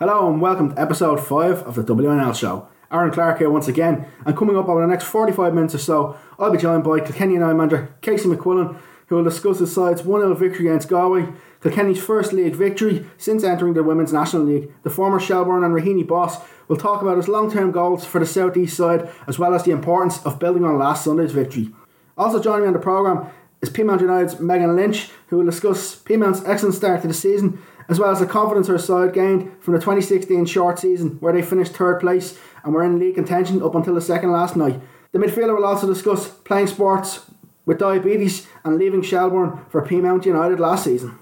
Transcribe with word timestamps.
Hello 0.00 0.32
and 0.32 0.40
welcome 0.40 0.70
to 0.70 0.80
episode 0.80 1.20
5 1.20 1.64
of 1.64 1.74
the 1.74 1.82
WNL 1.82 2.34
show. 2.34 2.66
Aaron 2.90 3.10
Clark 3.10 3.36
here 3.36 3.50
once 3.50 3.68
again, 3.68 4.06
and 4.24 4.34
coming 4.34 4.56
up 4.56 4.66
over 4.66 4.80
the 4.80 4.86
next 4.86 5.04
45 5.04 5.52
minutes 5.52 5.74
or 5.74 5.78
so, 5.78 6.16
I'll 6.38 6.50
be 6.50 6.56
joined 6.56 6.84
by 6.84 7.00
Kilkenny 7.00 7.34
United 7.34 7.52
manager 7.52 7.94
Casey 8.00 8.26
McQuillan, 8.26 8.80
who 9.08 9.16
will 9.16 9.24
discuss 9.24 9.58
his 9.58 9.74
side's 9.74 10.02
1 10.02 10.22
0 10.22 10.32
victory 10.32 10.68
against 10.68 10.88
Galway, 10.88 11.28
Kilkenny's 11.62 12.02
first 12.02 12.32
league 12.32 12.54
victory 12.54 13.04
since 13.18 13.44
entering 13.44 13.74
the 13.74 13.82
Women's 13.82 14.10
National 14.10 14.44
League. 14.44 14.72
The 14.84 14.88
former 14.88 15.20
Shelbourne 15.20 15.64
and 15.64 15.74
Raheny 15.74 16.08
boss 16.08 16.38
will 16.66 16.78
talk 16.78 17.02
about 17.02 17.18
his 17.18 17.28
long 17.28 17.52
term 17.52 17.70
goals 17.70 18.06
for 18.06 18.20
the 18.20 18.24
South 18.24 18.56
East 18.56 18.78
side, 18.78 19.06
as 19.26 19.38
well 19.38 19.52
as 19.52 19.64
the 19.64 19.72
importance 19.72 20.24
of 20.24 20.38
building 20.38 20.64
on 20.64 20.78
last 20.78 21.04
Sunday's 21.04 21.32
victory. 21.32 21.74
Also 22.16 22.42
joining 22.42 22.62
me 22.62 22.68
on 22.68 22.72
the 22.72 22.78
programme 22.78 23.30
is 23.60 23.68
Peamount 23.68 24.00
United's 24.00 24.40
Megan 24.40 24.76
Lynch, 24.76 25.10
who 25.26 25.36
will 25.36 25.44
discuss 25.44 25.94
Peamount's 25.94 26.42
excellent 26.46 26.74
start 26.74 27.02
to 27.02 27.08
the 27.08 27.12
season 27.12 27.60
as 27.90 27.98
well 27.98 28.10
as 28.10 28.20
the 28.20 28.26
confidence 28.26 28.68
her 28.68 28.78
side 28.78 29.12
gained 29.12 29.52
from 29.60 29.74
the 29.74 29.80
2016 29.80 30.46
short 30.46 30.78
season, 30.78 31.18
where 31.18 31.32
they 31.32 31.42
finished 31.42 31.72
third 31.72 31.98
place 31.98 32.38
and 32.62 32.72
were 32.72 32.84
in 32.84 33.00
league 33.00 33.16
contention 33.16 33.62
up 33.62 33.74
until 33.74 33.94
the 33.94 34.00
second 34.00 34.30
last 34.30 34.54
night. 34.56 34.80
The 35.10 35.18
midfielder 35.18 35.56
will 35.56 35.66
also 35.66 35.88
discuss 35.88 36.28
playing 36.28 36.68
sports 36.68 37.26
with 37.66 37.80
diabetes 37.80 38.46
and 38.64 38.78
leaving 38.78 39.02
Shelbourne 39.02 39.64
for 39.68 39.84
Peamount 39.84 40.24
United 40.24 40.60
last 40.60 40.84
season. 40.84 41.18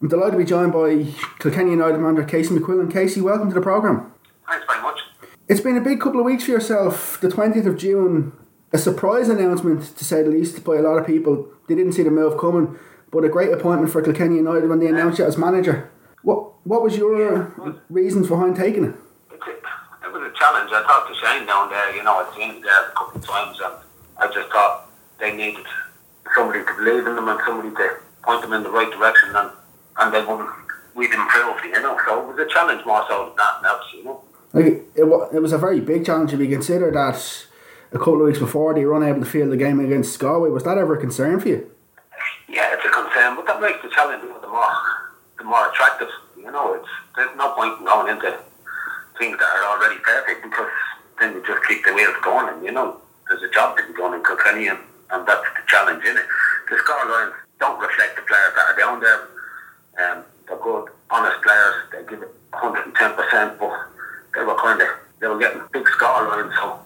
I'm 0.00 0.08
delighted 0.08 0.32
to 0.32 0.38
be 0.38 0.44
joined 0.44 0.72
by 0.72 1.12
Kilkenny 1.38 1.70
United 1.70 1.98
manager 1.98 2.24
Casey 2.24 2.54
McQuillan. 2.54 2.90
Casey, 2.90 3.20
welcome 3.20 3.50
to 3.50 3.54
the 3.54 3.60
programme. 3.60 4.12
Thanks 4.48 4.64
very 4.66 4.80
much. 4.82 5.00
It's 5.46 5.60
been 5.60 5.76
a 5.76 5.82
big 5.82 6.00
couple 6.00 6.20
of 6.20 6.26
weeks 6.26 6.44
for 6.44 6.52
yourself. 6.52 7.20
The 7.20 7.28
20th 7.28 7.66
of 7.66 7.76
June, 7.76 8.32
a 8.72 8.78
surprise 8.78 9.28
announcement 9.28 9.96
to 9.96 10.04
say 10.06 10.22
the 10.22 10.30
least 10.30 10.64
by 10.64 10.76
a 10.76 10.82
lot 10.82 10.96
of 10.96 11.06
people. 11.06 11.48
They 11.68 11.74
didn't 11.74 11.92
see 11.92 12.02
the 12.02 12.10
move 12.10 12.38
coming 12.38 12.78
but 13.16 13.24
a 13.24 13.30
great 13.30 13.50
appointment 13.50 13.90
for 13.90 14.02
Kilkenny 14.02 14.36
United 14.36 14.68
when 14.68 14.78
they 14.78 14.88
announced 14.88 15.18
you 15.18 15.24
as 15.24 15.38
manager. 15.38 15.90
What 16.22 16.52
what 16.66 16.82
was 16.82 16.98
your 16.98 17.16
yeah, 17.16 17.72
reasons 17.88 18.28
behind 18.28 18.56
taking 18.56 18.84
it? 18.84 18.94
It 19.32 20.12
was 20.12 20.20
a 20.20 20.32
challenge. 20.36 20.70
I 20.70 20.82
talked 20.84 21.08
to 21.08 21.14
Shane 21.14 21.46
down 21.46 21.70
there, 21.70 21.96
you 21.96 22.04
know, 22.04 22.16
I'd 22.16 22.34
seen 22.36 22.56
him 22.56 22.60
there 22.60 22.90
a 22.90 22.92
couple 22.92 23.18
of 23.18 23.26
times 23.26 23.58
and 23.64 23.74
I 24.18 24.26
just 24.30 24.50
thought 24.50 24.90
they 25.18 25.34
needed 25.34 25.64
somebody 26.34 26.60
to 26.60 26.74
believe 26.76 27.06
in 27.06 27.16
them 27.16 27.26
and 27.28 27.40
somebody 27.46 27.70
to 27.74 27.96
point 28.22 28.42
them 28.42 28.52
in 28.52 28.62
the 28.62 28.70
right 28.70 28.90
direction 28.92 29.34
and, 29.34 29.50
and 29.96 30.12
they 30.12 30.20
wouldn't 30.20 30.50
we'd 30.94 31.10
improve, 31.10 31.64
you 31.64 31.80
know. 31.80 31.98
So 32.06 32.20
it 32.20 32.36
was 32.36 32.38
a 32.38 32.52
challenge 32.52 32.84
more 32.84 33.02
so 33.08 33.32
than 33.32 33.36
that 33.36 33.62
now, 33.62 33.80
you 33.96 34.04
know. 34.04 34.24
Like 34.52 34.66
it, 34.66 35.06
it 35.32 35.40
was 35.40 35.54
a 35.54 35.58
very 35.58 35.80
big 35.80 36.04
challenge 36.04 36.34
if 36.34 36.40
you 36.40 36.48
consider 36.48 36.90
that 36.90 37.46
a 37.92 37.98
couple 37.98 38.20
of 38.20 38.26
weeks 38.26 38.40
before 38.40 38.74
they 38.74 38.84
were 38.84 38.96
unable 38.96 39.20
to 39.20 39.26
field 39.26 39.52
the 39.52 39.56
game 39.56 39.80
against 39.80 40.18
Galway. 40.18 40.50
Was 40.50 40.64
that 40.64 40.76
ever 40.76 40.98
a 40.98 41.00
concern 41.00 41.40
for 41.40 41.48
you? 41.48 41.70
Yeah, 42.48 42.74
it's 42.74 42.84
a 42.84 42.90
concern, 42.90 43.34
but 43.34 43.46
that 43.46 43.60
makes 43.60 43.82
the 43.82 43.90
challenge 43.90 44.22
the 44.22 44.46
more 44.46 44.70
the 45.38 45.44
more 45.44 45.68
attractive. 45.70 46.08
You 46.38 46.50
know, 46.52 46.74
it's 46.74 46.88
there's 47.16 47.34
no 47.36 47.52
point 47.54 47.78
in 47.80 47.84
going 47.84 48.08
into 48.08 48.38
things 49.18 49.36
that 49.38 49.50
are 49.50 49.76
already 49.76 49.98
perfect 49.98 50.44
because 50.44 50.70
then 51.18 51.34
you 51.34 51.42
just 51.44 51.66
keep 51.66 51.84
the 51.84 51.92
wheels 51.92 52.14
going, 52.22 52.48
and 52.48 52.64
you 52.64 52.70
know 52.70 53.00
there's 53.28 53.42
a 53.42 53.50
job 53.50 53.76
to 53.76 53.82
be 53.86 53.98
done 53.98 54.14
in 54.14 54.22
Kilkenny, 54.22 54.68
and, 54.68 54.78
and 55.10 55.26
that's 55.26 55.42
the 55.42 55.62
challenge 55.66 56.04
in 56.04 56.16
it. 56.16 56.26
The 56.70 56.76
scorelines 56.76 57.34
don't 57.58 57.80
reflect 57.80 58.14
the 58.14 58.22
players 58.22 58.52
that 58.54 58.66
are 58.70 58.78
down 58.78 59.00
there. 59.00 59.20
Um, 59.98 60.22
they're 60.46 60.62
good, 60.62 60.86
honest 61.10 61.42
players. 61.42 61.74
They 61.90 62.06
give 62.08 62.22
it 62.22 62.30
110 62.54 62.94
percent, 62.94 63.58
but 63.58 63.74
they 64.34 64.44
were 64.46 64.54
kind 64.54 64.80
of 64.80 64.88
they 65.18 65.26
were 65.26 65.38
getting 65.38 65.62
big 65.72 65.86
scorelines, 65.98 66.54
so 66.54 66.78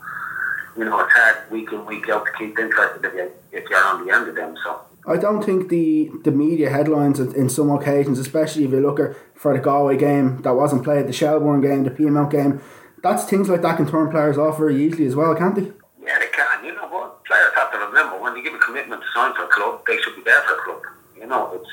you 0.78 0.88
know 0.88 0.98
it's 1.00 1.12
hard 1.12 1.50
week 1.52 1.70
in 1.70 1.84
week 1.84 2.08
out 2.08 2.24
to 2.24 2.32
keep 2.38 2.58
interested 2.58 3.04
if 3.04 3.12
you 3.12 3.30
if 3.52 3.68
you're 3.68 3.84
on 3.84 4.06
the 4.06 4.14
end 4.14 4.26
of 4.26 4.34
them. 4.34 4.56
So. 4.64 4.80
I 5.06 5.16
don't 5.16 5.42
think 5.42 5.68
the, 5.68 6.10
the 6.24 6.30
media 6.30 6.70
headlines 6.70 7.18
in 7.20 7.48
some 7.48 7.70
occasions, 7.70 8.18
especially 8.18 8.64
if 8.64 8.70
you 8.70 8.80
look 8.80 9.00
at 9.00 9.16
for 9.34 9.54
the 9.54 9.60
Galway 9.60 9.96
game 9.96 10.42
that 10.42 10.54
wasn't 10.54 10.84
played, 10.84 11.06
the 11.06 11.12
Shelbourne 11.12 11.60
game, 11.60 11.84
the 11.84 11.90
Peamount 11.90 12.30
game, 12.30 12.60
that's 13.02 13.24
things 13.24 13.48
like 13.48 13.62
that 13.62 13.76
can 13.76 13.88
turn 13.88 14.10
players 14.10 14.36
off 14.36 14.58
very 14.58 14.82
easily 14.84 15.06
as 15.06 15.16
well, 15.16 15.34
can't 15.34 15.54
they? 15.54 15.72
Yeah, 16.04 16.18
they 16.18 16.28
can. 16.28 16.64
You 16.64 16.74
know 16.74 16.88
what? 16.88 17.24
Players 17.24 17.52
have 17.56 17.72
to 17.72 17.78
remember 17.78 18.20
when 18.20 18.34
they 18.34 18.42
give 18.42 18.54
a 18.54 18.58
commitment 18.58 19.00
to 19.00 19.08
sign 19.14 19.34
for 19.34 19.44
a 19.44 19.48
club, 19.48 19.82
they 19.86 19.96
should 19.98 20.16
be 20.16 20.22
there 20.22 20.40
for 20.42 20.54
a 20.54 20.64
club. 20.64 20.82
You 21.18 21.26
know, 21.26 21.52
it's 21.54 21.70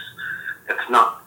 it's 0.70 0.90
not 0.90 1.18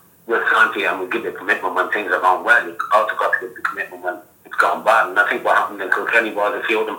sign 0.60 0.72
to 0.74 0.80
you 0.80 0.88
and 0.88 1.00
we 1.00 1.08
give 1.08 1.22
you 1.24 1.30
a 1.30 1.32
commitment 1.32 1.74
when 1.74 1.90
things 1.90 2.10
are 2.12 2.20
going 2.20 2.44
well. 2.44 2.66
You've 2.66 2.78
also 2.92 3.14
got 3.16 3.32
to 3.32 3.46
give 3.46 3.56
the 3.56 3.62
commitment 3.62 4.02
when 4.02 4.18
it's 4.44 4.56
gone 4.56 4.84
bad. 4.84 5.08
And 5.08 5.18
I 5.18 5.28
think 5.28 5.44
what 5.44 5.56
happened 5.56 5.80
in 5.80 5.90
Kilkenny 5.90 6.32
was 6.32 6.62
a 6.62 6.66
few 6.66 6.80
of 6.80 6.86
them 6.86 6.98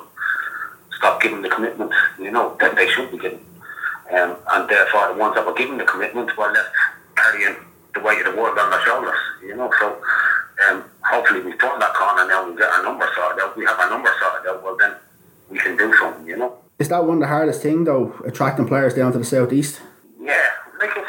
stopped 0.98 1.22
giving 1.24 1.42
the 1.42 1.50
commitment, 1.50 1.92
you 2.20 2.32
know, 2.32 2.56
that 2.60 2.76
they 2.76 2.88
should 2.88 3.12
be 3.12 3.18
giving. 3.18 3.44
Um, 4.12 4.36
and 4.54 4.70
therefore, 4.70 5.14
the 5.14 5.20
ones 5.20 5.36
that 5.36 5.46
were 5.46 5.54
given 5.54 5.78
the 5.78 5.86
commitment 5.86 6.36
were 6.38 6.52
left 6.52 6.70
carrying 7.16 7.56
the 7.94 8.00
weight 8.02 8.26
of 8.26 8.34
the 8.34 8.42
world 8.42 8.58
on 8.58 8.70
their 8.70 8.82
shoulders. 8.86 9.20
You 9.44 9.56
know, 9.56 9.72
so 9.80 10.02
um, 10.70 10.84
hopefully 11.02 11.42
we 11.42 11.52
turn 11.58 11.80
that 11.80 11.94
corner 11.94 12.28
now. 12.28 12.50
We 12.50 12.58
get 12.58 12.70
our 12.70 12.84
number 12.84 13.08
sorted 13.16 13.42
out. 13.44 13.56
We 13.58 13.66
have 13.66 13.80
our 13.80 13.90
number 13.90 14.10
sorted 14.20 14.50
out. 14.50 14.64
Well, 14.64 14.78
then 14.78 14.94
we 15.50 15.60
can 15.60 15.78
do 15.78 15.94
something. 15.96 16.28
You 16.28 16.38
know. 16.38 16.58
Is 16.80 16.90
that 16.90 17.06
one 17.06 17.18
of 17.18 17.22
the 17.22 17.28
hardest 17.28 17.62
thing 17.62 17.84
though, 17.84 18.14
attracting 18.26 18.68
players 18.68 18.94
down 18.94 19.12
to 19.14 19.20
the 19.20 19.26
southeast? 19.26 19.82
Yeah, 20.20 20.42
like 20.80 20.98
it, 20.98 21.06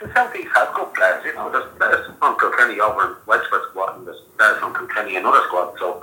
the 0.00 0.12
southeast 0.12 0.48
has 0.54 0.68
good 0.74 0.92
players. 0.94 1.24
You 1.24 1.34
know, 1.34 1.50
there's 1.50 1.70
players 1.78 2.10
from 2.18 2.38
Kilkenny 2.38 2.80
over 2.80 3.06
in 3.06 3.16
Wexford 3.26 3.62
squad, 3.70 3.98
and 3.98 4.06
there's 4.06 4.20
players 4.36 4.58
from 4.58 4.74
Kilkenny 4.74 5.16
and 5.16 5.26
other 5.26 5.40
squads. 5.46 5.78
So, 5.78 6.02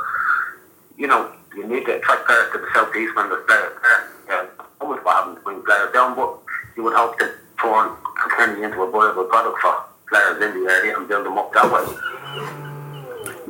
you 0.98 1.08
know, 1.08 1.32
you 1.56 1.68
need 1.68 1.86
to 1.86 1.98
attract 1.98 2.26
players 2.26 2.52
to 2.54 2.60
the 2.60 2.68
southeast 2.74 3.16
when 3.16 3.30
there's 3.30 3.46
players 3.46 3.74
there. 3.84 4.10
Yeah, 4.28 4.46
almost 4.80 5.04
what 5.04 5.16
happens 5.16 5.38
to 5.38 5.44
bring 5.44 5.62
players 5.64 5.92
down, 5.94 6.16
but 6.16 6.40
you 6.80 6.86
would 6.86 6.96
hope 6.96 7.20
to 7.20 7.26
turn 7.62 7.92
Kilkenny 8.16 8.64
into 8.64 8.82
a 8.82 8.90
viable 8.90 9.26
product 9.26 9.60
for 9.60 9.84
players 10.08 10.42
in 10.42 10.64
the 10.64 10.72
area 10.72 10.98
and 10.98 11.10
build 11.10 11.26
them 11.26 11.38
up 11.38 11.52
that 11.52 11.68
way. 11.74 11.84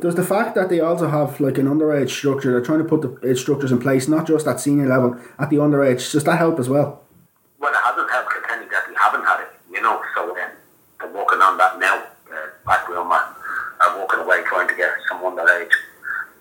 Does 0.00 0.16
the 0.16 0.24
fact 0.24 0.56
that 0.56 0.68
they 0.68 0.80
also 0.80 1.06
have 1.06 1.38
like 1.38 1.56
an 1.58 1.66
underage 1.66 2.10
structure, 2.10 2.50
they're 2.50 2.60
trying 2.60 2.82
to 2.82 2.84
put 2.84 3.02
the 3.02 3.36
structures 3.36 3.70
in 3.70 3.78
place, 3.78 4.08
not 4.08 4.26
just 4.26 4.48
at 4.48 4.58
senior 4.58 4.88
level, 4.88 5.16
at 5.38 5.48
the 5.48 5.58
underage, 5.58 6.10
does 6.10 6.24
that 6.24 6.38
help 6.38 6.58
as 6.58 6.68
well? 6.68 7.04
Well, 7.60 7.70
it 7.70 7.76
hasn't 7.76 8.10
helped 8.10 8.32
Kilkenny 8.32 8.66
that 8.68 8.88
we 8.88 8.96
haven't 8.96 9.22
had 9.22 9.42
it, 9.42 9.52
you 9.70 9.80
know, 9.80 10.02
so 10.16 10.30
um, 10.30 10.36
they're 10.98 11.12
working 11.14 11.38
on 11.38 11.56
that 11.58 11.78
now. 11.78 12.02
Uh, 12.32 12.50
backroom 12.66 13.12
are, 13.12 13.36
are 13.80 13.98
working 14.00 14.20
away 14.26 14.42
trying 14.46 14.66
to 14.66 14.74
get 14.74 14.90
some 15.08 15.22
underage 15.22 15.70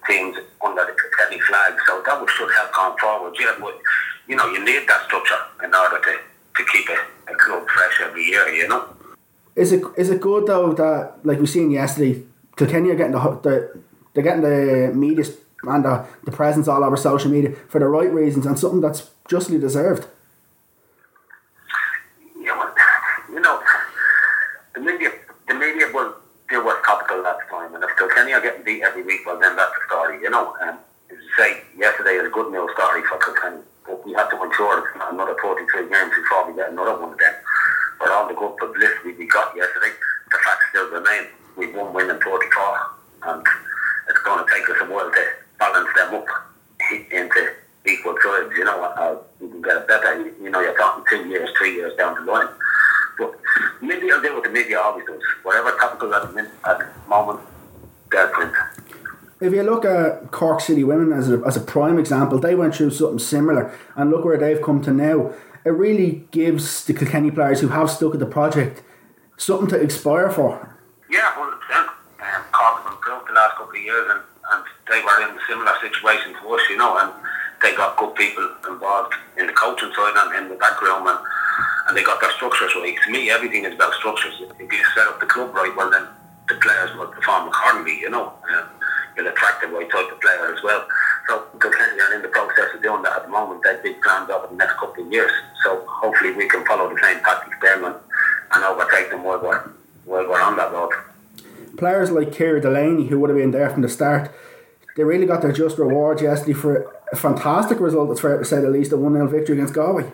teams 0.08 0.38
under 0.66 0.82
the 0.90 0.96
Kilkenny 0.98 1.40
flag, 1.42 1.74
so 1.86 2.02
that 2.04 2.30
should 2.36 2.50
help 2.50 2.74
going 2.74 2.98
forward. 2.98 3.36
Yeah, 3.40 3.54
but 3.62 3.78
you 4.28 4.36
know, 4.36 4.48
you 4.50 4.66
need 4.66 4.88
that 4.88 5.06
structure 5.06 5.38
in 5.64 5.76
order 5.76 6.00
to 6.02 6.18
to 6.60 6.66
keep 6.72 6.88
a, 6.90 7.32
a 7.32 7.36
club 7.36 7.68
fresh 7.70 8.02
every 8.02 8.24
year, 8.24 8.48
you 8.50 8.68
know. 8.68 8.86
Is 9.70 9.74
it 9.74 9.84
is 9.98 10.10
it 10.10 10.20
good 10.20 10.48
though 10.48 10.74
that 10.74 11.24
like 11.24 11.40
we 11.40 11.46
seen 11.46 11.70
yesterday, 11.70 12.24
Kilkenny 12.58 12.90
are 12.90 12.96
getting 12.96 13.12
the, 13.12 13.20
the 13.20 13.80
they're 14.16 14.24
getting 14.24 14.42
the 14.42 14.92
media 14.96 15.24
and 15.62 15.86
the, 15.86 16.08
the 16.24 16.32
presence 16.32 16.68
all 16.68 16.84
over 16.84 16.98
social 16.98 17.30
media 17.30 17.52
for 17.68 17.78
the 17.78 17.86
right 17.86 18.12
reasons 18.12 18.48
and 18.48 18.58
something 18.58 18.82
that's 18.82 19.12
justly 19.28 19.60
deserved. 19.60 20.08
You 23.32 23.42
know, 23.42 23.62
the 24.74 24.82
media 24.82 25.12
the 25.48 25.54
media 25.54 25.86
will 25.94 26.16
do 26.50 26.66
what's 26.66 26.84
topical 26.84 27.24
at 27.28 27.38
the 27.38 27.46
time, 27.56 27.76
and 27.76 27.84
if 27.84 27.92
are 27.92 28.42
getting 28.42 28.64
beat 28.64 28.82
every 28.82 29.04
week, 29.04 29.22
well 29.24 29.40
then 29.40 29.56
that's 29.56 29.72
the 29.78 29.86
story, 29.86 30.20
you 30.20 30.32
know. 30.32 30.56
Um, 30.64 30.80
as 31.12 31.18
you 31.22 31.30
say, 31.38 31.62
yesterday 31.78 32.16
is 32.16 32.26
a 32.26 32.30
good 32.30 32.52
news 32.52 32.72
story 32.74 33.04
for 33.04 33.20
Kilkenny 33.20 33.62
but 33.86 34.06
we 34.06 34.14
have 34.14 34.30
to 34.30 34.44
ensure 34.44 34.80
it's 34.80 34.98
not 34.98 35.14
another 35.14 35.36
43 35.42 35.90
games 35.90 36.12
before 36.14 36.50
we 36.50 36.56
get 36.56 36.72
another 36.72 37.00
one 37.00 37.14
again. 37.14 37.34
But 38.00 38.12
all 38.12 38.28
the 38.28 38.34
good 38.34 38.56
publicity 38.58 39.14
we 39.14 39.28
got 39.28 39.56
yesterday, 39.56 39.92
the 40.32 40.38
fact 40.38 40.62
still 40.70 40.90
remains. 40.90 41.28
We 41.56 41.72
won 41.72 41.94
win 41.94 42.10
in 42.10 42.22
44 42.22 42.80
and 43.24 43.46
it's 44.10 44.20
going 44.20 44.46
to 44.46 44.52
take 44.52 44.70
us 44.70 44.78
a 44.82 44.86
while 44.86 45.12
to 45.12 45.26
balance 45.60 45.90
them 45.96 46.16
up 46.16 46.28
into 47.12 47.54
equal 47.86 48.16
sides, 48.24 48.54
you 48.58 48.64
know, 48.64 48.84
uh, 48.84 49.18
we 49.40 49.50
can 49.50 49.62
get 49.62 49.78
it 49.78 49.88
better. 49.88 50.22
You, 50.42 50.50
know, 50.50 50.62
you're 50.62 50.78
talking 50.78 51.04
two 51.10 51.28
years, 51.30 51.50
three 51.58 51.76
years 51.76 51.96
down 51.98 52.16
the 52.16 52.32
line. 52.32 52.48
But 53.18 53.40
media 53.82 54.16
will 54.16 54.22
do 54.22 54.34
what 54.36 54.44
the 54.44 54.50
media 54.50 54.80
always 54.80 55.06
does. 55.06 55.22
Whatever 55.44 55.72
topical 55.78 56.14
at 56.14 56.24
at 56.24 56.80
the 56.80 56.88
moment, 57.10 57.40
they're 58.12 58.28
print 58.30 58.54
if 59.42 59.54
you 59.54 59.64
look 59.64 59.86
at 59.86 60.32
Cork 60.32 60.60
City 60.60 60.84
Women 60.84 61.18
as 61.18 61.32
a, 61.32 61.42
as 61.46 61.56
a 61.56 61.62
prime 61.62 61.98
example, 61.98 62.40
they 62.40 62.56
went 62.56 62.76
through 62.76 62.92
something 62.92 63.20
similar, 63.20 63.74
and 63.96 64.12
look 64.12 64.26
where 64.26 64.38
they've 64.38 64.62
come 64.62 64.82
to 64.84 64.92
now. 64.92 65.34
It 65.66 65.70
really 65.70 66.26
gives 66.32 66.86
the 66.86 66.94
Kilkenny 66.94 67.32
players 67.32 67.62
who 67.62 67.70
have 67.70 67.90
stuck 67.90 68.14
at 68.14 68.20
the 68.20 68.26
project 68.26 68.84
something 69.38 69.68
to 69.70 69.82
aspire 69.82 70.30
for. 70.30 70.78
Yeah, 71.10 71.32
hundred 71.34 71.60
percent. 71.60 71.88
Um, 72.20 72.44
Cork 72.52 72.84
have 72.84 72.94
improved 72.94 73.28
the 73.28 73.34
last 73.34 73.58
couple 73.58 73.76
of 73.76 73.84
years, 73.84 74.08
and, 74.10 74.22
and 74.52 74.64
they 74.88 75.00
were 75.02 75.18
in 75.24 75.36
a 75.36 75.42
similar 75.48 75.74
situation 75.82 76.34
to 76.42 76.50
us, 76.54 76.62
you 76.70 76.78
know, 76.78 76.98
and 76.98 77.12
they 77.62 77.76
got 77.76 77.98
good 77.98 78.16
people 78.16 78.48
involved 78.70 79.14
in 79.38 79.48
the 79.48 79.54
coaching 79.54 79.92
side 79.96 80.16
and 80.16 80.44
in 80.44 80.50
the 80.50 80.56
background, 80.56 81.08
and, 81.08 81.20
and 81.88 81.98
they 81.98 82.04
got 82.04 82.22
their 82.22 82.32
structures 82.32 82.72
right. 82.76 82.96
To 83.06 83.12
me, 83.12 83.30
everything 83.30 83.66
is 83.66 83.74
about 83.74 83.94
structures. 83.94 84.36
If 84.60 84.72
you 84.72 84.84
set 84.96 85.08
up 85.08 85.20
the 85.20 85.26
club 85.26 85.54
right, 85.54 85.76
well 85.76 85.90
then 85.90 86.08
the 86.48 86.56
players 86.56 86.96
will 86.96 87.08
perform 87.08 87.48
accordingly, 87.48 88.00
you 88.00 88.10
know. 88.10 88.34
Um, 88.54 88.70
will 89.20 89.28
attract 89.28 89.62
the 89.62 89.68
right 89.68 89.90
type 89.90 90.12
of 90.12 90.22
player 90.22 90.54
as 90.56 90.64
well. 90.64 90.88
So 91.30 91.44
Kilkenny 91.62 92.02
are 92.02 92.14
in 92.16 92.22
the 92.24 92.28
process 92.30 92.74
of 92.74 92.82
doing 92.82 93.04
that 93.04 93.18
at 93.18 93.24
the 93.26 93.30
moment. 93.30 93.62
They 93.64 93.70
have 93.70 93.84
big 93.84 94.02
plans 94.02 94.30
over 94.32 94.48
the 94.48 94.56
next 94.56 94.74
couple 94.78 95.06
of 95.06 95.12
years. 95.12 95.32
So 95.64 95.86
hopefully 95.88 96.32
we 96.34 96.50
can 96.50 96.66
follow 96.66 96.90
the 96.90 97.00
same 97.02 97.20
tactics 97.20 97.56
there 97.62 97.76
and, 97.86 97.96
and 98.52 98.64
overtake 98.66 99.12
them 99.12 99.24
while 99.24 99.40
we're, 99.40 99.62
while 100.06 100.28
we're 100.28 100.42
on 100.42 100.58
that 100.58 100.72
road. 100.74 100.92
players 101.78 102.10
like 102.10 102.30
Kira 102.32 102.60
Delaney, 102.62 103.08
who 103.08 103.20
would 103.20 103.30
have 103.30 103.38
been 103.38 103.52
there 103.52 103.70
from 103.70 103.84
the 103.84 103.90
start, 103.90 104.32
they 104.98 105.04
really 105.04 105.28
got 105.28 105.44
their 105.44 105.52
just 105.52 105.78
reward 105.78 106.20
yesterday 106.20 106.54
for 106.54 106.92
a 107.12 107.16
fantastic 107.16 107.80
result, 107.80 108.10
it's 108.12 108.22
fair 108.22 108.38
to 108.38 108.44
say 108.44 108.60
the 108.60 108.70
least, 108.70 108.92
a 108.92 108.98
1 108.98 109.14
0 109.14 109.28
victory 109.28 109.56
against 109.56 109.74
Galway. 109.76 110.12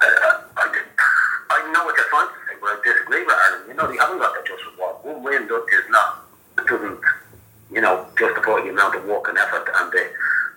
I, 0.00 0.40
I, 0.56 0.82
I 1.50 1.72
know 1.72 1.84
what 1.84 1.96
you're 1.96 2.04
trying 2.10 2.28
to 2.28 2.34
say, 2.48 2.54
but 2.60 2.66
I 2.66 2.80
disagree 2.84 3.24
with 3.24 3.34
Ireland. 3.34 3.64
You 3.68 3.74
know, 3.74 3.86
they 3.86 3.96
haven't 3.96 4.18
got 4.18 4.34
their 4.34 4.42
just 4.44 4.64
reward. 4.72 4.96
One 5.02 5.22
win 5.22 5.46
do- 5.46 5.66
is 5.72 5.84
not, 5.90 6.26
it 6.58 6.66
doesn't, 6.66 7.00
you 7.74 7.80
know, 7.80 8.06
justify 8.16 8.62
the 8.62 8.70
amount 8.70 8.94
of 8.94 9.04
work 9.04 9.26
and 9.28 9.36
effort 9.36 9.68
and 9.74 9.90
the, 9.92 10.06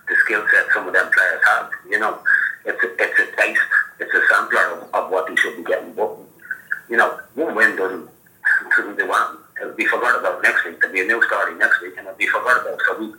the 0.08 0.16
skill 0.24 0.46
set 0.54 0.66
some 0.74 0.88
of 0.88 0.94
them 0.94 1.10
players 1.12 1.42
have. 1.48 1.72
You 1.90 2.00
know, 2.00 2.20
it's 2.64 2.82
a, 2.84 2.88
it's 2.94 3.20
a 3.20 3.36
taste, 3.36 3.62
it's 4.00 4.14
a 4.14 4.22
sampler 4.30 4.78
of, 4.78 4.94
of 4.94 5.12
what 5.12 5.28
they 5.28 5.36
should 5.36 5.58
be 5.58 5.64
getting. 5.64 5.94
But, 5.94 6.16
you 6.90 6.98
know, 6.98 7.20
one 7.34 7.56
win 7.56 7.76
doesn't, 7.76 8.08
doesn't 8.70 8.98
do 8.98 9.04
anything. 9.04 9.44
It'll 9.60 9.74
be 9.74 9.88
forgot 9.88 10.20
about 10.20 10.44
next 10.44 10.64
week. 10.66 10.80
There'll 10.80 10.94
be 10.94 11.02
a 11.02 11.06
new 11.06 11.22
starting 11.26 11.58
next 11.58 11.82
week 11.82 11.98
and 11.98 12.06
it'll 12.06 12.18
be 12.18 12.28
forgot 12.28 12.62
about. 12.62 12.80
So 12.88 13.00
we, 13.00 13.14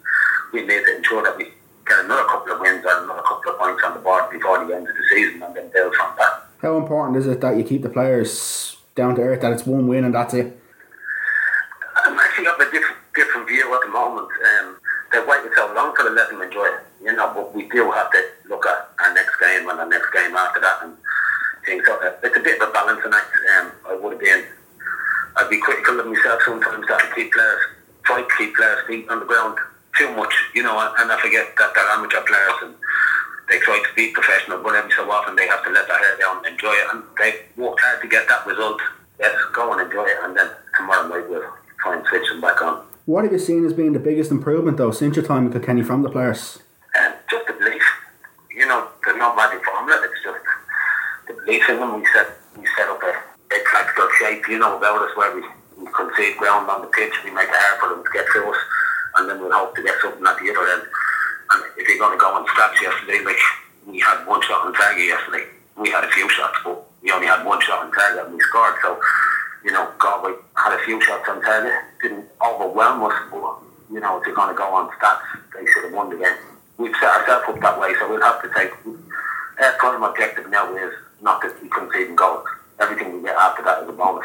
we 0.53 0.61
need 0.67 0.85
to 0.87 0.97
ensure 0.97 1.23
that 1.25 1.37
we 1.37 1.51
get 1.87 2.05
another 2.05 2.25
couple 2.25 2.53
of 2.53 2.61
wins 2.61 2.85
and 2.87 3.05
another 3.05 3.23
couple 3.23 3.53
of 3.53 3.59
points 3.59 3.83
on 3.85 3.95
the 3.95 4.01
board 4.01 4.31
before 4.31 4.65
the 4.65 4.77
end 4.77 4.89
of 4.89 4.95
the 4.95 5.03
season 5.11 5.43
and 5.43 5.55
then 5.57 5.69
build 5.73 5.95
from 5.95 6.15
that. 6.19 6.45
How 6.63 6.77
important 6.77 7.17
is 7.17 7.27
it 7.27 7.41
that 7.41 7.57
you 7.57 7.65
keep 7.65 7.83
the 7.83 7.89
players 7.89 8.77
down 8.95 9.17
to 9.17 9.23
earth, 9.23 9.41
that 9.41 9.53
it's 9.53 9.67
one 9.67 9.89
win 9.89 10.05
and 10.05 10.15
that's 10.15 10.35
it? 10.35 10.61
I'm 11.97 12.19
actually 12.19 12.47
of 12.47 12.55
a 12.61 12.65
different, 12.71 12.97
different 13.15 13.37
view 13.49 13.75
at 13.75 13.81
the 13.81 13.91
moment. 13.91 14.29
Um, 14.29 14.77
they've 15.13 15.27
waited 15.27 15.53
so 15.57 15.73
long 15.75 15.97
to 15.97 16.03
let 16.11 16.29
them 16.29 16.43
enjoy 16.43 16.67
it, 16.67 16.81
you 17.03 17.13
know, 17.17 17.33
but 17.35 17.55
we 17.55 17.69
do 17.69 17.91
have 17.91 18.13
to 18.13 18.21
look 18.49 18.67
at 18.67 18.93
our 19.01 19.15
next 19.15 19.41
game 19.41 19.69
and 19.69 19.81
our 19.81 19.89
next 19.89 20.13
game 20.13 20.37
after 20.37 20.61
that 20.61 20.85
and 20.85 20.97
things 21.65 21.85
that. 21.85 22.21
It's 22.23 22.37
a 22.37 22.41
bit 22.41 22.61
of 22.61 22.69
a 22.69 22.73
balancing 22.73 23.13
act. 23.13 23.33
Um, 23.59 23.73
I 23.89 23.95
would 23.97 24.13
have 24.13 24.21
been, 24.21 24.45
I'd 25.37 25.51
be 25.51 25.59
critical 25.59 26.01
of 26.01 26.07
myself 26.07 26.41
sometimes 26.45 26.87
that 26.87 27.01
I 27.01 27.15
keep 27.15 27.33
players, 27.33 27.63
try 28.05 28.23
to 28.23 28.29
keep 28.37 28.55
players' 28.55 28.87
feet 28.87 29.09
on 29.09 29.21
the 29.21 29.27
ground 29.27 29.59
too 29.97 30.15
much, 30.15 30.35
you 30.55 30.63
know, 30.63 30.79
and, 30.79 30.93
and 30.99 31.13
I 31.13 31.21
forget 31.21 31.57
that 31.57 31.75
they're 31.75 31.91
amateur 31.91 32.21
players 32.23 32.59
and 32.63 32.75
they 33.49 33.59
try 33.61 33.81
to 33.81 33.95
be 33.97 34.13
professional, 34.13 34.63
but 34.63 34.75
every 34.75 34.93
so 34.93 35.11
often 35.11 35.35
they 35.37 35.49
have 35.49 35.65
to 35.65 35.71
let 35.71 35.89
their 35.89 35.99
hair 35.99 36.17
down 36.19 36.45
and 36.45 36.53
enjoy 36.53 36.73
it. 36.73 36.87
And 36.93 37.03
they 37.17 37.33
worked 37.57 37.81
hard 37.81 38.03
to 38.03 38.09
get 38.09 38.29
that 38.29 38.47
result. 38.47 38.81
Yes, 39.19 39.35
go 39.53 39.73
and 39.73 39.81
enjoy 39.83 40.05
it, 40.05 40.19
and 40.23 40.37
then 40.37 40.49
tomorrow 40.77 41.09
night 41.09 41.29
we'll 41.29 41.43
try 41.81 41.97
and 41.97 42.07
switch 42.07 42.29
them 42.29 42.41
back 42.41 42.61
on. 42.63 42.88
What 43.09 43.25
have 43.25 43.33
you 43.33 43.39
seen 43.39 43.65
as 43.65 43.73
being 43.73 43.95
the 43.95 44.05
biggest 44.05 44.31
improvement, 44.31 44.77
though, 44.77 44.91
since 44.91 45.17
your 45.17 45.25
time 45.25 45.47
in 45.47 45.53
Kilkenny 45.53 45.81
from 45.81 46.03
the 46.03 46.11
players? 46.11 46.61
And 46.95 47.15
just 47.31 47.47
the 47.47 47.55
belief, 47.55 47.81
you 48.53 48.69
know, 48.69 48.87
there's 49.03 49.17
no 49.17 49.35
magic 49.35 49.65
formula. 49.65 49.97
It's 50.05 50.21
just 50.21 50.37
the 51.27 51.33
belief 51.33 51.65
in 51.71 51.81
them. 51.81 51.97
We 51.97 52.05
set 52.13 52.37
we 52.61 52.69
set 52.77 52.85
up 52.85 53.01
a, 53.01 53.17
a 53.17 53.59
practical 53.65 54.13
shape, 54.21 54.45
you 54.53 54.59
know, 54.59 54.77
about 54.77 55.01
us 55.09 55.17
where 55.17 55.35
we, 55.35 55.41
we 55.81 55.89
concede 55.97 56.37
ground 56.37 56.69
on 56.69 56.83
the 56.83 56.89
pitch. 56.89 57.17
We 57.25 57.31
make 57.31 57.49
it 57.49 57.57
hard 57.57 57.81
for 57.81 57.89
them 57.97 58.05
to 58.05 58.11
get 58.13 58.29
through 58.29 58.53
us, 58.53 58.61
and 59.17 59.25
then 59.25 59.41
we'll 59.41 59.57
hope 59.57 59.75
to 59.77 59.83
get 59.83 59.97
something 60.05 60.27
at 60.29 60.37
the 60.37 60.53
other 60.53 60.69
end. 60.69 60.85
And 60.85 61.65
if 61.81 61.89
you're 61.89 61.97
going 61.97 62.13
to 62.13 62.21
go 62.21 62.29
on 62.37 62.45
scratch 62.45 62.77
yesterday, 62.77 63.25
like 63.25 63.41
we 63.89 64.05
had 64.05 64.29
one 64.29 64.45
shot 64.45 64.69
on 64.69 64.77
target 64.77 65.09
yesterday. 65.09 65.49
We 65.81 65.89
had 65.89 66.05
a 66.05 66.13
few 66.13 66.29
shots, 66.29 66.61
but 66.61 66.85
we 67.01 67.09
only 67.11 67.33
had 67.33 67.41
one 67.49 67.65
shot 67.65 67.89
on 67.89 67.91
target 67.91 68.29
and 68.29 68.37
we 68.37 68.41
scored. 68.53 68.77
So, 68.85 69.01
you 69.65 69.73
know, 69.73 69.91
Galway 69.99 70.33
had 70.55 70.73
a 70.73 70.85
few 70.85 71.01
shots 71.03 71.29
on 71.29 71.43
target. 71.43 71.73
Didn't 72.03 72.27
overwhelm 72.45 73.03
us, 73.05 73.15
but, 73.31 73.57
you 73.93 74.01
know, 74.01 74.19
if 74.21 74.27
you're 74.27 74.35
going 74.35 74.55
to 74.55 74.59
go 74.59 74.65
on 74.75 74.91
stats, 74.99 75.21
they 75.55 75.67
should 75.67 75.85
have 75.85 75.93
won 75.93 76.11
the 76.11 76.17
game. 76.17 76.37
We've 76.77 76.95
set 77.01 77.11
ourselves 77.11 77.45
up 77.49 77.61
that 77.61 77.81
way, 77.81 77.95
so 77.99 78.09
we'll 78.09 78.23
have 78.23 78.41
to 78.43 78.51
take... 78.57 78.73
Our 79.61 79.73
prime 79.73 80.03
objective 80.05 80.49
now 80.51 80.73
is 80.77 80.95
not 81.21 81.43
to 81.43 81.53
be 81.61 81.69
conceding 81.69 82.15
goals. 82.15 82.47
Everything 82.79 83.13
we 83.13 83.23
get 83.23 83.35
after 83.37 83.65
that 83.65 83.83
is 83.83 83.89
a 83.89 83.93
bonus. 83.93 84.25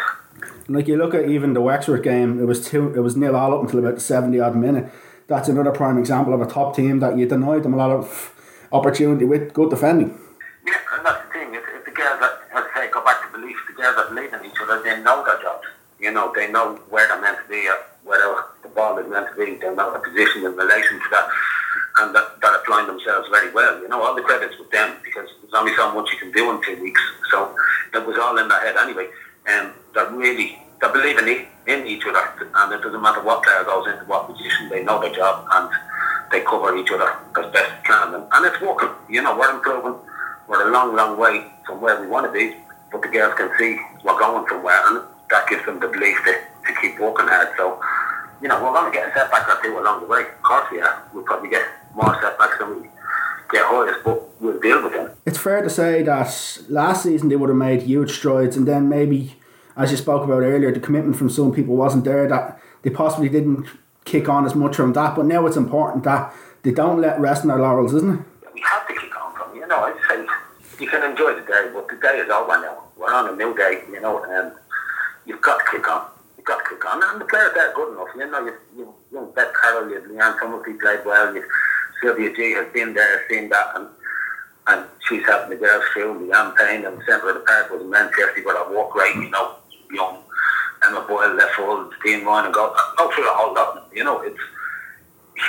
Like 0.67 0.87
you 0.87 0.95
look 0.95 1.15
at 1.15 1.27
even 1.27 1.53
the 1.53 1.61
Wexford 1.61 2.03
game, 2.03 2.39
it 2.39 2.45
was 2.45 2.67
two, 2.67 2.93
it 2.93 2.99
was 2.99 3.17
nil 3.17 3.35
all 3.35 3.55
up 3.55 3.63
until 3.63 3.79
about 3.79 3.95
the 3.95 4.01
seventy 4.01 4.39
odd 4.39 4.55
minute. 4.55 4.91
That's 5.25 5.49
another 5.49 5.71
prime 5.71 5.97
example 5.97 6.35
of 6.35 6.41
a 6.41 6.45
top 6.45 6.75
team 6.75 6.99
that 6.99 7.17
you 7.17 7.27
denied 7.27 7.63
them 7.63 7.73
a 7.73 7.77
lot 7.77 7.89
of 7.89 8.31
opportunity 8.71 9.25
with 9.25 9.53
good 9.53 9.71
defending. 9.71 10.19
Yeah, 10.65 10.79
and 10.95 11.05
that's 11.05 11.25
the 11.27 11.33
thing. 11.33 11.53
If, 11.53 11.63
if 11.75 11.85
the 11.85 11.91
girls 11.91 12.19
that, 12.21 12.33
as 12.55 12.63
I 12.75 12.87
say, 12.87 12.91
go 12.91 13.03
back 13.03 13.19
to 13.25 13.37
belief, 13.37 13.57
the 13.67 13.73
girls 13.73 13.95
that 13.97 14.09
believe 14.09 14.31
in 14.33 14.45
each 14.45 14.59
other, 14.61 14.81
they 14.81 14.95
know 15.01 15.23
their 15.25 15.41
jobs. 15.41 15.67
You 15.99 16.11
know, 16.11 16.31
they 16.35 16.51
know 16.51 16.75
where 16.89 17.07
they're 17.07 17.21
meant 17.21 17.39
to 17.43 17.47
be, 17.49 17.67
uh, 17.67 17.75
where 18.03 18.19
the 18.63 18.69
ball 18.69 18.97
is 18.97 19.07
meant 19.09 19.27
to 19.31 19.35
be. 19.35 19.55
They 19.55 19.73
know 19.75 19.91
the 19.91 19.99
position 19.99 20.45
in 20.45 20.55
relation 20.55 20.99
to 20.99 21.07
that, 21.11 21.27
and 21.99 22.15
that, 22.15 22.39
that 22.41 22.55
applying 22.63 22.87
themselves 22.87 23.27
very 23.29 23.51
well. 23.51 23.79
You 23.81 23.87
know, 23.89 24.01
all 24.01 24.15
the 24.15 24.21
credits 24.21 24.57
with 24.57 24.71
them 24.71 24.95
because 25.03 25.29
there's 25.41 25.53
only 25.53 25.75
so 25.75 25.93
much 25.93 26.11
you 26.11 26.17
can 26.19 26.31
do 26.31 26.49
in 26.51 26.61
two 26.63 26.81
weeks. 26.81 27.01
So 27.31 27.55
it 27.93 28.05
was 28.05 28.17
all 28.17 28.37
in 28.37 28.47
their 28.47 28.59
head 28.59 28.75
anyway. 28.77 29.07
And 29.47 29.67
um, 29.67 29.73
they're 29.93 30.09
really 30.11 30.59
they 30.81 30.91
believe 30.91 31.17
in, 31.17 31.27
e- 31.29 31.47
in 31.67 31.87
each 31.87 32.03
other, 32.05 32.23
and 32.55 32.73
it 32.73 32.81
doesn't 32.81 33.01
matter 33.01 33.21
what 33.21 33.43
player 33.43 33.63
goes 33.63 33.87
into 33.87 34.03
what 34.05 34.27
position. 34.27 34.67
They 34.69 34.83
know 34.83 34.99
their 34.99 35.13
job 35.13 35.47
and 35.51 35.69
they 36.31 36.41
cover 36.41 36.75
each 36.75 36.91
other 36.91 37.07
as 37.37 37.51
best 37.53 37.69
they 37.71 37.87
can, 37.87 38.13
and, 38.15 38.23
and 38.31 38.45
it's 38.45 38.59
working. 38.61 38.89
You 39.09 39.21
know, 39.21 39.37
we're 39.37 39.51
improving. 39.53 39.95
We're 40.47 40.69
a 40.69 40.71
long, 40.71 40.95
long 40.95 41.17
way 41.17 41.45
from 41.65 41.81
where 41.81 41.99
we 42.01 42.07
want 42.07 42.25
to 42.25 42.31
be, 42.31 42.55
but 42.91 43.01
the 43.01 43.07
girls 43.07 43.33
can 43.35 43.49
see 43.57 43.79
we're 44.03 44.19
going 44.19 44.45
somewhere, 44.49 44.81
and 44.87 45.03
that 45.29 45.47
gives 45.47 45.65
them 45.65 45.79
the 45.79 45.87
belief 45.87 46.17
to, 46.25 46.33
to 46.67 46.81
keep 46.81 46.99
working 46.99 47.27
hard. 47.27 47.49
So, 47.57 47.81
you 48.41 48.47
know, 48.49 48.61
we're 48.63 48.73
going 48.73 48.91
to 48.91 48.97
get 48.97 49.09
a 49.09 49.13
setback 49.13 49.47
or 49.47 49.63
two 49.63 49.79
along 49.79 50.01
the 50.01 50.07
way. 50.07 50.21
Of 50.21 50.41
course 50.43 50.65
we 50.71 50.81
are. 50.81 51.03
We'll 51.13 51.23
probably 51.23 51.49
get 51.49 51.65
more 51.95 52.13
setbacks 52.21 52.57
than 52.59 52.81
we 52.81 52.89
get 53.51 53.65
highest, 53.65 54.03
but 54.03 54.41
we'll 54.41 54.59
deal 54.59 54.83
with 54.83 54.93
them. 54.93 55.11
It's 55.25 55.37
fair 55.37 55.61
to 55.61 55.69
say 55.69 56.03
that 56.03 56.59
last 56.67 57.03
season 57.03 57.29
they 57.29 57.35
would 57.35 57.49
have 57.49 57.57
made 57.57 57.83
huge 57.83 58.11
strides, 58.11 58.57
and 58.57 58.67
then 58.67 58.89
maybe, 58.89 59.37
as 59.77 59.91
you 59.91 59.97
spoke 59.97 60.23
about 60.23 60.41
earlier, 60.41 60.71
the 60.71 60.79
commitment 60.79 61.15
from 61.15 61.29
some 61.29 61.53
people 61.53 61.75
wasn't 61.75 62.03
there. 62.03 62.27
That 62.27 62.59
they 62.81 62.89
possibly 62.89 63.29
didn't 63.29 63.67
kick 64.03 64.27
on 64.27 64.45
as 64.45 64.55
much 64.55 64.75
from 64.75 64.91
that. 64.93 65.15
But 65.15 65.25
now 65.25 65.45
it's 65.47 65.55
important 65.55 66.03
that 66.03 66.33
they 66.63 66.71
don't 66.71 66.99
let 66.99 67.19
rest 67.19 67.43
on 67.43 67.47
their 67.47 67.59
laurels, 67.59 67.93
isn't 67.93 68.19
it? 68.19 68.25
We 68.53 68.61
have 68.61 68.85
to 68.87 68.93
kick 68.93 69.15
on 69.23 69.33
from. 69.33 69.55
You 69.55 69.65
know, 69.67 69.79
I'd 69.79 69.95
say 70.09 70.25
you 70.83 70.89
can 70.89 71.09
enjoy 71.09 71.33
the 71.33 71.47
day, 71.47 71.71
but 71.73 71.87
the 71.87 71.95
day 71.95 72.19
is 72.19 72.29
over 72.29 72.59
now. 72.59 72.83
We're 72.97 73.13
on 73.13 73.33
a 73.33 73.35
new 73.37 73.55
day. 73.55 73.83
You 73.89 74.01
know, 74.01 74.21
and 74.21 74.51
you've 75.25 75.41
got 75.41 75.59
to 75.59 75.71
kick 75.71 75.87
on. 75.87 76.07
You've 76.35 76.45
got 76.45 76.59
to 76.59 76.69
kick 76.69 76.83
on, 76.85 77.01
and 77.01 77.21
the 77.21 77.25
players 77.25 77.55
are 77.55 77.73
good 77.73 77.93
enough. 77.93 78.09
You 78.17 78.29
know, 78.29 78.45
you 78.45 78.53
you 78.75 78.93
you 79.13 79.33
Bet 79.33 79.53
Carroll, 79.55 79.89
you 79.89 80.01
Leanne 80.11 80.79
played 80.81 81.05
well. 81.05 81.33
You 81.33 81.43
Sylvia 82.01 82.35
G 82.35 82.51
has 82.51 82.67
been 82.73 82.93
there, 82.93 83.23
seen 83.29 83.47
that, 83.47 83.67
and 83.75 83.87
and 84.67 84.85
she's 85.07 85.23
helping 85.25 85.51
the 85.51 85.55
girls 85.55 85.85
through. 85.93 86.27
Leanne 86.27 86.53
Payne 86.57 86.83
and 86.83 86.99
the 86.99 87.05
centre 87.05 87.29
of 87.29 87.35
the 87.35 87.45
park 87.47 87.71
was 87.71 87.81
immense 87.81 88.11
yesterday, 88.17 88.43
but 88.43 88.57
I 88.57 88.69
walk 88.69 88.93
right, 88.93 89.15
you 89.15 89.29
know, 89.29 89.55
young 89.89 90.17
Emma 90.85 91.05
Boyle 91.07 91.33
left 91.33 91.55
full, 91.55 91.89
Dean 92.03 92.25
Ryan 92.25 92.45
and 92.45 92.53
go 92.53 92.75
go 92.97 93.09
through 93.09 93.23
the 93.23 93.31
whole 93.31 93.53
lot. 93.53 93.87
You 93.93 94.03
know, 94.03 94.19
it's 94.19 94.43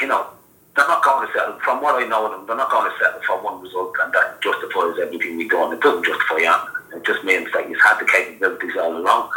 you 0.01 0.07
know 0.07 0.29
they're 0.77 0.89
not 0.89 1.05
going 1.05 1.27
to 1.27 1.33
settle. 1.33 1.59
From 1.61 1.83
what 1.83 2.03
I 2.03 2.07
know 2.07 2.27
of 2.27 2.33
them, 2.33 2.47
they're 2.47 2.57
not 2.57 2.71
going 2.71 2.91
to 2.91 2.97
settle 2.99 3.21
for 3.23 3.41
one 3.43 3.63
result, 3.63 3.95
and 4.03 4.13
that 4.13 4.43
justifies 4.43 4.99
everything 5.01 5.37
we've 5.37 5.51
done. 5.51 5.73
It 5.73 5.81
doesn't 5.81 6.05
justify 6.05 6.43
anything. 6.43 6.99
It 6.99 7.05
just 7.07 7.25
means 7.25 7.51
that 7.53 7.69
you've 7.69 7.81
had 7.81 7.99
the 7.99 8.07
capabilities 8.07 8.77
all 8.77 8.97
along, 8.97 9.31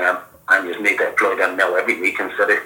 um, 0.00 0.18
and 0.48 0.68
you 0.68 0.82
need 0.82 0.98
to 0.98 1.08
employ 1.08 1.36
them 1.36 1.56
now 1.56 1.74
every 1.74 2.00
week 2.00 2.18
instead 2.18 2.50
of 2.50 2.58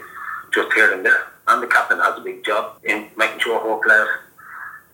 just 0.55 0.73
here 0.73 0.93
and 0.93 1.05
there. 1.05 1.27
And 1.49 1.63
the 1.63 1.67
captain 1.67 1.99
has 1.99 2.19
a 2.19 2.23
big 2.23 2.45
job 2.45 2.79
in 2.85 3.09
making 3.17 3.41
sure 3.41 3.59
all 3.59 3.81
players 3.83 4.09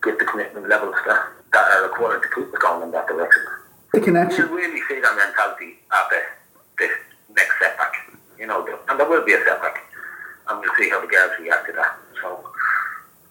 get 0.03 0.19
the 0.19 0.25
commitment 0.25 0.69
levels 0.69 0.97
that, 1.07 1.29
that 1.53 1.65
are 1.73 1.85
required 1.85 2.23
to 2.23 2.29
keep 2.29 2.53
us 2.53 2.61
going 2.61 2.83
in 2.83 2.91
that 2.93 3.07
direction. 3.07 3.43
The 3.93 4.01
connection. 4.01 4.49
We'll 4.49 4.57
really 4.57 4.81
see 4.89 5.01
that 5.01 5.17
mentality 5.17 5.79
after 5.93 6.17
this 6.79 6.91
next 7.37 7.59
setback, 7.61 7.93
you 8.39 8.47
know, 8.47 8.67
and 8.89 8.99
there 8.99 9.09
will 9.09 9.25
be 9.25 9.33
a 9.33 9.45
setback, 9.45 9.85
and 10.49 10.61
we'll 10.61 10.75
see 10.77 10.91
how 10.91 11.01
the 11.01 11.07
girls 11.07 11.33
react 11.41 11.67
to 11.67 11.73
that. 11.73 11.97
So 12.21 12.52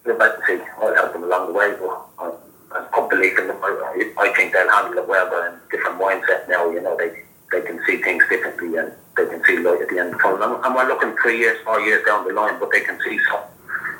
we'll 0.05 0.17
see. 0.47 0.59
I'll 0.81 0.95
help 0.95 1.13
them 1.13 1.23
along 1.23 1.47
the 1.47 1.53
way, 1.53 1.73
but 1.79 2.01
I, 2.19 2.31
I've 2.77 2.91
got 2.91 3.09
belief 3.09 3.37
in 3.37 3.47
them. 3.47 3.57
I, 3.61 4.13
I 4.17 4.33
think 4.35 4.53
they'll 4.53 4.69
handle 4.69 4.97
it 4.97 5.07
well. 5.07 5.29
They're 5.29 5.49
in 5.49 5.53
a 5.55 5.61
different 5.71 5.99
mindset 5.99 6.47
now. 6.49 6.69
You 6.69 6.81
know, 6.81 6.97
they 6.97 7.23
they 7.51 7.61
can 7.61 7.79
see 7.85 7.97
things 8.01 8.23
differently 8.29 8.77
and 8.77 8.93
they 9.17 9.25
can 9.25 9.43
see 9.43 9.57
light 9.59 9.81
at 9.81 9.89
the 9.89 9.99
end 9.99 10.13
of 10.13 10.17
the 10.17 10.23
tunnel. 10.23 10.61
And 10.63 10.75
we're 10.75 10.87
looking 10.87 11.15
three 11.21 11.37
years, 11.37 11.59
four 11.65 11.79
years 11.81 12.05
down 12.05 12.25
the 12.25 12.33
line, 12.33 12.59
but 12.59 12.71
they 12.71 12.79
can 12.81 12.97
see 13.03 13.19
some 13.29 13.43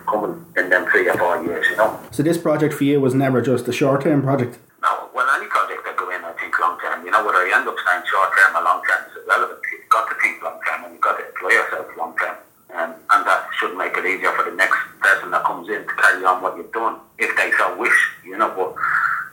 coming 0.08 0.46
in 0.58 0.70
them 0.70 0.86
three 0.90 1.08
or 1.10 1.18
four 1.18 1.44
years. 1.44 1.66
You 1.70 1.78
know. 1.78 2.00
So 2.12 2.24
this 2.24 2.38
project 2.38 2.74
for 2.74 2.84
you 2.84 3.00
was 3.00 3.14
never 3.14 3.42
just 3.42 3.68
a 3.68 3.74
short 3.74 4.02
term 4.02 4.22
project. 4.22 4.58
No, 4.82 5.10
well, 5.14 5.28
any 5.38 5.48
project 5.48 5.84
that 5.86 5.98
go 5.98 6.10
in, 6.10 6.24
I 6.24 6.32
think 6.34 6.58
long 6.60 6.80
term. 6.80 7.06
You 7.06 7.12
know, 7.12 7.26
whether 7.26 7.46
you 7.46 7.54
end 7.54 7.68
up 7.68 7.76
saying 7.86 8.04
short 8.10 8.30
term 8.38 8.56
or 8.56 8.64
long 8.64 8.82
term 8.88 9.06
is 9.12 9.24
irrelevant. 9.24 9.60
You've 9.72 9.90
got 9.90 10.08
to 10.10 10.16
think 10.22 10.42
long 10.42 10.60
term 10.66 10.86
and 10.86 10.94
you've 10.94 11.02
got 11.02 11.18
to 11.18 11.28
employ 11.28 11.50
yourself 11.50 11.86
long 11.98 12.16
term. 12.18 12.36
Um, 12.74 12.96
and 13.10 13.26
that 13.28 13.50
should 13.60 13.78
make 13.78 13.98
it 13.98 14.06
easier 14.06 14.32
for 14.32 14.50
the 14.50 14.56
next 14.56 14.78
person 15.02 15.32
that 15.32 15.44
comes 15.44 15.68
in 15.68 15.82
to 15.82 15.94
carry 15.96 16.24
on 16.24 16.42
what 16.42 16.56
you've 16.56 16.72
done, 16.72 17.00
if 17.18 17.36
they 17.36 17.52
so 17.58 17.78
wish, 17.78 18.12
you 18.26 18.38
know. 18.38 18.50
But 18.56 18.76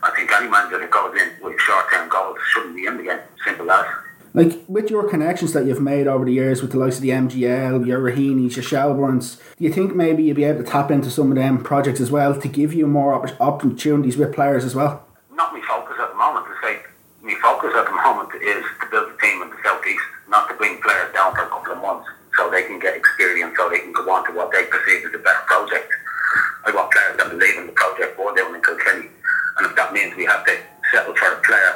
I 0.03 0.15
think 0.17 0.31
any 0.33 0.49
manager 0.49 0.79
that 0.79 0.91
goes 0.91 1.15
in 1.21 1.31
with 1.43 1.59
short 1.61 1.87
term 1.93 2.09
goals 2.09 2.39
shouldn't 2.53 2.75
be 2.75 2.87
in 2.87 2.97
the 2.97 3.05
game. 3.05 3.21
Simple 3.45 3.71
as. 3.71 3.87
Like 4.35 4.65
with 4.69 4.91
your 4.91 5.09
connections 5.09 5.53
that 5.53 5.67
you've 5.67 5.81
made 5.81 6.07
over 6.07 6.25
the 6.25 6.33
years 6.33 6.61
with 6.63 6.73
the 6.73 6.79
likes 6.79 6.97
of 6.97 7.03
the 7.03 7.11
MGL, 7.11 7.87
your 7.87 8.01
Rahenys, 8.01 8.57
your 8.57 8.65
Shelbournes, 8.65 9.41
do 9.57 9.65
you 9.65 9.73
think 9.73 9.95
maybe 9.95 10.25
you'd 10.25 10.37
be 10.37 10.45
able 10.45 10.63
to 10.63 10.69
tap 10.71 10.91
into 10.91 11.11
some 11.11 11.31
of 11.31 11.37
them 11.37 11.63
projects 11.63 12.01
as 12.01 12.11
well 12.11 12.39
to 12.39 12.49
give 12.49 12.75
you 12.75 12.87
more 12.87 13.15
opp- 13.15 13.41
opportunities 13.41 14.17
with 14.17 14.35
players 14.35 14.65
as 14.65 14.75
well? 14.75 15.07
Not 15.33 15.53
my 15.53 15.61
focus 15.67 15.97
at 16.01 16.11
the 16.11 16.17
moment. 16.17 16.47
To 16.47 16.55
say 16.63 16.79
my 17.23 17.35
focus 17.41 17.73
at 17.75 17.87
the 17.87 17.93
moment 17.93 18.35
is 18.43 18.65
to 18.81 18.87
build 18.91 19.11
a 19.11 19.17
team 19.21 19.43
in 19.43 19.51
the 19.51 19.57
southeast, 19.65 20.05
not 20.29 20.49
to 20.49 20.55
bring 20.55 20.81
players 20.83 21.13
down 21.15 21.35
for 21.35 21.45
a 21.45 21.49
couple 21.49 21.73
of 21.73 21.83
months. 21.83 22.08
So 22.39 22.49
they 22.49 22.63
can 22.63 22.79
get 22.79 22.97
experience, 22.97 23.59
so 23.59 23.69
they 23.69 23.81
can 23.81 23.93
go 23.93 24.09
on 24.15 24.25
to 24.27 24.33
what 24.33 24.53
they 24.53 24.65
perceive 24.65 25.05
as 25.05 25.13
the 25.13 25.19
best 25.19 25.45
project. 25.47 25.91
I 26.65 26.71
want 26.71 26.93
players 26.93 27.19
that 27.19 27.29
believe 27.31 27.59
in 27.59 27.67
the 27.67 27.73
project 27.73 28.17
we're 28.19 28.35
doing 28.35 28.55
in 28.55 28.63
Kilkenny, 28.63 29.11
and 29.59 29.67
if 29.67 29.75
that 29.75 29.93
means 29.93 30.15
we 30.17 30.25
have 30.25 30.45
to 30.47 30.55
settle 30.93 31.15
for 31.15 31.33
a 31.35 31.41
player 31.43 31.75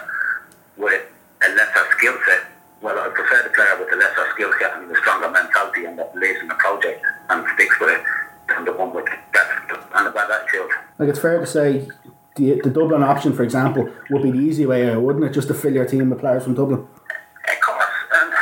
with 0.76 1.02
a 1.42 1.48
lesser 1.54 1.84
skill 1.98 2.14
set, 2.26 2.46
well, 2.80 2.98
I 2.98 3.08
prefer 3.08 3.42
the 3.42 3.50
player 3.50 3.76
with 3.78 3.90
the 3.90 3.96
lesser 3.96 4.26
skill 4.34 4.52
set 4.60 4.76
and 4.76 4.90
the 4.90 4.96
stronger 4.96 5.30
mentality 5.30 5.84
and 5.84 5.98
that 5.98 6.12
believes 6.14 6.40
in 6.40 6.48
the 6.48 6.54
project 6.54 7.04
and 7.30 7.46
sticks 7.54 7.78
with 7.80 7.90
it 7.90 8.02
than 8.48 8.64
the 8.64 8.72
one 8.72 8.92
with 8.94 9.06
that 9.06 9.48
and 9.94 10.06
the 10.06 10.10
bad 10.10 10.30
attitude. 10.30 10.70
Like 10.98 11.08
it's 11.08 11.18
fair 11.18 11.38
to 11.38 11.46
say, 11.46 11.88
the, 12.36 12.60
the 12.62 12.70
Dublin 12.70 13.02
option, 13.02 13.32
for 13.34 13.42
example, 13.42 13.88
would 14.10 14.22
be 14.22 14.30
the 14.30 14.38
easy 14.38 14.66
way 14.66 14.90
out, 14.90 15.02
wouldn't 15.02 15.24
it? 15.24 15.32
Just 15.32 15.48
to 15.48 15.54
fill 15.54 15.72
your 15.72 15.86
team 15.86 16.10
with 16.10 16.20
players 16.20 16.44
from 16.44 16.54
Dublin. 16.54 16.80
Of 16.80 17.60
course, 17.60 17.84
and 18.14 18.32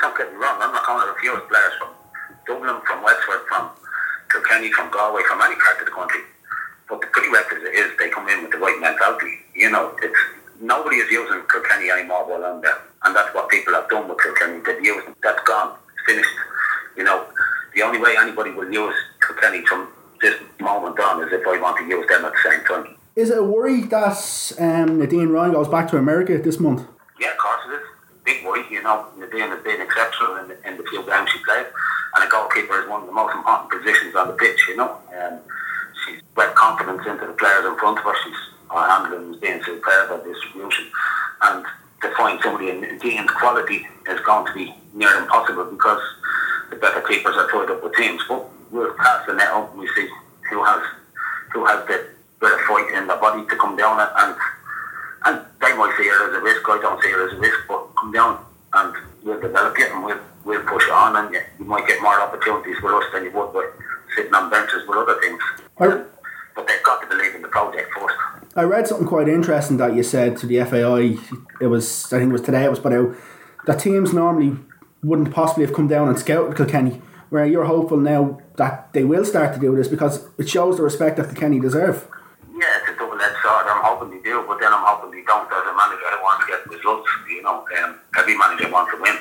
don't 0.00 0.16
get 0.16 0.32
me 0.32 0.38
wrong, 0.38 0.56
I'm 0.60 0.72
not 0.72 0.86
going 0.86 1.06
to 1.06 1.12
refuse 1.12 1.40
players 1.48 1.74
from 1.78 1.88
Dublin, 2.46 2.80
from 2.86 3.02
Wexford, 3.02 3.42
from 3.48 3.70
Kilkenny, 4.30 4.72
from 4.72 4.90
Galway, 4.90 5.22
from 5.28 5.40
any 5.42 5.56
part 5.56 5.80
of 5.80 5.86
the 5.86 5.92
country. 5.92 6.20
But 6.88 7.00
the 7.00 7.08
prerequisite 7.08 7.74
is 7.74 7.90
they 7.98 8.08
come 8.10 8.28
in 8.28 8.42
with 8.42 8.52
the 8.52 8.58
right 8.58 8.78
mentality. 8.80 9.38
You 9.54 9.70
know, 9.70 9.96
it's 10.02 10.18
nobody 10.60 10.96
is 10.96 11.10
using 11.10 11.42
Kilkenny 11.50 11.90
anymore 11.90 12.24
while 12.24 12.44
I'm 12.44 12.60
there. 12.62 12.78
And 13.04 13.16
that's 13.16 13.34
what 13.34 13.48
people 13.48 13.74
have 13.74 13.88
done 13.90 14.08
with 14.08 14.18
Kilkenny. 14.22 14.60
They've 14.64 14.84
used 14.84 15.08
it. 15.08 15.16
That's 15.22 15.42
gone. 15.42 15.76
It's 15.94 16.06
finished. 16.06 16.36
You 16.96 17.04
know, 17.04 17.26
the 17.74 17.82
only 17.82 17.98
way 17.98 18.14
anybody 18.18 18.50
will 18.52 18.70
use 18.70 18.94
Kilkenny 19.26 19.64
from 19.66 19.88
this 20.20 20.38
moment 20.60 21.00
on 21.00 21.26
is 21.26 21.32
if 21.32 21.46
I 21.46 21.60
want 21.60 21.78
to 21.78 21.84
use 21.84 22.06
them 22.06 22.24
at 22.24 22.32
the 22.32 22.50
same 22.50 22.64
time. 22.64 22.96
Is 23.16 23.30
it 23.30 23.38
a 23.38 23.42
worry 23.42 23.74
that 23.92 24.52
um, 24.58 24.98
Nadine 24.98 25.28
Ryan 25.28 25.52
goes 25.52 25.68
back 25.68 25.88
to 25.90 25.98
America 25.98 26.38
this 26.38 26.58
month? 26.58 26.88
Yeah, 27.20 27.30
of 27.30 27.38
course 27.38 27.60
it 27.68 27.74
is. 27.74 27.86
Big 28.24 28.44
worry, 28.44 28.64
you 28.70 28.82
know. 28.82 29.06
Nadine 29.18 29.52
has 29.52 29.62
been 29.62 29.80
exceptional 29.80 30.36
in 30.36 30.48
the, 30.48 30.56
in 30.66 30.76
the 30.78 30.84
few 30.84 31.04
games 31.04 31.30
she 31.30 31.38
played. 31.44 31.66
And 32.16 32.24
a 32.24 32.28
goalkeeper 32.28 32.82
is 32.82 32.88
one 32.88 33.02
of 33.02 33.06
the 33.06 33.12
most 33.12 33.36
important 33.36 33.70
positions 33.70 34.16
on 34.16 34.28
the 34.28 34.34
pitch, 34.34 34.60
you 34.68 34.76
know. 34.76 34.96
Um, 35.20 35.40
she's 36.04 36.22
bred 36.34 36.54
confidence 36.54 37.06
into 37.06 37.26
the 37.26 37.34
players 37.34 37.66
in 37.66 37.76
front 37.76 37.98
of 37.98 38.04
her. 38.04 38.14
She's 38.24 38.40
her 38.72 38.88
handling 38.88 39.34
is 39.34 39.40
being 39.40 39.62
superb 39.62 40.10
at 40.10 40.24
distribution. 40.24 40.86
And 41.42 41.66
to 42.00 42.14
find 42.16 42.40
somebody 42.42 42.70
in 42.70 42.80
Nadine's 42.80 43.30
quality 43.30 43.86
is 44.08 44.20
going 44.20 44.46
to 44.46 44.54
be 44.54 44.74
near 44.94 45.12
impossible 45.20 45.66
because 45.66 46.00
the 46.70 46.76
better 46.76 47.02
keepers 47.02 47.36
are 47.36 47.50
tied 47.50 47.70
up 47.70 47.84
with 47.84 47.94
teams. 47.94 48.22
But 48.26 48.48
we'll 48.70 48.94
pass 48.94 49.26
the 49.26 49.34
net 49.34 49.48
up 49.48 49.70
and 49.70 49.80
we 49.80 49.86
see 49.88 50.08
who 50.48 50.64
has 50.64 50.82
who 51.52 51.66
has 51.66 51.86
the 51.86 52.08
bit 52.42 52.52
of 52.52 52.60
fight 52.66 52.90
in 52.92 53.06
the 53.06 53.14
body 53.16 53.46
to 53.46 53.56
come 53.56 53.76
down 53.76 54.02
and 54.02 54.36
and 55.24 55.46
they 55.62 55.72
might 55.78 55.94
see 55.96 56.02
it 56.02 56.28
as 56.28 56.34
a 56.34 56.40
risk. 56.42 56.62
I 56.66 56.78
don't 56.82 57.00
see 57.00 57.08
it 57.08 57.30
as 57.30 57.38
a 57.38 57.40
risk, 57.40 57.58
but 57.68 57.94
come 57.94 58.10
down 58.10 58.44
and 58.72 58.92
we'll 59.22 59.30
develop 59.42 59.78
it 59.78 59.90
and 59.90 60.04
we'll 60.04 60.20
we'll 60.44 60.62
push 60.64 60.88
on 60.90 61.16
and 61.16 61.34
you 61.58 61.64
might 61.64 61.86
get 61.86 62.00
more 62.00 62.20
opportunities 62.20 62.76
with 62.82 62.92
us 62.92 63.04
than 63.12 63.24
you 63.24 63.32
would 63.32 63.52
with 63.52 63.70
sitting 64.16 64.34
on 64.34 64.50
benches 64.50 64.86
with 64.88 64.96
other 64.96 65.20
things. 65.20 65.40
I, 65.78 66.04
but 66.54 66.66
they've 66.66 66.82
got 66.82 67.00
to 67.02 67.06
believe 67.08 67.34
in 67.34 67.42
the 67.42 67.48
project 67.48 67.90
first. 67.94 68.14
I 68.54 68.62
read 68.62 68.86
something 68.86 69.06
quite 69.06 69.28
interesting 69.28 69.78
that 69.78 69.94
you 69.94 70.02
said 70.02 70.36
to 70.38 70.46
the 70.46 70.62
FAI. 70.64 71.16
It 71.60 71.66
was 71.66 72.12
I 72.12 72.18
think 72.18 72.30
it 72.30 72.32
was 72.32 72.42
today. 72.42 72.64
It 72.64 72.70
was 72.70 72.78
put 72.78 72.92
out 72.92 73.14
that 73.66 73.80
teams 73.80 74.12
normally 74.12 74.58
wouldn't 75.02 75.32
possibly 75.32 75.64
have 75.64 75.74
come 75.74 75.88
down 75.88 76.08
and 76.08 76.18
scouted 76.18 76.56
Kilkenny. 76.56 77.00
Where 77.30 77.46
you're 77.46 77.64
hopeful 77.64 77.96
now 77.96 78.40
that 78.56 78.92
they 78.92 79.04
will 79.04 79.24
start 79.24 79.54
to 79.54 79.60
do 79.60 79.74
this 79.74 79.88
because 79.88 80.28
it 80.36 80.50
shows 80.50 80.76
the 80.76 80.82
respect 80.82 81.16
that 81.16 81.32
Kilkenny 81.32 81.60
deserve. 81.60 82.06
Yeah, 82.52 82.68
it's 82.76 82.90
a 82.90 82.98
double-edged 82.98 83.40
sword. 83.40 83.64
I'm 83.72 83.82
hoping 83.82 84.10
they 84.10 84.22
do, 84.22 84.44
but 84.46 84.60
then 84.60 84.68
I'm 84.68 84.84
hoping 84.84 85.10
they 85.16 85.24
don't. 85.24 85.48
As 85.48 85.64
a 85.64 85.72
manager, 85.72 86.04
I 86.12 86.20
want 86.22 86.44
to 86.44 86.46
get 86.46 86.60
results. 86.68 87.08
You 87.26 87.42
know, 87.42 87.64
um, 87.82 87.98
every 88.18 88.36
manager 88.36 88.70
wants 88.70 88.92
to 88.92 89.00
win, 89.00 89.16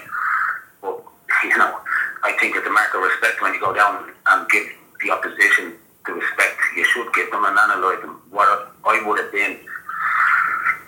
you 1.49 1.57
know, 1.57 1.79
I 2.23 2.33
think 2.39 2.55
it's 2.55 2.67
a 2.67 2.69
mark 2.69 2.93
of 2.93 3.01
respect 3.01 3.41
when 3.41 3.53
you 3.53 3.59
go 3.59 3.73
down 3.73 4.11
and 4.27 4.49
give 4.49 4.67
the 5.03 5.11
opposition 5.11 5.73
the 6.05 6.13
respect 6.13 6.57
you 6.75 6.83
should 6.85 7.13
give 7.13 7.29
them 7.31 7.43
and 7.45 7.57
analyse 7.57 8.01
them. 8.01 8.21
What 8.29 8.47
I 8.85 9.01
would 9.05 9.19
have 9.19 9.31
been 9.31 9.57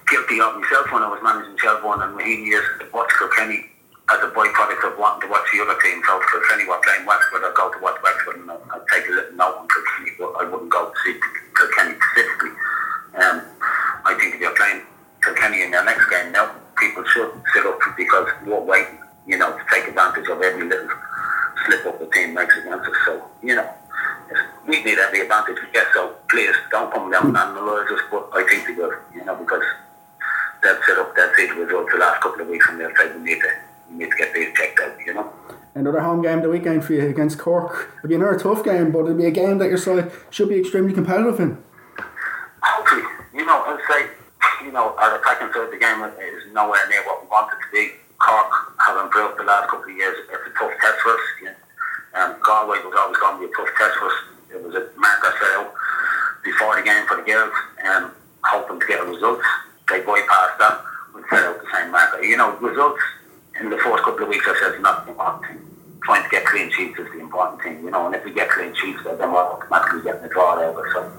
guilty 0.07 0.41
of 0.41 0.60
myself 0.60 0.91
when 0.91 1.01
I 1.03 1.10
was 1.10 1.22
managing 1.24 1.57
Shelbourne 1.57 2.01
and 2.01 2.17
Raheny 2.17 2.45
years 2.45 2.65
to 2.79 2.86
watch 2.93 3.10
Kilkenny 3.17 3.65
as 4.12 4.19
a 4.22 4.29
byproduct 4.29 4.83
of 4.83 5.00
wanting 5.00 5.25
to 5.25 5.29
watch 5.31 5.48
the 5.53 5.62
other 5.63 5.79
team. 5.81 6.01
So 6.05 6.22
if 6.22 6.27
Kilkenny 6.29 6.67
were 6.67 6.81
playing 6.83 7.05
Wexford, 7.05 7.41
I'd 7.45 7.55
go 7.55 7.72
to 7.72 7.79
watch 7.79 7.98
Wexford 8.03 8.36
and 8.41 8.51
I'd 8.51 8.86
take 8.91 9.07
a 9.10 9.13
little 9.13 9.36
note 9.38 9.55
on 9.63 9.67
Kilkenny, 9.69 10.12
but 10.19 10.31
I 10.38 10.43
wouldn't 10.50 10.69
go 10.69 10.91
to 10.91 10.95
see 11.05 11.17
Kilkenny 11.55 11.95
specifically. 11.98 12.53
Um, 13.17 13.41
I 14.05 14.13
think 14.19 14.36
if 14.36 14.41
you're 14.41 14.55
playing 14.55 14.83
Kilkenny 15.24 15.63
in 15.63 15.72
your 15.72 15.86
next 15.86 16.10
game 16.10 16.31
now, 16.31 16.51
people 16.77 17.03
should 17.05 17.31
sit 17.53 17.65
up 17.65 17.79
because 17.95 18.27
we're 18.45 18.60
waiting, 18.60 19.00
you 19.25 19.38
know, 19.38 19.58
to 19.58 19.63
take 19.72 19.88
advantage 19.88 20.27
of 20.27 20.42
every 20.42 20.68
little 20.68 20.89
slip 21.65 21.86
up 21.86 22.00
the 22.00 22.08
team 22.08 22.34
makes 22.34 22.56
against 22.58 22.89
us. 22.89 22.96
So, 23.06 23.24
you 23.42 23.56
know, 23.56 23.70
we 24.68 24.84
need 24.84 24.98
every 24.98 25.22
advantage 25.22 25.58
we 25.62 25.72
get. 25.72 25.88
So 25.94 26.15
please 26.30 26.56
don't 26.72 26.92
come 26.94 27.12
down 27.12 27.27
and 27.27 27.38
analyse 27.38 27.89
us, 27.92 28.01
but 28.12 28.30
I 28.34 28.44
think 28.48 28.68
they 28.68 28.74
will, 28.74 28.94
you 29.13 29.24
know, 29.25 29.36
because 29.36 29.63
they've 30.62 30.77
set 30.86 30.98
up, 30.98 31.15
seen 31.38 31.50
the 31.50 31.65
results 31.65 31.92
the 31.92 32.00
last 32.00 32.22
couple 32.22 32.42
of 32.42 32.48
weeks 32.48 32.65
and 32.70 32.80
they'll 32.80 32.96
say 32.96 33.15
we 33.15 33.24
need 33.24 33.39
to, 33.42 33.50
we 33.89 33.98
need 33.98 34.12
to 34.12 34.18
get 34.18 34.34
these 34.34 34.53
checked 34.56 34.80
out, 34.80 34.98
you 35.06 35.13
know. 35.13 35.32
Another 35.75 36.01
home 36.01 36.22
game 36.22 36.42
the 36.42 36.50
weekend 36.50 36.86
for 36.86 36.94
you 36.94 37.08
against 37.08 37.39
Cork. 37.39 37.89
It'll 37.98 38.10
be 38.10 38.15
another 38.15 38.38
tough 38.38 38.63
game, 38.63 38.92
but 38.92 39.00
it'll 39.00 39.15
be 39.15 39.25
a 39.25 39.32
game 39.32 39.58
that 39.58 39.70
your 39.70 39.77
side 39.77 40.12
should 40.30 40.50
be 40.50 40.60
extremely 40.60 40.94
competitive 40.94 41.39
in. 41.39 41.58
Hopefully, 42.62 43.01
you 43.34 43.46
know, 43.46 43.63
I'd 43.65 43.80
say, 43.89 44.65
you 44.65 44.72
know, 44.72 44.96
our 44.98 45.20
attacking 45.20 45.51
side 45.51 45.65
of 45.65 45.72
the 45.72 45.77
game 45.77 46.03
is 46.03 46.53
nowhere 46.53 46.88
near 46.89 47.03
what 47.06 47.24
we 47.24 47.27
want 47.27 47.51
it 47.51 47.65
to 47.65 47.72
be. 47.72 47.94
Cork 48.20 48.62
have 48.93 49.05
improved 49.05 49.39
the 49.39 49.43
last 49.43 49.69
couple 49.69 49.89
of 49.89 49.97
years. 49.97 50.15
It's 50.29 50.47
a 50.47 50.53
tough 50.53 50.73
test 50.77 50.97
for 51.01 51.12
us. 51.17 51.25
You 51.41 51.45
know. 51.50 51.57
um, 52.13 52.35
Galway 52.45 52.77
was 52.85 52.93
always 52.93 53.17
going 53.17 53.41
to 53.41 53.47
be 53.47 53.51
a 53.51 53.55
tough 53.57 53.71
test 53.77 53.97
for 53.97 54.07
us. 54.07 54.17
It 54.53 54.62
was 54.62 54.75
a 54.75 54.85
marker 54.97 55.33
out 55.57 55.73
before 56.43 56.75
the 56.75 56.83
game 56.83 57.05
for 57.07 57.17
the 57.17 57.23
girls, 57.23 57.53
um, 57.89 58.12
hoping 58.43 58.79
to 58.79 58.85
get 58.85 59.01
a 59.01 59.05
result. 59.05 59.41
They 59.89 60.01
bypassed 60.01 60.57
that 60.59 60.81
and 61.15 61.25
set 61.29 61.43
out 61.43 61.57
the 61.57 61.67
same 61.73 61.91
marker. 61.91 62.21
You 62.23 62.38
know, 62.38 62.55
results 62.57 63.01
in 63.59 63.69
the 63.69 63.77
first 63.77 64.03
couple 64.03 64.23
of 64.23 64.29
weeks, 64.29 64.45
I 64.47 64.53
said, 64.59 64.81
not 64.81 65.05
the 65.05 65.12
important 65.12 65.45
thing. 65.45 65.59
Trying 66.03 66.23
to 66.23 66.29
get 66.29 66.45
clean 66.45 66.69
sheets 66.71 67.00
is 67.00 67.07
the 67.13 67.19
important 67.19 67.62
thing, 67.63 67.83
you 67.83 67.89
know, 67.89 68.05
and 68.05 68.15
if 68.15 68.25
we 68.25 68.31
get 68.33 68.50
clean 68.50 68.75
sheets, 68.75 69.00
then 69.05 69.31
we're 69.31 69.39
automatically 69.39 70.03
getting 70.03 70.23
a 70.23 70.29
draw 70.29 70.59
it. 70.59 70.75
So 70.93 71.12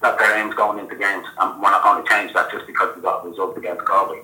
that's 0.00 0.22
our 0.22 0.34
aims 0.38 0.54
going 0.54 0.78
into 0.78 0.94
games, 0.94 1.26
and 1.40 1.60
we're 1.60 1.70
not 1.70 1.82
going 1.82 2.02
to 2.02 2.08
change 2.08 2.32
that 2.34 2.50
just 2.52 2.66
because 2.66 2.94
we 2.94 3.02
got 3.02 3.26
a 3.26 3.28
result 3.28 3.58
against 3.58 3.84
Galway. 3.84 4.20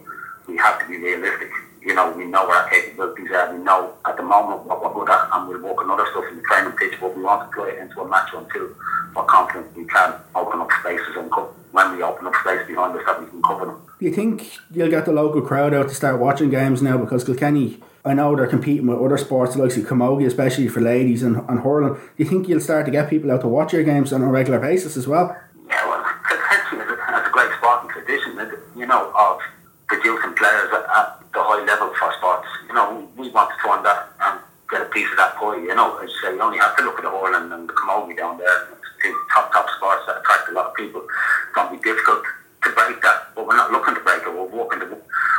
We 0.46 0.56
have 0.58 0.78
to 0.80 0.88
be 0.88 0.96
realistic. 0.98 1.50
You 1.82 1.94
know, 1.94 2.12
we 2.12 2.26
know 2.26 2.44
what 2.44 2.64
our 2.64 2.70
capabilities 2.70 3.30
are. 3.32 3.56
We 3.56 3.62
know 3.64 3.94
at 4.04 4.16
the 4.16 4.22
moment 4.22 4.64
what 4.66 4.82
we're 4.82 4.92
good 4.92 5.10
at, 5.10 5.28
and 5.32 5.48
we'll 5.48 5.62
work 5.62 5.82
on 5.82 5.90
other 5.90 6.06
stuff 6.10 6.24
in 6.30 6.36
the 6.36 6.42
training 6.42 6.72
pitch. 6.72 6.94
But 7.00 7.16
we 7.16 7.22
want 7.22 7.50
to 7.50 7.56
play 7.56 7.70
it 7.70 7.78
into 7.78 8.00
a 8.00 8.08
match 8.08 8.30
until 8.34 8.68
we're 9.16 9.24
confident 9.24 9.74
we 9.76 9.84
can 9.86 10.14
open 10.34 10.60
up 10.60 10.68
spaces 10.80 11.16
and 11.16 11.30
co- 11.30 11.54
when 11.72 11.96
we 11.96 12.02
open 12.02 12.26
up 12.26 12.34
space 12.42 12.66
behind 12.66 12.96
us 12.96 13.02
that 13.06 13.20
we 13.20 13.26
can 13.28 13.42
cover 13.42 13.66
them. 13.66 13.82
Do 13.98 14.06
you 14.06 14.12
think 14.12 14.58
you'll 14.70 14.90
get 14.90 15.06
the 15.06 15.12
local 15.12 15.40
crowd 15.40 15.72
out 15.72 15.88
to 15.88 15.94
start 15.94 16.20
watching 16.20 16.50
games 16.50 16.82
now? 16.82 16.98
Because 16.98 17.24
Kilkenny, 17.24 17.80
I 18.04 18.14
know 18.14 18.36
they're 18.36 18.46
competing 18.46 18.86
with 18.86 18.98
other 18.98 19.16
sports 19.18 19.56
like 19.56 19.70
camogie, 19.70 20.26
especially 20.26 20.68
for 20.68 20.80
ladies 20.80 21.22
and, 21.22 21.36
and 21.48 21.60
hurling. 21.60 21.94
Do 21.94 22.00
you 22.16 22.24
think 22.26 22.48
you'll 22.48 22.60
start 22.60 22.86
to 22.86 22.92
get 22.92 23.08
people 23.08 23.30
out 23.30 23.40
to 23.42 23.48
watch 23.48 23.72
your 23.72 23.84
games 23.84 24.12
on 24.12 24.22
a 24.22 24.26
regular 24.26 24.58
basis 24.58 24.96
as 24.96 25.06
well? 25.06 25.36
Yeah, 25.68 25.86
well, 25.86 26.04
Kilkenny 26.28 26.82
is 26.82 26.98
a, 26.98 27.28
a 27.28 27.30
great 27.32 27.50
sporting 27.58 27.90
tradition, 27.90 28.60
you 28.76 28.86
know, 28.86 29.12
of 29.18 29.40
producing 29.86 30.34
players 30.34 30.70
at, 30.72 30.84
at 30.96 31.19
the 31.32 31.42
high 31.42 31.64
level 31.64 31.94
for 31.94 32.12
sports. 32.18 32.48
You 32.68 32.74
know, 32.74 33.08
we, 33.16 33.30
want 33.30 33.50
to 33.50 33.56
turn 33.62 33.82
that 33.84 34.10
and 34.20 34.40
get 34.70 34.82
a 34.82 34.90
piece 34.90 35.10
of 35.10 35.16
that 35.16 35.36
pie. 35.36 35.56
You 35.56 35.74
know, 35.74 35.98
as 35.98 36.10
you 36.10 36.16
say, 36.22 36.34
you 36.34 36.42
only 36.42 36.58
have 36.58 36.76
to 36.76 36.84
look 36.84 36.98
at 36.98 37.04
the 37.04 37.10
hurling 37.10 37.52
and 37.52 37.68
the 37.68 37.74
camogie 37.74 38.16
down 38.16 38.38
there. 38.38 38.68
It's 39.04 39.16
top 39.32 39.52
top 39.52 39.66
sports 39.76 40.04
that 40.06 40.18
attract 40.20 40.50
a 40.50 40.52
lot 40.52 40.70
of 40.70 40.74
people. 40.74 41.00
It's 41.00 41.54
going 41.54 41.70
to 41.70 41.74
be 41.76 41.82
difficult 41.82 42.24
to 42.64 42.68
break 42.70 43.00
that, 43.02 43.32
but 43.34 43.46
we're 43.46 43.56
not 43.56 43.72
looking 43.72 43.94
to 43.94 44.00
break 44.00 44.22
it. 44.22 44.32
We're 44.32 44.50
working 44.50 44.80
to 44.80 44.96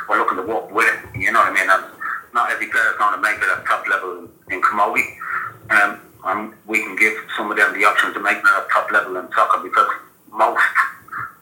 we're 0.09 0.17
looking 0.17 0.37
to 0.37 0.47
walk 0.47 0.71
with 0.71 0.87
it. 0.87 0.99
You 1.19 1.31
know 1.31 1.39
what 1.39 1.51
I 1.51 1.55
mean? 1.55 1.69
And 1.69 1.83
not 2.33 2.51
every 2.51 2.67
player 2.67 2.91
is 2.91 2.97
going 2.97 3.15
to 3.15 3.21
make 3.21 3.37
it 3.37 3.47
at 3.47 3.65
top 3.65 3.87
level 3.87 4.25
in, 4.25 4.55
in 4.55 4.61
camogie. 4.61 5.07
Um, 5.69 5.99
and 6.25 6.53
we 6.67 6.79
can 6.79 6.95
give 6.95 7.13
some 7.37 7.49
of 7.51 7.57
them 7.57 7.73
the 7.73 7.85
option 7.85 8.13
to 8.13 8.19
make 8.19 8.37
it 8.37 8.45
at 8.45 8.69
top 8.69 8.91
level 8.91 9.17
in 9.17 9.31
soccer 9.31 9.63
because 9.63 9.89
most 10.31 10.61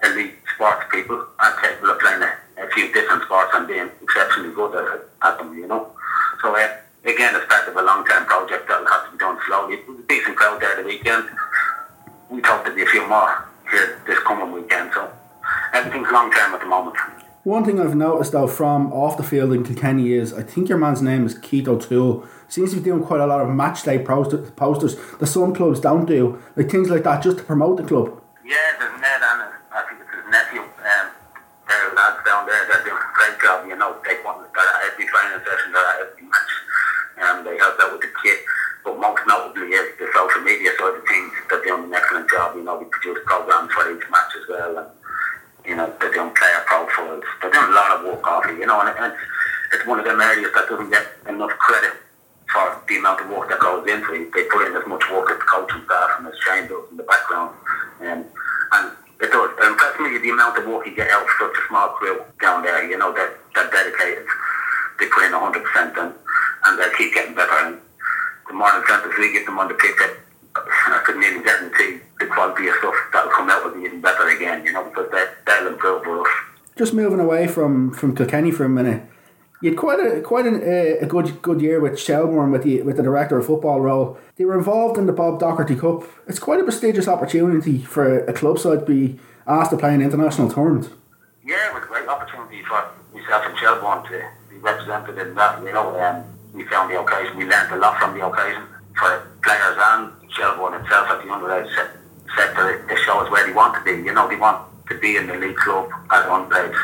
elite 0.03 0.34
sports 0.56 0.86
people 0.91 1.25
are 1.39 1.62
capable 1.62 1.91
of 1.91 2.00
playing 2.00 2.22
a, 2.24 2.63
a 2.63 2.70
few 2.72 2.91
different 2.94 3.24
sports 3.24 3.51
and 3.56 3.68
being 3.68 3.89
exceptionally 4.01 4.53
good 4.53 4.75
at, 4.75 5.01
at 5.24 5.38
them, 5.38 5.58
you 5.58 5.68
know. 5.68 5.91
So 6.41 6.56
uh, 6.56 6.77
again, 7.06 7.36
it's 7.36 7.46
part 7.48 7.67
of 7.67 7.75
a 7.75 7.82
long-term 7.82 8.25
project 8.25 8.67
that 8.67 8.80
will 8.80 8.88
have 8.88 9.06
to 9.06 9.12
be 9.12 9.17
done 9.17 9.38
slowly. 9.48 9.75
It 9.75 9.88
was 9.88 10.00
a 10.00 10.08
decent 10.08 10.38
crowd 10.38 10.62
there 10.62 10.82
the 10.82 10.88
weekend. 10.88 11.30
We 12.30 12.41
hope 12.41 12.63
there'll 12.63 12.75
be 12.75 12.84
a 12.84 12.88
few 12.88 13.08
more 13.08 13.48
here 13.70 14.01
this 14.08 14.20
coming 14.20 14.51
weekend. 14.51 14.91
So 14.94 15.12
everything's 15.74 16.12
long-term 16.12 16.53
at 16.53 16.62
the 16.62 16.67
moment. 16.67 16.96
One 17.50 17.65
thing 17.65 17.79
I've 17.79 17.96
noticed 17.96 18.34
though 18.34 18.46
from 18.46 18.94
off 18.94 19.18
the 19.18 19.24
field 19.24 19.53
in 19.53 19.63
Kilkenny 19.63 20.13
is 20.13 20.36
I 20.36 20.44
think 20.44 20.70
your 20.70 20.77
man's 20.77 21.01
name 21.01 21.25
is 21.25 21.34
Keith 21.34 21.68
O'Toole. 21.68 22.24
Seems 22.48 22.70
to 22.70 22.77
be 22.77 22.84
doing 22.84 23.01
quite 23.01 23.22
a 23.22 23.25
lot 23.25 23.41
of 23.41 23.50
match 23.50 23.82
day 23.82 23.98
posters. 23.98 24.96
The 25.18 25.25
some 25.25 25.56
clubs 25.56 25.79
don't 25.79 26.06
do 26.06 26.38
like 26.56 26.70
things 26.70 26.91
like 26.91 27.01
that 27.10 27.24
just 27.24 27.39
to 27.39 27.44
promote 27.44 27.77
the 27.77 27.89
club. 27.89 28.22
Yeah, 28.46 28.53
there's 28.77 29.01
Ned 29.01 29.22
and 29.25 29.50
his, 29.50 29.53
I 29.74 29.82
think 29.82 29.98
it's 29.98 30.13
his 30.13 30.29
nephew. 30.29 30.62
Um, 30.62 31.10
there 31.65 31.89
are 31.89 31.96
lads 31.98 32.22
down 32.22 32.46
there 32.46 32.70
that 32.70 32.86
do 32.86 32.94
a 32.94 33.01
great 33.18 33.41
job. 33.41 33.65
You 33.65 33.77
know, 33.82 33.98
they 34.06 34.22
want 34.22 34.46
that 34.46 34.70
at 34.70 34.94
every 34.94 35.10
training 35.10 35.41
session, 35.41 35.74
that 35.74 35.86
at 35.89 36.06
every 36.06 36.29
match. 36.29 36.53
Um, 37.18 37.38
they 37.50 37.58
help 37.58 37.82
out 37.82 37.98
with 37.98 38.06
the 38.06 38.13
kit. 38.22 38.46
social 40.13 40.46
media 40.46 40.70
side 40.77 40.96
of 40.96 41.03
things, 41.08 41.34
they're 41.50 41.63
doing 41.63 41.84
an 41.86 41.94
excellent 41.94 42.29
job. 42.29 42.56
You 42.56 42.63
know, 42.63 42.77
we 42.77 42.86
produce 42.86 43.20
programs 43.25 43.74
for 43.74 43.89
each 43.89 44.06
match 44.12 44.38
as 44.38 44.46
well, 44.48 44.77
and 44.77 44.89
you 45.65 45.75
know, 45.75 45.91
they're 46.00 46.12
doing 46.12 46.34
player 46.34 46.62
profiles. 46.65 47.24
They're 47.41 47.51
doing 47.51 47.72
a 47.72 47.75
lot 47.75 48.00
of 48.00 48.06
work 48.06 48.25
off 48.25 48.46
it, 48.48 48.58
you 48.58 48.65
know, 48.65 48.82
and, 48.82 48.89
and 48.98 49.13
it's 49.74 49.86
one 49.86 50.00
of 50.00 50.06
them 50.06 50.20
areas 50.20 50.51
that 50.53 50.70
doesn't 50.70 50.89
get 50.89 51.06
enough 51.27 51.51
credit 51.60 51.94
for 52.51 52.82
the 52.88 52.98
amount 52.98 53.22
of 53.22 53.30
work 53.30 53.50
that 53.50 53.60
goes 53.60 53.86
into 53.88 54.13
it. 54.13 54.34
They 54.34 54.44
put 54.50 54.65
in 54.65 54.75
as 54.75 54.88
much 54.88 55.03
work 55.12 55.30
as 55.30 55.38
the 55.38 55.46
coaching 55.46 55.86
staff 55.86 56.17
and 56.17 56.27
as 56.27 56.39
trained 56.39 56.72
in 56.72 56.98
the 56.98 57.03
background. 57.03 57.56
Um, 58.01 58.25
and 58.72 58.86
it 59.22 59.30
does. 59.30 59.51
It 59.53 59.67
impresses 59.67 60.00
me 60.01 60.17
the 60.17 60.34
amount 60.34 60.58
of 60.58 60.65
work 60.65 60.88
you 60.88 60.96
get 60.96 61.12
out 61.12 61.24
of 61.24 61.30
such 61.38 61.53
a 61.53 61.67
small 61.67 61.89
crew 62.00 62.24
down 62.41 62.63
there, 62.63 62.89
you 62.89 62.98
know, 62.98 63.13
that, 63.13 63.38
that 63.56 63.72
dedicated. 63.72 64.25
They 64.98 65.08
put 65.08 65.24
in 65.25 65.38
100% 65.38 65.53
and, 66.01 66.13
and 66.65 66.74
they 66.80 66.89
keep 66.98 67.13
getting 67.13 67.36
better. 67.36 67.53
And 67.67 67.77
the 68.48 68.53
more 68.53 68.74
incentives 68.74 69.13
we 69.20 69.32
give 69.34 69.46
them 69.46 69.60
on 69.60 69.67
the 69.67 69.75
pitch, 69.75 69.96
I 70.56 71.01
could 71.06 71.17
nearly 71.17 71.44
guarantee 71.44 72.01
the 72.20 72.25
quality 72.25 72.67
of 72.67 72.75
stuff 72.80 72.96
that 73.13 73.25
will 73.25 73.32
come 73.32 73.50
out 73.50 73.63
will 73.63 73.74
be 73.74 73.86
even 73.86 74.01
better 74.01 74.27
again, 74.30 74.65
you 74.65 74.74
know, 74.74 74.84
because 74.84 75.10
they, 75.12 75.25
they'll 75.46 75.67
improve 75.67 76.03
for 76.03 76.22
us. 76.22 76.34
Just 76.75 76.94
moving 76.94 77.20
away 77.39 77.51
from, 77.51 77.93
from 77.93 78.15
Kilkenny 78.15 78.51
for 78.51 78.65
a 78.65 78.69
minute, 78.69 79.03
you 79.62 79.72
had 79.72 79.77
quite 79.77 80.00
a 80.00 80.22
quite 80.22 80.46
an, 80.46 80.55
uh, 80.55 80.96
a 81.01 81.05
good 81.05 81.41
good 81.41 81.62
year 81.62 81.81
with 81.81 82.00
Shelbourne 82.00 82.51
with 82.51 82.63
the 82.63 82.81
with 82.81 82.96
the 82.96 83.03
director 83.03 83.38
of 83.38 83.46
football 83.46 83.81
role. 83.81 84.17
They 84.38 84.46
were 84.46 84.58
involved 84.58 84.98
in 84.98 85.05
the 85.05 85.12
Bob 85.12 85.41
Docherty 85.41 85.77
Cup. 85.77 86.10
It's 86.27 86.39
quite 86.39 86.62
a 86.62 86.63
prestigious 86.63 87.10
opportunity 87.10 87.79
for 87.79 88.19
a 88.24 88.31
club 88.31 88.58
side 88.58 88.79
to 88.79 88.86
be 88.86 89.19
asked 89.48 89.72
to 89.72 89.77
play 89.77 89.93
in 89.93 90.01
international 90.01 90.50
tournament. 90.50 90.93
Yeah, 91.43 91.72
it 91.72 91.74
was 91.74 91.84
a 91.84 91.88
great 91.88 92.08
opportunity 92.08 92.63
for 92.63 92.88
myself 93.13 93.43
and 93.48 93.58
Shelbourne 93.58 94.03
to 94.05 94.29
be 94.50 94.58
represented 94.60 95.17
in 95.17 95.36
that. 95.36 95.62
You 95.62 95.74
know, 95.74 96.00
um, 96.00 96.24
we 96.53 96.63
found 96.65 96.89
the 96.89 97.01
occasion. 97.01 97.36
We 97.36 97.43
learned 97.43 97.74
a 97.74 97.77
lot 97.77 98.00
from 98.00 98.17
the 98.17 98.25
occasion 98.25 98.63
for 98.96 99.27
players 99.43 99.77
and 99.77 100.13
Shelbourne 100.31 100.79
itself 100.79 101.10
at 101.10 101.19
the 101.22 101.27
underage 101.27 101.69
sector. 102.38 102.88
It 102.89 103.00
shows 103.03 103.29
where 103.29 103.46
they 103.46 103.53
want 103.53 103.75
to 103.75 103.84
be. 103.84 104.03
You 104.08 104.13
know, 104.13 104.29
they 104.29 104.38
want 104.38 104.63
to 104.88 104.98
be 105.00 105.17
in 105.17 105.27
the 105.27 105.36
league 105.36 105.58
club 105.58 105.89
at 106.12 106.25
underage 106.27 106.79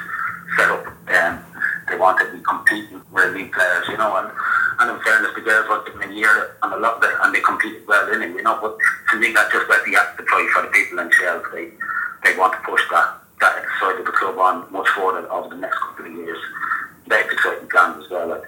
set 0.55 0.69
up. 0.71 0.87
Um, 0.87 1.45
they 1.87 1.97
want 1.97 2.17
to 2.19 2.25
be 2.33 2.41
competing 2.41 3.01
with 3.11 3.29
elite 3.29 3.51
players, 3.53 3.85
you 3.87 3.97
know, 3.97 4.15
and, 4.17 4.31
and 4.79 4.89
in 4.89 5.03
fairness, 5.03 5.35
the 5.35 5.41
girls 5.41 5.69
were 5.69 5.83
given 5.85 6.09
a 6.09 6.13
year 6.13 6.55
and 6.63 6.73
a 6.73 6.77
lot 6.77 6.97
of 6.97 7.03
it, 7.03 7.13
and 7.21 7.33
they 7.33 7.41
competed 7.41 7.85
well 7.87 8.11
in 8.11 8.21
it, 8.23 8.33
you 8.33 8.41
know, 8.41 8.57
but 8.59 8.77
to 9.11 9.19
me 9.19 9.31
that 9.33 9.51
just 9.51 9.69
whet 9.69 9.85
the 9.85 9.95
appetite 9.95 10.49
for 10.49 10.63
the 10.63 10.71
people 10.73 10.99
in 10.99 11.11
Shell. 11.11 11.43
They, 11.53 11.69
they 12.23 12.37
want 12.37 12.53
to 12.53 12.59
push 12.65 12.81
that, 12.89 13.21
that 13.39 13.63
side 13.79 13.99
of 13.99 14.05
the 14.05 14.11
club 14.11 14.37
on 14.39 14.71
much 14.71 14.87
further 14.89 15.29
over 15.31 15.49
the 15.49 15.61
next 15.61 15.77
couple 15.77 16.05
of 16.07 16.13
years. 16.13 16.39
They 17.07 17.21
have 17.21 17.29
exciting 17.29 17.69
plans 17.69 18.03
as 18.03 18.09
well. 18.09 18.29
Like, 18.29 18.43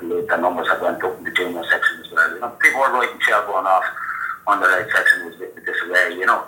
the 0.00 0.36
numbers 0.36 0.66
have 0.66 0.82
went 0.82 1.02
up 1.04 1.16
in 1.18 1.24
the 1.24 1.30
junior 1.30 1.62
section 1.70 2.02
as 2.04 2.10
well. 2.10 2.34
You 2.34 2.40
know, 2.40 2.50
people 2.58 2.80
were 2.80 2.90
writing 2.90 3.20
Shelbourne 3.20 3.66
off 3.66 3.84
on 4.48 4.60
the 4.60 4.66
right 4.66 4.90
section 4.90 5.26
was 5.26 5.36
a 5.36 5.38
bit 5.38 5.54
disarray, 5.64 6.18
you 6.18 6.26
know 6.26 6.44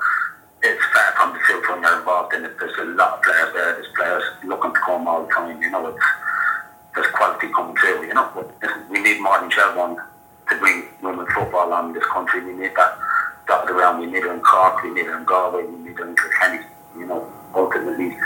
it's 0.64 0.84
far 0.96 1.12
from 1.16 1.32
the 1.36 1.40
truth 1.44 1.64
when 1.68 1.82
you're 1.82 1.98
involved 1.98 2.32
in 2.34 2.44
it. 2.44 2.58
There's 2.58 2.76
a 2.78 2.84
lot 2.96 3.18
of 3.18 3.22
players 3.22 3.52
there. 3.52 3.72
There's 3.76 3.92
players 3.94 4.24
looking 4.44 4.72
to 4.72 4.80
come 4.80 5.06
all 5.06 5.26
the 5.26 5.32
time. 5.32 5.60
You 5.60 5.70
know, 5.70 5.86
it's 5.88 6.06
there's 6.94 7.10
quality 7.12 7.48
coming 7.52 7.76
through, 7.76 8.06
you 8.06 8.14
know. 8.14 8.30
But 8.34 8.48
we 8.90 9.00
need 9.00 9.20
more 9.20 9.38
than 9.40 9.50
Shelbourne 9.50 9.96
to 10.48 10.54
bring 10.58 10.88
women's 11.02 11.32
football 11.32 11.72
on 11.72 11.88
in 11.88 11.92
this 11.92 12.06
country. 12.06 12.44
We 12.44 12.52
need 12.52 12.72
that 12.76 12.98
dotted 13.46 13.70
around. 13.70 14.00
We 14.00 14.06
need 14.06 14.24
it 14.24 14.32
in 14.32 14.40
Cork, 14.40 14.82
we 14.82 14.90
need 14.90 15.06
it 15.06 15.14
in 15.14 15.24
Galway, 15.24 15.64
we 15.64 15.76
need 15.84 15.98
it 15.98 16.00
in 16.00 16.16
Kilkenny. 16.16 16.64
You 16.96 17.06
know, 17.06 17.28
ultimately, 17.54 18.16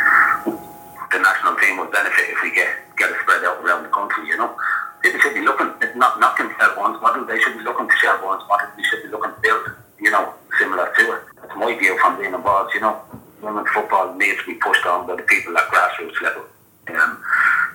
the 0.44 1.18
national 1.18 1.56
team 1.56 1.78
will 1.78 1.90
benefit 1.90 2.28
if 2.28 2.38
we 2.42 2.54
get, 2.54 2.68
get 2.96 3.10
it 3.10 3.16
spread 3.22 3.44
out 3.44 3.64
around 3.64 3.82
the 3.82 3.88
country, 3.88 4.26
you 4.28 4.36
know. 4.36 4.54
People 5.02 5.20
should 5.20 5.34
be 5.34 5.40
looking, 5.40 5.72
not, 5.96 6.20
not 6.20 6.38
in 6.40 6.50
Shelbourne's 6.58 7.00
model, 7.00 7.24
they 7.24 7.38
should 7.40 7.56
be 7.56 7.64
looking 7.64 7.88
to 7.88 7.96
Shelbourne's 7.96 8.42
model. 8.48 8.68
We 8.76 8.84
should 8.84 9.02
be 9.02 9.08
looking 9.08 9.30
to 9.32 9.40
build, 9.40 9.72
you 10.00 10.10
know, 10.10 10.34
similar 10.58 10.92
to 10.96 11.12
it. 11.14 11.22
That's 11.40 11.56
my 11.56 11.76
view 11.78 11.98
from 11.98 12.18
being 12.18 12.34
involved, 12.34 12.74
you 12.74 12.80
know. 12.80 13.00
Women's 13.42 13.68
football 13.70 14.14
needs 14.14 14.40
to 14.40 14.46
be 14.46 14.54
pushed 14.54 14.84
on 14.86 15.06
by 15.06 15.16
the 15.16 15.22
people 15.22 15.56
at 15.56 15.68
grassroots 15.68 16.20
level. 16.20 16.42
Um, 16.88 17.22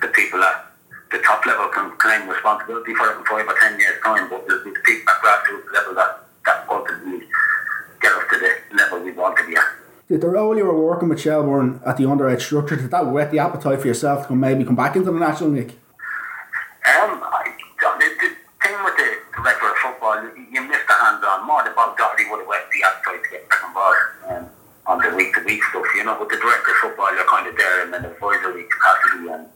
the 0.02 0.08
people 0.08 0.42
at 0.42 0.74
the 1.14 1.22
top 1.22 1.46
level 1.46 1.68
can 1.68 1.90
claim 1.98 2.28
responsibility 2.28 2.92
for 2.94 3.10
it 3.10 3.18
in 3.18 3.24
five 3.24 3.46
or 3.46 3.54
ten 3.60 3.78
years' 3.78 4.00
time, 4.02 4.28
but 4.28 4.46
there's 4.48 4.64
the 4.64 4.74
people 4.84 5.08
at 5.08 5.22
grassroots 5.22 5.72
level 5.72 5.94
that, 5.94 6.26
that 6.44 6.66
ultimately 6.68 7.26
get 8.02 8.12
us 8.12 8.24
to 8.30 8.36
the 8.38 8.76
level 8.76 8.98
we 9.00 9.12
want 9.12 9.36
to 9.38 9.46
be 9.46 9.56
at. 9.56 9.64
Did 10.08 10.20
the 10.20 10.28
role 10.28 10.56
you 10.56 10.64
were 10.64 10.78
working 10.78 11.08
with 11.08 11.20
Shelbourne 11.20 11.80
at 11.86 11.96
the 11.96 12.04
underage 12.04 12.42
structure, 12.42 12.76
did 12.76 12.90
that 12.90 13.06
whet 13.06 13.30
the 13.30 13.38
appetite 13.38 13.80
for 13.80 13.86
yourself 13.86 14.26
to 14.28 14.34
maybe 14.34 14.64
come 14.64 14.76
back 14.76 14.96
into 14.96 15.10
the 15.10 15.18
National 15.18 15.50
League? 15.50 15.72
Um, 16.84 17.22
I, 17.22 17.54
the, 17.80 18.06
the 18.20 18.28
thing 18.60 18.76
with 18.84 18.96
the 18.98 19.10
director 19.36 19.70
of 19.70 19.76
football, 19.76 20.20
you 20.52 20.60
missed 20.66 20.86
the 20.88 20.94
hands-on. 20.94 21.46
More 21.46 21.62
the 21.64 21.70
Bob 21.70 21.96
Doherty 21.96 22.28
would 22.28 22.40
have 22.40 22.48
whet 22.48 22.68
the 22.74 22.82
appetite 22.84 23.24
to 23.24 23.30
get 23.30 23.48
back 23.48 23.62
involved 23.64 23.98
um, 24.28 24.44
on 24.86 24.98
the 24.98 25.16
week-to-week 25.16 25.62
stuff, 25.70 25.86
you 25.96 26.04
know. 26.04 26.18
With 26.20 26.28
the 26.28 26.36
director 26.36 26.72
of 26.72 26.76
football, 26.82 27.14
you're 27.14 27.24
kind 27.24 27.46
of 27.46 27.56
there 27.56 27.86
in 27.86 27.94
an 27.94 28.04
advisory 28.04 28.66
capacity 28.68 29.30
and 29.32 29.46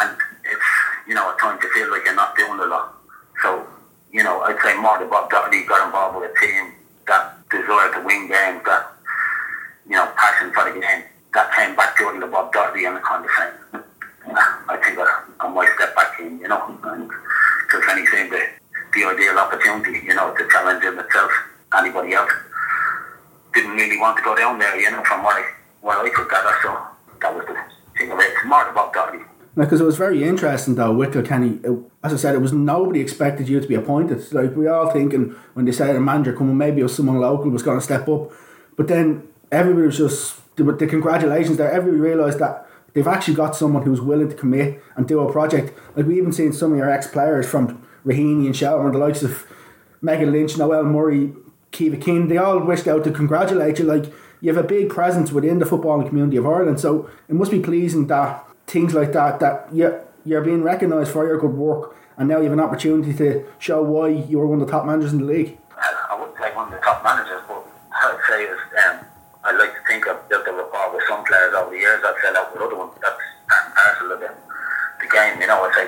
and 0.00 0.16
it's 0.44 0.70
you 1.06 1.14
know 1.14 1.30
at 1.30 1.38
times 1.38 1.62
you 1.62 1.70
feel 1.72 1.90
like 1.90 2.04
you're 2.04 2.14
not 2.14 2.36
doing 2.36 2.58
a 2.60 2.66
lot. 2.66 2.94
So 3.42 3.66
you 4.12 4.22
know 4.22 4.40
I'd 4.42 4.60
say 4.62 4.76
more 4.80 4.98
the 4.98 5.06
Bob 5.06 5.30
Doherty 5.30 5.64
got 5.64 5.86
involved 5.86 6.20
with 6.20 6.30
a 6.30 6.40
team 6.40 6.72
that 7.06 7.48
desire 7.50 7.92
to 7.94 8.00
win 8.04 8.28
games, 8.28 8.62
that 8.64 8.92
you 9.88 9.96
know 9.96 10.10
passion 10.16 10.52
for 10.52 10.64
the 10.70 10.80
game, 10.80 11.04
that 11.34 11.52
came 11.54 11.76
back 11.76 11.96
during 11.96 12.20
the 12.20 12.26
Bob 12.26 12.52
Doherty 12.52 12.84
and 12.84 12.96
the 12.96 13.00
kind 13.00 13.24
of 13.24 13.30
thing. 13.30 13.82
I 14.68 14.76
think 14.82 14.98
I, 14.98 15.22
I 15.38 15.48
might 15.48 15.70
step 15.76 15.94
back 15.94 16.18
in, 16.18 16.40
you 16.40 16.48
know, 16.48 16.76
and 16.82 17.08
just 17.70 17.88
anything 17.88 18.30
the 18.30 18.42
the 18.94 19.04
ideal 19.04 19.38
opportunity, 19.38 20.04
you 20.04 20.14
know, 20.14 20.34
to 20.34 20.48
challenge 20.48 20.84
in 20.84 20.98
itself. 20.98 21.30
Anybody 21.78 22.14
else 22.14 22.30
didn't 23.54 23.76
really 23.76 23.98
want 23.98 24.16
to 24.16 24.22
go 24.22 24.34
down 24.34 24.58
there, 24.58 24.78
you 24.80 24.90
know, 24.90 25.02
from 25.04 25.22
what 25.22 25.36
I 25.36 25.44
what 25.80 26.04
I 26.04 26.10
could 26.10 26.28
gather. 26.28 26.54
So 26.62 26.76
that 27.22 27.34
was 27.34 27.46
the 27.46 27.54
thing 27.96 28.10
of 28.10 28.18
it. 28.18 28.32
It's 28.32 28.44
more 28.46 28.68
about 28.68 28.92
Doherty 28.92 29.22
because 29.66 29.80
it 29.80 29.84
was 29.84 29.96
very 29.96 30.24
interesting 30.24 30.74
though 30.74 30.92
with 30.92 31.12
Kilkenny. 31.12 31.60
As 32.02 32.12
I 32.12 32.16
said, 32.16 32.34
it 32.34 32.40
was 32.40 32.52
nobody 32.52 33.00
expected 33.00 33.48
you 33.48 33.60
to 33.60 33.66
be 33.66 33.74
appointed. 33.74 34.32
Like 34.32 34.56
we 34.56 34.66
all 34.68 34.90
thinking 34.90 35.34
when 35.54 35.64
they 35.64 35.72
said 35.72 35.94
a 35.94 36.00
manager 36.00 36.32
coming, 36.32 36.56
maybe 36.56 36.80
it 36.80 36.84
was 36.84 36.94
someone 36.94 37.18
local 37.18 37.50
was 37.50 37.62
going 37.62 37.78
to 37.78 37.84
step 37.84 38.08
up, 38.08 38.32
but 38.76 38.88
then 38.88 39.26
everybody 39.50 39.86
was 39.86 39.98
just 39.98 40.56
the, 40.56 40.64
the 40.64 40.86
congratulations 40.86 41.56
there. 41.56 41.70
Everybody 41.70 42.00
realised 42.00 42.38
that 42.38 42.66
they've 42.94 43.06
actually 43.06 43.34
got 43.34 43.54
someone 43.54 43.82
who's 43.82 44.00
willing 44.00 44.28
to 44.28 44.34
commit 44.34 44.82
and 44.96 45.06
do 45.06 45.20
a 45.20 45.30
project. 45.30 45.78
Like 45.94 46.06
we 46.06 46.16
even 46.16 46.32
seen 46.32 46.52
some 46.52 46.72
of 46.72 46.78
your 46.78 46.90
ex 46.90 47.06
players 47.06 47.46
from 47.46 47.86
Raheny 48.04 48.46
and 48.46 48.56
Shelbourne, 48.56 48.92
the 48.92 48.98
likes 48.98 49.22
of 49.22 49.46
Megan 50.00 50.32
Lynch, 50.32 50.56
Noelle 50.56 50.84
Murray, 50.84 51.32
Kiva 51.72 51.96
Keane, 51.96 52.28
they 52.28 52.38
all 52.38 52.60
wished 52.60 52.86
out 52.86 53.04
to 53.04 53.10
congratulate 53.10 53.78
you. 53.78 53.84
Like 53.84 54.12
you 54.40 54.54
have 54.54 54.64
a 54.64 54.66
big 54.66 54.88
presence 54.88 55.32
within 55.32 55.58
the 55.58 55.66
footballing 55.66 56.08
community 56.08 56.36
of 56.36 56.46
Ireland, 56.46 56.80
so 56.80 57.10
it 57.28 57.34
must 57.34 57.50
be 57.50 57.60
pleasing 57.60 58.06
that 58.06 58.46
things 58.66 58.94
like 58.94 59.12
that 59.12 59.40
that 59.40 59.68
you're, 59.72 60.04
you're 60.24 60.42
being 60.42 60.62
recognised 60.62 61.12
for 61.12 61.26
your 61.26 61.38
good 61.38 61.54
work 61.54 61.96
and 62.16 62.28
now 62.28 62.38
you 62.38 62.44
have 62.44 62.52
an 62.52 62.60
opportunity 62.60 63.12
to 63.14 63.44
show 63.58 63.82
why 63.82 64.08
you 64.08 64.38
were 64.38 64.46
one 64.46 64.60
of 64.60 64.66
the 64.66 64.72
top 64.72 64.86
managers 64.86 65.12
in 65.12 65.18
the 65.20 65.24
league. 65.24 65.58
I 65.76 66.16
wouldn't 66.18 66.36
say 66.38 66.54
one 66.54 66.72
of 66.72 66.72
the 66.72 66.80
top 66.80 67.04
managers, 67.04 67.42
but 67.46 67.60
I'd 67.92 68.20
say 68.28 68.44
is 68.44 68.58
um, 68.88 69.04
I 69.44 69.52
like 69.52 69.74
to 69.74 69.82
think 69.86 70.08
I've 70.08 70.26
built 70.28 70.48
a 70.48 70.52
rapport 70.52 70.96
with 70.96 71.04
some 71.08 71.24
players 71.24 71.52
over 71.54 71.70
the 71.70 71.76
years. 71.76 72.00
I've 72.04 72.16
fell 72.18 72.36
out 72.36 72.52
with 72.54 72.62
other 72.62 72.76
ones. 72.76 72.92
That's 73.02 73.20
part 73.48 73.66
and 73.66 73.74
parcel 73.74 74.12
of 74.12 74.20
the, 74.20 74.32
the 74.32 75.08
game. 75.12 75.40
You 75.40 75.46
know, 75.46 75.60
I 75.60 75.68
say 75.76 75.86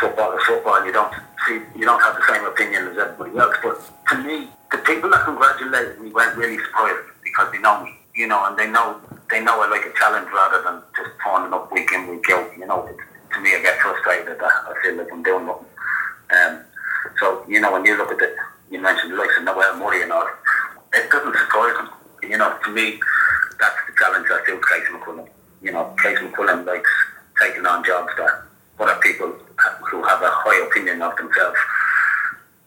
football 0.00 0.32
is 0.32 0.42
football. 0.44 0.84
You 0.84 0.92
don't 0.92 1.12
see, 1.46 1.60
you 1.76 1.84
don't 1.84 2.00
have 2.00 2.16
the 2.16 2.24
same 2.32 2.44
opinion 2.46 2.88
as 2.88 2.96
everybody 2.96 3.36
else. 3.36 3.56
But 3.62 3.76
to 4.08 4.24
me, 4.24 4.48
the 4.72 4.78
people 4.78 5.10
that 5.10 5.24
congratulated 5.24 6.00
me 6.00 6.10
weren't 6.10 6.36
really 6.38 6.56
surprised 6.56 7.04
because 7.22 7.52
they 7.52 7.58
know 7.58 7.84
me. 7.84 7.92
You 8.14 8.28
know, 8.28 8.42
and 8.46 8.56
they 8.56 8.70
know 8.70 8.96
they 9.30 9.40
know 9.42 9.60
I 9.60 9.68
like 9.68 9.86
a 9.86 9.92
challenge 9.98 10.28
rather 10.32 10.62
than 10.62 10.82
just 10.96 11.10
turning 11.22 11.52
up 11.52 11.72
week 11.72 11.90
in, 11.92 12.08
week 12.08 12.28
out. 12.30 12.50
You 12.58 12.66
know, 12.66 12.86
to 12.86 13.40
me, 13.40 13.54
I 13.54 13.60
get 13.60 13.78
frustrated 13.80 14.38
that 14.38 14.42
I 14.42 14.74
feel 14.82 14.96
like 14.96 15.12
I'm 15.12 15.22
doing 15.22 15.46
nothing. 15.46 15.66
Um, 16.30 16.60
so, 17.18 17.44
you 17.48 17.60
know, 17.60 17.72
when 17.72 17.84
you 17.84 17.96
look 17.96 18.12
at 18.12 18.20
it, 18.22 18.36
you 18.70 18.80
mentioned 18.80 19.12
the 19.12 19.16
likes 19.16 19.36
of 19.38 19.44
Noelle 19.44 19.78
Murray 19.78 20.02
and 20.02 20.12
all, 20.12 20.26
it 20.92 21.10
doesn't 21.10 21.36
surprise 21.36 21.74
them. 21.74 21.90
You 22.22 22.38
know, 22.38 22.56
to 22.64 22.70
me, 22.70 22.98
that's 23.58 23.76
the 23.86 23.94
challenge 23.98 24.26
I 24.30 24.44
feel 24.44 24.58
Casey 24.58 24.92
McQuillan. 24.92 25.28
You 25.62 25.72
know, 25.72 25.94
Casey 26.02 26.26
McQuillan 26.26 26.66
likes 26.66 26.90
taking 27.40 27.66
on 27.66 27.84
jobs 27.84 28.10
that 28.18 28.42
other 28.78 28.98
people 29.00 29.32
who 29.90 30.02
have 30.04 30.22
a 30.22 30.30
high 30.30 30.66
opinion 30.66 31.02
of 31.02 31.16
themselves 31.16 31.58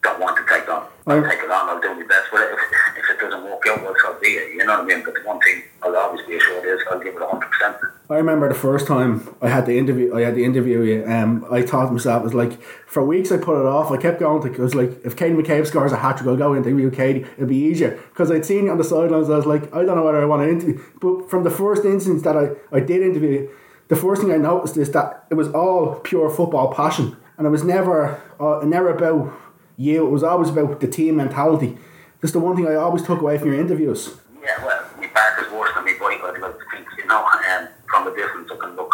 don't 0.02 0.20
want 0.20 0.38
to 0.38 0.54
take 0.54 0.70
on. 0.70 0.88
I'll 1.08 1.24
take 1.24 1.40
it 1.40 1.52
on, 1.52 1.70
I'll 1.70 1.82
do 1.82 1.94
my 1.96 2.06
best 2.06 2.30
but 2.32 2.42
If, 2.42 2.60
if 2.98 3.10
it 3.10 3.20
doesn't 3.20 3.44
work 3.44 3.64
out, 3.68 3.82
well, 3.82 3.96
so 4.02 4.18
be 4.22 4.28
it. 4.28 4.54
You 4.54 4.66
know 4.66 4.80
what 4.80 4.92
I 4.92 4.96
mean? 4.96 5.04
But 5.04 5.16
the 5.16 5.22
one 5.22 5.40
thing 5.40 5.64
I'll 5.82 5.96
always 5.96 6.26
be 6.26 6.38
assured 6.38 6.66
is 6.66 6.82
I'll 6.90 7.00
give 7.00 7.16
it 7.16 7.20
100%. 7.20 7.92
I 8.12 8.16
remember 8.16 8.50
the 8.50 8.56
first 8.56 8.88
time 8.88 9.36
I 9.40 9.50
had 9.50 9.66
the 9.68 9.78
interview. 9.78 10.16
I 10.16 10.22
had 10.22 10.36
the 10.36 10.44
interview 10.44 10.82
you. 10.82 11.06
Um, 11.06 11.46
I 11.52 11.62
thought 11.62 11.88
to 11.88 11.92
myself, 11.92 12.22
it 12.22 12.24
was 12.24 12.34
like 12.34 12.62
for 12.88 13.04
weeks 13.04 13.32
I 13.32 13.38
put 13.38 13.60
it 13.60 13.68
off. 13.68 13.92
I 13.92 13.98
kept 13.98 14.20
going 14.20 14.42
to. 14.42 14.52
It 14.52 14.58
was 14.58 14.74
like 14.74 15.06
if 15.06 15.16
Katie 15.16 15.36
McCabe 15.36 15.68
scores 15.68 15.92
a 15.92 15.98
hat 15.98 16.18
trick, 16.18 16.28
I'll 16.28 16.36
go 16.36 16.56
interview 16.56 16.90
Katie. 16.90 17.22
It'd 17.38 17.50
be 17.50 17.58
easier 17.58 18.00
because 18.10 18.32
I'd 18.32 18.46
seen 18.46 18.66
you 18.66 18.72
on 18.72 18.80
the 18.80 18.84
sidelines. 18.84 19.30
I 19.30 19.36
was 19.36 19.46
like, 19.46 19.74
I 19.76 19.84
don't 19.84 19.96
know 19.96 20.04
whether 20.04 20.22
I 20.22 20.26
want 20.26 20.42
to 20.42 20.50
interview. 20.50 20.84
But 21.00 21.30
from 21.30 21.44
the 21.44 21.52
first 21.52 21.86
instance 21.86 22.24
that 22.24 22.36
I 22.36 22.50
I 22.76 22.80
did 22.80 23.04
interview, 23.04 23.48
the 23.90 23.96
first 23.96 24.22
thing 24.22 24.32
I 24.32 24.38
noticed 24.38 24.78
is 24.78 24.92
that 24.92 25.26
it 25.30 25.36
was 25.36 25.50
all 25.50 25.96
pure 26.00 26.32
football 26.32 26.74
passion, 26.74 27.16
and 27.38 27.46
it 27.46 27.52
was 27.52 27.64
never 27.64 28.20
uh, 28.40 28.62
never 28.66 28.90
about 28.90 29.32
you. 29.80 30.06
It 30.06 30.10
was 30.10 30.24
always 30.24 30.50
about 30.50 30.80
the 30.80 30.88
team 30.88 31.15
mentality. 31.15 31.78
That's 32.22 32.34
the 32.34 32.39
one 32.39 32.56
thing 32.56 32.68
I 32.68 32.76
always 32.76 33.02
took 33.04 33.22
away 33.22 33.38
from 33.38 33.52
your 33.52 33.62
interviews. 33.62 34.18
Yeah, 34.44 34.63
well, 34.63 34.84
my 34.98 35.08
back 35.08 35.39
is 35.42 35.52
worse 35.52 35.72
than 35.74 35.86
my 35.86 35.96
bike, 36.00 36.20
I'd 36.22 36.42
like 36.42 36.60
to 36.60 36.65
think, 36.72 36.88
you 36.98 37.08
know, 37.08 37.26
and 37.48 37.70
from 37.89 38.08
a 38.08 38.15
distance 38.15 38.52
I 38.52 38.58
can 38.58 38.76
look 38.76 38.94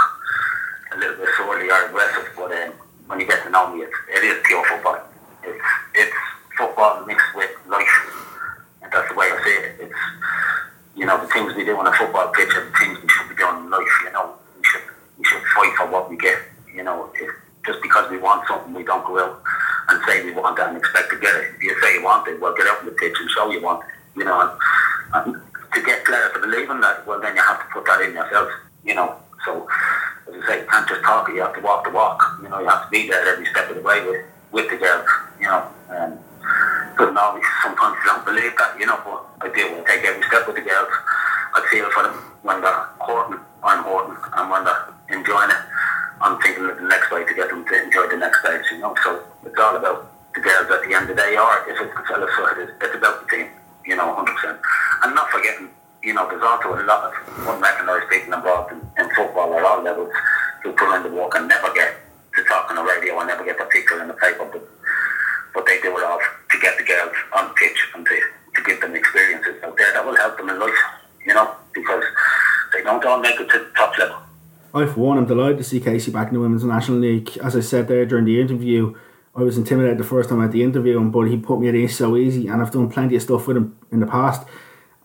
a 0.93 0.97
little 0.97 1.17
bit 1.17 1.29
surly 1.37 1.69
or 1.69 1.85
aggressive, 1.87 2.31
but 2.37 2.51
um, 2.51 2.73
when 3.07 3.19
you 3.19 3.25
get 3.25 3.43
to 3.43 3.49
know 3.49 3.73
me, 3.73 3.81
it's, 3.81 3.95
it 4.13 4.23
is 4.23 4.43
pure 4.45 4.63
football. 4.67 5.01
It's, 5.43 5.65
it's 5.95 6.15
football 6.57 7.03
mixed 7.05 7.35
with 7.35 7.49
life, 7.67 7.95
and 8.83 8.91
that's 8.91 9.09
the 9.09 9.15
way 9.15 9.25
I 9.25 9.43
see 9.43 9.57
it. 9.65 9.89
It's, 9.89 9.99
you 10.95 11.05
know, 11.05 11.19
the 11.19 11.27
things 11.27 11.55
we 11.55 11.65
do 11.65 11.77
on 11.77 11.87
a 11.87 11.93
football 11.93 12.29
pitch 12.29 12.49
and 12.55 12.71
the 12.71 12.77
things 12.77 13.01
we 13.01 13.09
should 13.09 13.29
be 13.29 13.35
doing 13.35 13.57
in 13.57 13.69
life, 13.69 13.95
you 14.05 14.11
know, 14.13 14.35
we 14.57 14.63
should, 14.63 14.83
we 15.17 15.25
should 15.25 15.41
fight 15.55 15.73
for 15.77 15.87
what 15.87 16.09
we 16.09 16.17
get, 16.17 16.37
you 16.73 16.83
know, 16.83 17.11
if, 17.15 17.29
just 17.65 17.81
because 17.81 18.09
we 18.09 18.17
want 18.17 18.47
something, 18.47 18.73
we 18.73 18.83
don't 18.83 19.05
go 19.05 19.19
out 19.19 19.41
and 19.89 20.01
say 20.05 20.23
we 20.23 20.33
want 20.33 20.57
that 20.57 20.69
and 20.69 20.77
expect 20.77 21.09
to 21.11 21.19
get 21.19 21.35
it. 21.35 21.55
If 21.55 21.63
you 21.63 21.81
say 21.81 21.95
you 21.95 22.03
want 22.03 22.27
it, 22.27 22.39
well, 22.39 22.55
get 22.55 22.67
out 22.67 22.79
on 22.79 22.85
the 22.85 22.91
pitch 22.91 23.15
and 23.19 23.29
show 23.29 23.51
you 23.51 23.61
want 23.61 23.83
it, 23.83 24.19
you 24.19 24.25
know, 24.25 24.39
and, 24.39 24.51
and 25.13 25.41
to 25.73 25.81
get 25.83 26.05
players 26.05 26.31
to 26.33 26.39
believe 26.39 26.69
in 26.69 26.79
that, 26.81 27.05
well, 27.05 27.19
then 27.19 27.35
you 27.35 27.41
have 27.41 27.59
to 27.59 27.65
put 27.73 27.85
that 27.85 28.01
in 28.01 28.13
yourself, 28.13 28.49
you 28.83 28.95
know, 28.95 29.15
so, 29.45 29.67
as 30.27 30.43
I 30.43 30.47
say, 30.47 30.59
you 30.61 30.67
can't 30.67 30.87
just 30.87 31.03
talk 31.03 31.29
it, 31.29 31.35
you 31.35 31.41
have 31.41 31.55
to 31.55 31.61
walk 31.61 31.85
the 31.85 31.91
walk, 31.91 32.21
you 32.41 32.49
know, 32.49 32.59
you 32.59 32.67
have 32.67 32.85
to 32.85 32.89
be 32.89 33.07
there 33.07 33.25
every 33.27 33.45
step 33.45 33.69
of 33.69 33.75
the 33.75 33.81
way 33.81 34.03
with, 34.05 34.25
with 34.51 34.69
the 34.69 34.77
girls, 34.77 35.07
you 35.39 35.45
know, 35.45 35.67
um, 35.89 36.17
doesn't 36.97 37.17
always, 37.17 37.43
sometimes 37.61 37.97
you 38.01 38.05
don't 38.05 38.25
believe 38.25 38.53
that, 38.57 38.79
you 38.79 38.85
know, 38.85 38.99
but 39.03 39.25
I 39.45 39.53
do, 39.53 39.61
I 39.61 39.83
take 39.85 40.05
every 40.05 40.23
step 40.23 40.47
with 40.47 40.55
the 40.55 40.61
girls, 40.61 40.89
I 41.53 41.65
feel 41.69 41.89
for 41.91 42.03
them 42.03 42.17
when 42.41 42.61
they're 42.61 42.85
hurting, 43.05 43.39
I'm 43.63 43.83
hurting, 43.83 44.17
and 44.33 44.49
when 44.49 44.63
they're 44.63 44.93
enjoying 45.09 45.49
it, 45.49 45.61
I'm 46.21 46.39
thinking 46.41 46.65
of 46.65 46.77
the 46.77 46.87
next 46.87 47.11
way 47.11 47.25
to 47.25 47.33
get 47.33 47.49
them 47.49 47.65
to 47.65 47.83
enjoy 47.83 48.07
the 48.07 48.17
next 48.17 48.39
stage, 48.39 48.65
you 48.71 48.79
know. 48.79 48.95
So 49.03 49.23
it's 49.45 49.59
all 49.59 49.75
about 49.75 50.11
the 50.33 50.41
girls 50.41 50.71
at 50.71 50.81
the 50.87 50.93
end 50.95 51.09
of 51.09 51.15
the 51.15 51.21
day, 51.21 51.35
or 51.37 51.51
if 51.67 51.79
it's 51.79 51.95
the 51.95 52.03
fellas, 52.07 52.31
so 52.35 52.47
it 52.55 52.57
is, 52.63 52.69
it's 52.81 52.95
about 52.95 53.23
the 53.23 53.27
team, 53.35 53.47
you 53.85 53.95
know, 53.95 54.15
100%. 54.15 54.59
And 55.03 55.15
not 55.15 55.29
forgetting, 55.29 55.69
you 56.03 56.13
know, 56.13 56.27
there's 56.29 56.43
also 56.43 56.75
a 56.75 56.83
lot 56.83 57.11
of 57.11 57.13
unrecognised 57.47 58.09
people 58.09 58.33
involved 58.33 58.71
in, 58.71 58.79
in 58.99 59.09
football 59.15 59.53
at 59.55 59.63
all 59.63 59.83
levels 59.83 60.11
who 60.63 60.71
put 60.73 60.95
in 60.95 61.03
the 61.03 61.09
work 61.09 61.35
and 61.35 61.47
never 61.47 61.73
get 61.73 61.95
to 62.35 62.43
talk 62.43 62.69
on 62.69 62.75
the 62.75 62.83
radio 62.83 63.17
and 63.19 63.27
never 63.27 63.43
get 63.43 63.57
the 63.57 63.65
picture 63.65 64.01
in 64.01 64.07
the 64.07 64.13
paper, 64.15 64.47
but 64.51 64.63
but 65.55 65.65
they 65.65 65.79
do 65.79 65.97
it 65.97 66.03
all 66.03 66.19
to 66.51 66.59
get 66.59 66.77
the 66.77 66.83
girls 66.83 67.15
on 67.31 67.53
pitch 67.55 67.79
and 67.95 68.05
to, 68.05 68.19
to 68.55 68.61
give 68.63 68.81
them 68.81 68.93
experiences 68.93 69.55
out 69.63 69.77
there 69.77 69.93
that 69.93 70.05
will 70.05 70.15
help 70.17 70.35
them 70.37 70.49
in 70.49 70.59
life, 70.59 70.83
you 71.25 71.33
know, 71.33 71.55
because 71.73 72.03
they 72.73 72.83
don't 72.83 73.03
all 73.05 73.21
make 73.21 73.39
it 73.39 73.49
to 73.49 73.59
the 73.59 73.71
top 73.73 73.97
level. 73.97 74.17
I, 74.75 74.85
for 74.85 74.99
one, 74.99 75.17
am 75.17 75.25
delighted 75.25 75.57
to 75.59 75.63
see 75.63 75.79
Casey 75.79 76.11
back 76.11 76.27
in 76.27 76.33
the 76.33 76.41
Women's 76.41 76.65
National 76.65 76.97
League. 76.97 77.37
As 77.37 77.55
I 77.55 77.61
said 77.61 77.87
there 77.87 78.05
during 78.05 78.25
the 78.25 78.41
interview, 78.41 78.93
I 79.33 79.41
was 79.41 79.57
intimidated 79.57 79.97
the 79.97 80.03
first 80.03 80.27
time 80.27 80.41
had 80.41 80.51
the 80.51 80.63
interview 80.63 80.97
him, 80.97 81.11
but 81.11 81.29
he 81.29 81.37
put 81.37 81.61
me 81.61 81.69
at 81.69 81.75
ease 81.75 81.95
so 81.95 82.17
easy, 82.17 82.49
and 82.49 82.61
I've 82.61 82.71
done 82.71 82.89
plenty 82.89 83.15
of 83.15 83.21
stuff 83.21 83.47
with 83.47 83.55
him 83.55 83.77
in 83.89 84.01
the 84.01 84.05
past. 84.05 84.45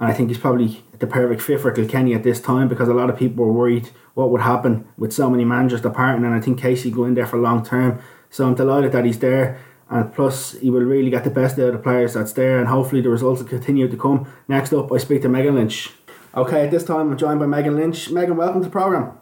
And 0.01 0.11
I 0.11 0.13
think 0.13 0.29
he's 0.29 0.39
probably 0.39 0.83
the 0.99 1.07
perfect 1.07 1.41
fit 1.41 1.61
for 1.61 1.71
Kilkenny 1.71 2.15
at 2.15 2.25
this 2.25 2.41
time 2.41 2.67
because 2.67 2.89
a 2.89 2.95
lot 2.95 3.11
of 3.11 3.17
people 3.17 3.45
were 3.45 3.53
worried 3.53 3.91
what 4.15 4.31
would 4.31 4.41
happen 4.41 4.89
with 4.99 5.13
so 5.13 5.31
many 5.31 5.45
managers 5.45 5.83
departing, 5.83 6.25
and 6.25 6.35
I 6.35 6.41
think 6.41 6.61
Casey 6.61 6.91
going 6.91 7.15
there 7.15 7.27
for 7.27 7.39
long 7.39 7.65
term. 7.65 8.03
So 8.29 8.49
I'm 8.49 8.57
delighted 8.57 8.91
that 8.91 9.05
he's 9.05 9.21
there, 9.21 9.61
and 9.89 10.13
plus 10.13 10.55
he 10.55 10.71
will 10.71 10.81
really 10.81 11.11
get 11.11 11.23
the 11.23 11.31
best 11.31 11.61
out 11.61 11.69
of 11.69 11.73
the 11.75 11.79
players 11.79 12.15
that's 12.15 12.33
there, 12.33 12.59
and 12.59 12.67
hopefully 12.67 13.03
the 13.03 13.09
results 13.09 13.41
will 13.41 13.49
continue 13.49 13.87
to 13.87 13.97
come. 13.97 14.27
Next 14.49 14.73
up, 14.73 14.91
I 14.91 14.99
speak 14.99 15.23
to 15.23 15.29
Megan 15.29 15.55
Lynch. 15.55 15.91
Okay, 16.35 16.65
at 16.65 16.73
this 16.73 16.83
time 16.83 17.13
I'm 17.13 17.17
joined 17.17 17.39
by 17.39 17.47
Megan 17.47 17.77
Lynch. 17.77 18.11
Megan, 18.11 18.37
welcome 18.37 18.63
to 18.63 18.65
the 18.65 18.73
program. 18.73 19.13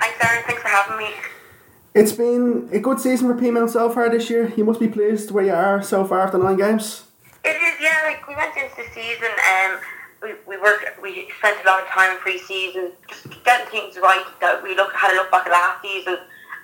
Thanks, 0.00 0.24
Aaron. 0.24 0.44
Thanks 0.46 0.62
for 0.62 0.68
having 0.68 0.96
me. 0.96 1.12
It's 1.92 2.12
been 2.12 2.68
a 2.72 2.78
good 2.78 3.00
season 3.00 3.26
for 3.26 3.34
Peamount 3.34 3.70
so 3.70 3.90
far 3.90 4.08
this 4.08 4.30
year. 4.30 4.52
You 4.56 4.64
must 4.64 4.78
be 4.78 4.86
pleased 4.86 5.32
where 5.32 5.44
you 5.44 5.52
are 5.52 5.82
so 5.82 6.04
far 6.04 6.20
after 6.20 6.38
nine 6.38 6.56
games. 6.56 7.04
It 7.44 7.56
is, 7.56 7.80
yeah. 7.80 8.02
Like 8.04 8.26
we 8.28 8.36
went 8.36 8.56
into 8.56 8.76
the 8.76 8.86
season, 8.94 9.28
um, 9.50 9.80
we 10.22 10.34
we 10.46 10.56
worked, 10.62 11.02
we 11.02 11.28
spent 11.38 11.58
a 11.64 11.66
lot 11.66 11.82
of 11.82 11.88
time 11.88 12.12
in 12.12 12.18
pre-season 12.18 12.92
just 13.08 13.26
getting 13.44 13.66
things 13.72 13.96
right. 14.00 14.24
That 14.40 14.62
we 14.62 14.76
look 14.76 14.92
had 14.94 15.12
a 15.12 15.16
look 15.16 15.32
back 15.32 15.46
at 15.46 15.52
last 15.52 15.82
season, 15.82 16.18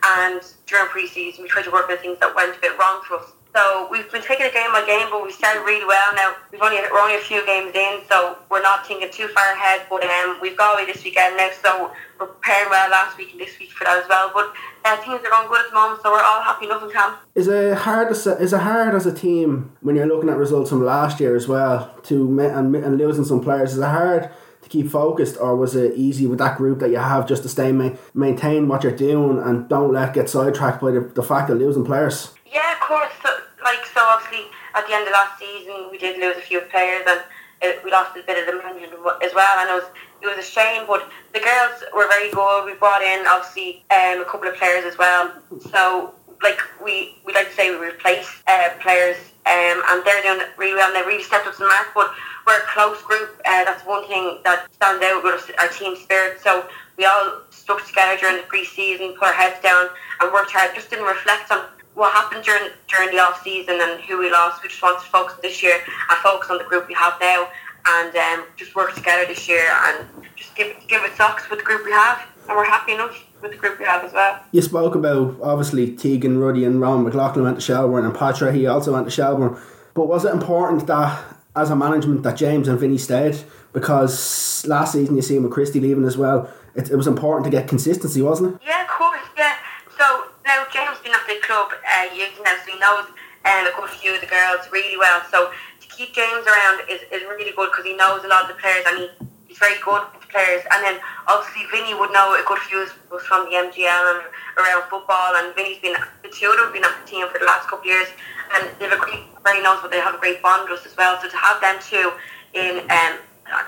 and 0.05 0.41
during 0.67 0.87
pre-season 0.89 1.43
we 1.43 1.49
tried 1.49 1.65
to 1.65 1.73
work 1.73 1.91
on 1.91 1.99
things 1.99 2.21
that 2.21 2.33
went 2.37 2.57
a 2.57 2.61
bit 2.61 2.79
wrong 2.79 3.03
for 3.09 3.19
us. 3.19 3.33
So 3.57 3.89
we've 3.91 4.13
been 4.13 4.21
taking 4.21 4.45
it 4.45 4.53
game 4.53 4.71
by 4.71 4.85
game, 4.85 5.07
but 5.11 5.25
we 5.25 5.33
started 5.33 5.65
really 5.65 5.87
well. 5.87 6.15
Now 6.15 6.37
we've 6.53 6.61
only 6.61 6.77
we're 6.93 7.01
only 7.01 7.15
a 7.15 7.21
few 7.21 7.41
games 7.47 7.75
in, 7.75 8.03
so 8.07 8.37
we're 8.51 8.61
not 8.61 8.87
thinking 8.87 9.09
too 9.11 9.29
far 9.29 9.51
ahead. 9.55 9.87
But 9.89 10.05
um, 10.05 10.39
we've 10.43 10.59
got 10.59 10.75
away 10.75 10.85
this 10.85 11.03
weekend 11.03 11.39
now, 11.39 11.49
so 11.63 11.91
we're 12.21 12.27
preparing 12.27 12.69
well 12.69 12.91
last 12.91 13.17
week 13.17 13.33
and 13.33 13.41
this 13.41 13.59
week 13.59 13.71
for 13.71 13.85
that 13.85 14.03
as 14.03 14.09
well. 14.11 14.31
But 14.35 14.53
uh, 14.85 14.99
things 14.99 15.25
are 15.25 15.31
going 15.31 15.49
good 15.49 15.65
at 15.65 15.71
the 15.71 15.75
moment, 15.75 16.03
so 16.03 16.13
we're 16.13 16.23
all 16.23 16.43
happy. 16.43 16.67
Nothing 16.67 16.91
can. 16.91 17.15
Is 17.35 17.49
it 17.49 17.79
hard? 17.79 18.09
As 18.11 18.27
a, 18.27 18.37
is 18.37 18.53
it 18.53 18.61
hard 18.61 18.95
as 18.95 19.07
a 19.07 19.15
team 19.15 19.73
when 19.81 19.97
you're 19.97 20.07
looking 20.07 20.29
at 20.29 20.37
results 20.37 20.69
from 20.69 20.85
last 20.85 21.19
year 21.19 21.35
as 21.35 21.49
well 21.49 21.99
to 22.03 22.39
and, 22.41 22.77
and 22.77 22.99
losing 22.99 23.25
some 23.25 23.43
players? 23.43 23.73
Is 23.73 23.79
it 23.79 23.85
hard 23.85 24.29
to 24.61 24.69
keep 24.69 24.91
focused, 24.91 25.39
or 25.41 25.57
was 25.57 25.75
it 25.75 25.95
easy 25.97 26.27
with 26.27 26.41
that 26.41 26.59
group 26.59 26.81
that 26.81 26.91
you 26.91 26.99
have 26.99 27.27
just 27.27 27.43
to 27.45 27.49
stay 27.49 27.73
ma- 27.73 27.97
maintain 28.13 28.69
what 28.69 28.83
you're 28.83 28.93
doing 28.95 29.39
and 29.39 29.67
don't 29.67 29.95
let 29.95 30.13
get 30.13 30.29
sidetracked 30.29 30.83
by 30.83 30.91
the, 30.91 31.01
the 31.15 31.23
fact 31.23 31.49
of 31.49 31.57
losing 31.57 31.87
players? 31.87 32.35
Yeah, 32.53 32.73
of 32.75 32.81
course. 32.81 33.13
So, 33.23 33.31
like 33.67 33.85
so, 33.91 34.01
obviously 34.07 34.47
at 34.75 34.87
the 34.87 34.95
end 34.95 35.07
of 35.07 35.13
last 35.13 35.39
season 35.39 35.91
we 35.91 35.99
did 35.99 36.19
lose 36.23 36.37
a 36.37 36.47
few 36.47 36.61
players 36.73 37.03
and 37.07 37.21
it, 37.63 37.83
we 37.85 37.91
lost 37.91 38.17
a 38.17 38.23
bit 38.23 38.39
of 38.39 38.47
the 38.47 38.63
management 38.63 39.03
as 39.23 39.35
well. 39.35 39.59
And 39.59 39.71
it 39.71 39.75
was 39.75 39.89
it 40.23 40.27
was 40.27 40.39
a 40.39 40.49
shame, 40.49 40.87
but 40.87 41.09
the 41.33 41.41
girls 41.41 41.83
were 41.95 42.09
very 42.09 42.31
good. 42.31 42.65
We 42.65 42.75
brought 42.75 43.03
in 43.03 43.27
obviously 43.27 43.85
um, 43.91 44.23
a 44.23 44.25
couple 44.25 44.49
of 44.49 44.57
players 44.57 44.85
as 44.85 44.97
well. 44.99 45.33
So 45.71 46.15
like 46.43 46.61
we 46.83 47.17
we 47.25 47.33
like 47.33 47.49
to 47.49 47.55
say 47.55 47.71
we 47.71 47.87
replace 47.87 48.43
uh, 48.47 48.71
players 48.81 49.17
um, 49.47 49.83
and 49.89 50.05
they're 50.05 50.23
doing 50.23 50.47
really 50.57 50.75
well 50.75 50.89
and 50.89 50.97
they 50.97 51.07
really 51.07 51.23
stepped 51.23 51.47
up 51.47 51.55
to 51.55 51.61
the 51.61 51.67
mark. 51.67 51.89
But 51.95 52.13
we're 52.47 52.59
a 52.59 52.67
close 52.67 53.01
group. 53.03 53.41
Uh, 53.45 53.65
that's 53.65 53.85
one 53.87 54.07
thing 54.07 54.39
that 54.45 54.73
stands 54.73 55.03
out 55.05 55.23
with 55.25 55.35
us, 55.35 55.51
our 55.59 55.69
team 55.69 55.97
spirit. 55.97 56.41
So 56.43 56.69
we 56.97 57.05
all 57.05 57.41
stuck 57.51 57.87
together 57.87 58.17
during 58.19 58.37
the 58.37 58.43
pre-season, 58.45 59.15
put 59.19 59.29
our 59.29 59.35
heads 59.35 59.61
down 59.63 59.89
and 60.21 60.33
worked 60.33 60.53
hard. 60.53 60.75
Just 60.75 60.91
didn't 60.91 61.07
reflect 61.07 61.51
on 61.51 61.67
what 61.97 62.13
happened 62.13 62.45
during 62.45 62.71
during 62.89 63.11
the 63.11 63.19
off 63.19 63.43
season 63.43 63.79
and 63.81 64.01
who 64.03 64.19
we 64.19 64.31
lost. 64.31 64.63
We 64.63 64.69
just 64.69 64.83
wanted 64.83 65.01
to 65.01 65.07
focus 65.07 65.37
this 65.43 65.63
year 65.63 65.77
and 65.77 66.19
focus 66.19 66.51
on 66.51 66.59
the 66.59 66.65
group 66.65 66.87
we 66.87 66.95
have 66.95 67.15
now 67.21 67.49
and 67.87 68.15
um, 68.15 68.45
just 68.57 68.75
work 68.75 68.95
together 68.95 69.27
this 69.27 69.49
year 69.49 69.67
and 69.87 70.07
just 70.37 70.55
give 70.55 70.69
it 70.69 70.89
give 70.89 71.03
it 71.05 71.17
socks 71.17 71.49
with 71.51 71.59
the 71.59 71.65
group 71.65 71.85
we 71.85 71.93
have. 71.93 72.25
And 72.49 72.57
we're 72.57 72.65
happy 72.65 72.93
enough 72.93 73.25
with 73.43 73.51
the 73.51 73.57
group 73.57 73.79
we 73.79 73.87
have 73.87 74.05
as 74.05 74.13
well. 74.13 74.41
You 74.53 74.63
spoke 74.63 74.95
about 74.95 75.37
obviously 75.43 75.97
Tegan, 75.97 76.39
Ruddy, 76.39 76.65
and 76.65 76.81
Ron 76.81 77.03
McLaughlin 77.03 77.45
went 77.45 77.57
to 77.57 77.63
Shelbourne, 77.63 78.05
and 78.05 78.15
Patra 78.15 78.53
he 78.53 78.67
also 78.67 78.93
went 78.93 79.07
to 79.07 79.11
Shelbourne. 79.11 79.59
But 79.95 80.07
was 80.07 80.25
it 80.25 80.33
important 80.33 80.87
that 80.87 81.25
as 81.57 81.71
a 81.71 81.77
management 81.77 82.23
that 82.25 82.37
James 82.37 82.69
and 82.69 82.79
Vinny 82.79 82.99
stayed? 82.99 83.43
Because 83.73 84.67
last 84.67 84.93
season 84.93 85.17
you 85.17 85.23
see 85.23 85.37
him 85.37 85.45
with 85.45 85.53
Christy 85.53 85.81
leaving 85.81 86.05
as 86.05 86.17
well. 86.17 86.51
It, 86.75 86.91
it 86.91 86.97
was 86.97 87.07
important 87.07 87.45
to 87.45 87.51
get 87.51 87.69
consistency, 87.69 88.21
wasn't 88.21 88.55
it? 88.55 88.61
Yeah, 88.67 88.83
of 88.83 88.89
course. 88.89 89.21
Yeah. 89.37 89.57
So 89.99 90.25
now 90.47 90.65
James 90.73 90.97
been 91.03 91.13
at 91.13 91.27
the 91.27 91.43
club 91.43 91.75
uh, 91.75 92.07
years 92.15 92.33
now, 92.39 92.55
so 92.63 92.71
he 92.71 92.79
knows 92.79 93.11
um, 93.45 93.67
a 93.67 93.73
good 93.75 93.91
few 93.99 94.15
of 94.15 94.23
the 94.23 94.31
girls 94.31 94.63
really 94.71 94.97
well. 94.97 95.21
So 95.31 95.51
to 95.51 95.87
keep 95.91 96.15
James 96.15 96.47
around 96.47 96.87
is, 96.89 97.03
is 97.11 97.27
really 97.27 97.53
good 97.53 97.75
because 97.75 97.85
he 97.85 97.99
knows 97.99 98.23
a 98.23 98.31
lot 98.31 98.47
of 98.47 98.55
the 98.55 98.59
players 98.63 98.87
and 98.87 98.97
he, 98.99 99.07
he's 99.51 99.59
very 99.59 99.77
good 99.83 100.07
with 100.15 100.23
the 100.23 100.31
players. 100.31 100.63
And 100.71 100.81
then 100.87 101.03
obviously 101.27 101.67
Vinny 101.75 101.99
would 101.99 102.15
know 102.15 102.39
a 102.39 102.47
good 102.47 102.63
few 102.71 102.87
was 103.11 103.23
from 103.27 103.51
the 103.51 103.59
MGL 103.59 104.03
and 104.15 104.23
around 104.55 104.87
football. 104.87 105.35
And 105.35 105.55
Vinny's 105.59 105.83
been 105.83 105.99
the 106.23 106.31
two 106.31 106.47
of 106.47 106.57
them 106.57 106.71
have 106.71 106.75
been 106.75 106.87
at 106.87 106.95
the 106.95 107.07
team 107.11 107.27
for 107.27 107.43
the 107.43 107.47
last 107.47 107.67
couple 107.67 107.83
of 107.83 107.91
years, 107.91 108.09
and 108.55 108.71
they've 108.79 108.95
a 108.95 108.99
great, 109.03 109.27
very 109.43 109.63
knows 109.63 109.83
what 109.83 109.91
they 109.91 109.99
have 109.99 110.15
a 110.15 110.23
great 110.23 110.41
bond 110.43 110.71
with 110.71 110.79
us 110.79 110.87
as 110.87 110.97
well. 110.97 111.19
So 111.19 111.29
to 111.29 111.37
have 111.37 111.59
them 111.59 111.77
two 111.83 112.15
in 112.55 112.87
um, 112.87 113.19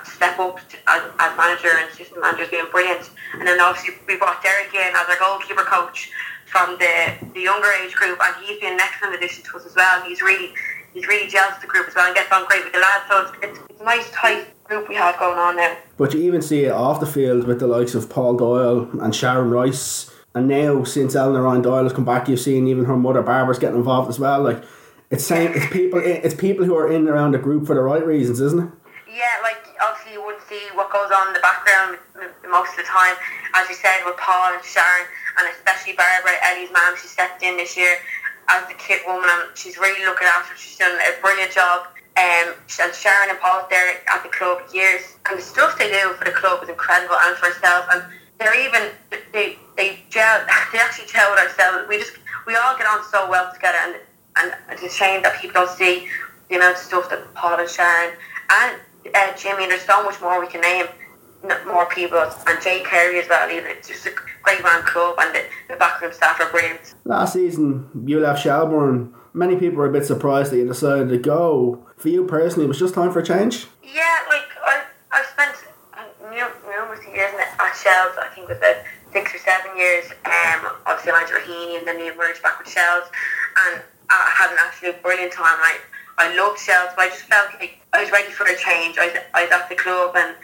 step 0.03 0.39
up 0.39 0.59
to, 0.59 0.75
as, 0.87 1.03
as 1.19 1.31
manager 1.37 1.75
and 1.75 1.91
assistant 1.91 2.23
manager 2.23 2.47
has 2.47 2.51
been 2.51 2.71
brilliant. 2.71 3.11
And 3.35 3.47
then 3.47 3.59
obviously 3.59 3.95
we 4.07 4.15
brought 4.17 4.43
Derek 4.43 4.73
in 4.73 4.91
as 4.95 5.07
our 5.07 5.19
goalkeeper 5.19 5.63
coach 5.63 6.11
from 6.49 6.77
the, 6.79 7.13
the 7.33 7.41
younger 7.41 7.69
age 7.83 7.93
group, 7.93 8.19
and 8.21 8.35
he's 8.45 8.59
been 8.59 8.73
an 8.73 8.79
excellent 8.79 9.15
addition 9.15 9.43
to 9.45 9.57
us 9.57 9.65
as 9.65 9.75
well. 9.75 10.01
He's 10.03 10.21
really 10.21 10.53
he's 10.93 11.07
really 11.07 11.29
gels 11.29 11.53
the 11.61 11.67
group 11.67 11.87
as 11.87 11.95
well 11.95 12.07
and 12.07 12.15
gets 12.15 12.31
on 12.31 12.45
great 12.47 12.63
with 12.63 12.73
the 12.73 12.79
lads. 12.79 13.05
So 13.07 13.21
it's, 13.21 13.31
it's, 13.43 13.69
it's 13.69 13.81
a 13.81 13.83
nice 13.83 14.09
tight 14.11 14.47
group 14.63 14.89
we 14.89 14.95
have 14.95 15.17
going 15.19 15.37
on 15.37 15.55
now. 15.57 15.77
But 15.97 16.13
you 16.13 16.21
even 16.21 16.41
see 16.41 16.65
it 16.65 16.71
off 16.71 16.99
the 16.99 17.05
field 17.05 17.45
with 17.45 17.59
the 17.59 17.67
likes 17.67 17.95
of 17.95 18.09
Paul 18.09 18.37
Doyle 18.37 18.89
and 19.01 19.13
Sharon 19.15 19.49
Rice. 19.49 20.11
And 20.35 20.47
now, 20.47 20.83
since 20.83 21.15
Eleanor 21.15 21.43
Ryan 21.43 21.61
Doyle 21.61 21.83
has 21.83 21.93
come 21.93 22.05
back, 22.05 22.29
you've 22.29 22.39
seen 22.39 22.67
even 22.67 22.85
her 22.85 22.95
mother 22.95 23.21
Barbara's 23.21 23.59
getting 23.59 23.77
involved 23.77 24.09
as 24.09 24.19
well. 24.19 24.41
Like 24.41 24.63
it's 25.09 25.25
saying, 25.25 25.53
it's 25.55 25.71
people, 25.73 25.99
it's 26.03 26.35
people 26.35 26.65
who 26.65 26.75
are 26.77 26.87
in 26.87 27.07
and 27.07 27.09
around 27.09 27.31
the 27.31 27.39
group 27.39 27.65
for 27.65 27.75
the 27.75 27.81
right 27.81 28.05
reasons, 28.05 28.39
isn't 28.39 28.59
it? 28.59 28.69
Yeah, 29.11 29.41
like 29.41 29.57
obviously 29.81 30.13
you 30.13 30.23
wouldn't 30.23 30.43
see 30.47 30.61
what 30.75 30.91
goes 30.91 31.09
on 31.11 31.27
in 31.29 31.33
the 31.33 31.39
background 31.39 31.97
most 32.49 32.71
of 32.71 32.77
the 32.77 32.83
time. 32.83 33.15
As 33.55 33.67
you 33.69 33.75
said, 33.75 34.05
with 34.05 34.17
Paul 34.17 34.53
and 34.53 34.63
Sharon, 34.63 35.07
and 35.39 35.47
especially 35.55 35.93
Barbara, 35.93 36.35
Ellie's 36.43 36.71
mom, 36.71 36.95
she 36.99 37.07
stepped 37.07 37.41
in 37.43 37.57
this 37.57 37.77
year 37.77 37.97
as 38.49 38.67
the 38.67 38.75
kit 38.75 39.01
woman, 39.07 39.29
and 39.29 39.57
she's 39.57 39.77
really 39.77 40.05
looking 40.05 40.27
after. 40.27 40.55
She's 40.57 40.77
done 40.77 40.93
a 40.93 41.21
brilliant 41.21 41.51
job. 41.51 41.87
Um, 42.17 42.53
and 42.81 42.93
Sharon 42.93 43.29
and 43.29 43.39
Paul 43.39 43.65
there 43.69 44.01
at 44.11 44.23
the 44.23 44.29
club 44.29 44.61
years, 44.73 45.15
and 45.29 45.39
the 45.39 45.43
stuff 45.43 45.77
they 45.77 45.89
do 45.89 46.13
for 46.19 46.25
the 46.25 46.31
club 46.35 46.61
is 46.63 46.69
incredible, 46.69 47.15
and 47.15 47.35
for 47.37 47.47
ourselves. 47.47 47.87
And 47.91 48.03
they're 48.39 48.59
even 48.59 48.91
they 49.31 49.57
they 49.77 49.99
gel. 50.09 50.45
They 50.73 50.79
actually 50.79 51.05
with 51.05 51.39
ourselves. 51.39 51.87
We 51.87 51.97
just 51.99 52.17
we 52.45 52.55
all 52.55 52.77
get 52.77 52.87
on 52.87 53.03
so 53.09 53.29
well 53.29 53.53
together, 53.53 53.77
and 53.83 53.95
and 54.37 54.53
it's 54.69 54.83
a 54.83 54.89
shame 54.89 55.23
that 55.23 55.39
people 55.39 55.65
don't 55.65 55.69
see 55.69 56.09
the 56.49 56.55
amount 56.55 56.75
of 56.75 56.81
stuff 56.81 57.09
that 57.09 57.33
Paul 57.35 57.59
and 57.59 57.69
Sharon 57.69 58.15
and 58.49 58.79
uh, 59.15 59.35
Jimmy, 59.37 59.63
and 59.63 59.71
there's 59.71 59.83
so 59.83 60.03
much 60.03 60.19
more 60.21 60.39
we 60.39 60.47
can 60.47 60.61
name, 60.61 60.87
more 61.65 61.85
people, 61.87 62.19
and 62.19 62.61
Jay 62.61 62.81
Carey 62.83 63.19
as 63.19 63.29
well. 63.29 63.49
Even 63.49 63.71
it's 63.71 63.87
just 63.87 64.05
a 64.05 64.11
great 64.43 64.63
round 64.63 64.85
club, 64.85 65.15
and 65.19 65.33
the, 65.35 65.43
the 65.69 65.75
backroom 65.75 66.11
staff 66.13 66.39
are 66.39 66.49
brilliant. 66.51 66.95
Last 67.05 67.33
season, 67.33 67.89
you 68.05 68.19
left 68.19 68.43
Shelbourne. 68.43 69.13
Many 69.33 69.55
people 69.57 69.77
were 69.77 69.85
a 69.85 69.91
bit 69.91 70.05
surprised 70.05 70.51
that 70.51 70.57
you 70.57 70.67
decided 70.67 71.09
to 71.09 71.17
go. 71.17 71.85
For 71.97 72.09
you 72.09 72.25
personally, 72.25 72.65
it 72.65 72.67
was 72.69 72.79
just 72.79 72.93
time 72.93 73.11
for 73.11 73.19
a 73.19 73.25
change. 73.25 73.67
Yeah, 73.83 74.17
like 74.27 74.47
I, 74.65 74.83
I've 75.11 75.25
spent 75.25 75.55
uh, 75.93 76.03
numerous 76.29 77.05
years 77.05 77.33
in- 77.33 77.39
at 77.39 77.73
Shells. 77.73 78.15
I 78.19 78.29
think 78.33 78.49
it 78.49 78.49
was 78.49 78.57
about 78.57 78.77
six 79.11 79.35
or 79.35 79.39
seven 79.39 79.75
years. 79.77 80.05
Um, 80.25 80.71
obviously 80.85 81.11
I 81.11 81.15
went 81.17 81.27
to 81.29 81.77
and 81.77 81.87
then 81.87 81.97
we 81.97 82.09
emerged 82.09 82.41
back 82.43 82.59
with 82.59 82.69
Shells, 82.69 83.05
and 83.67 83.81
I 84.09 84.31
had 84.35 84.51
an 84.51 84.57
absolute 84.65 85.01
brilliant 85.01 85.31
time. 85.33 85.57
I 85.59 85.77
I 86.17 86.35
loved 86.35 86.59
Shells, 86.59 86.89
but 86.95 87.03
I 87.05 87.09
just 87.09 87.23
felt 87.23 87.49
like 87.59 87.79
I 87.93 88.01
was 88.03 88.11
ready 88.11 88.29
for 88.31 88.45
a 88.45 88.55
change. 88.57 88.97
I 88.99 89.07
was, 89.07 89.15
I 89.33 89.43
was 89.43 89.51
at 89.51 89.69
the 89.69 89.75
club 89.75 90.15
and 90.17 90.35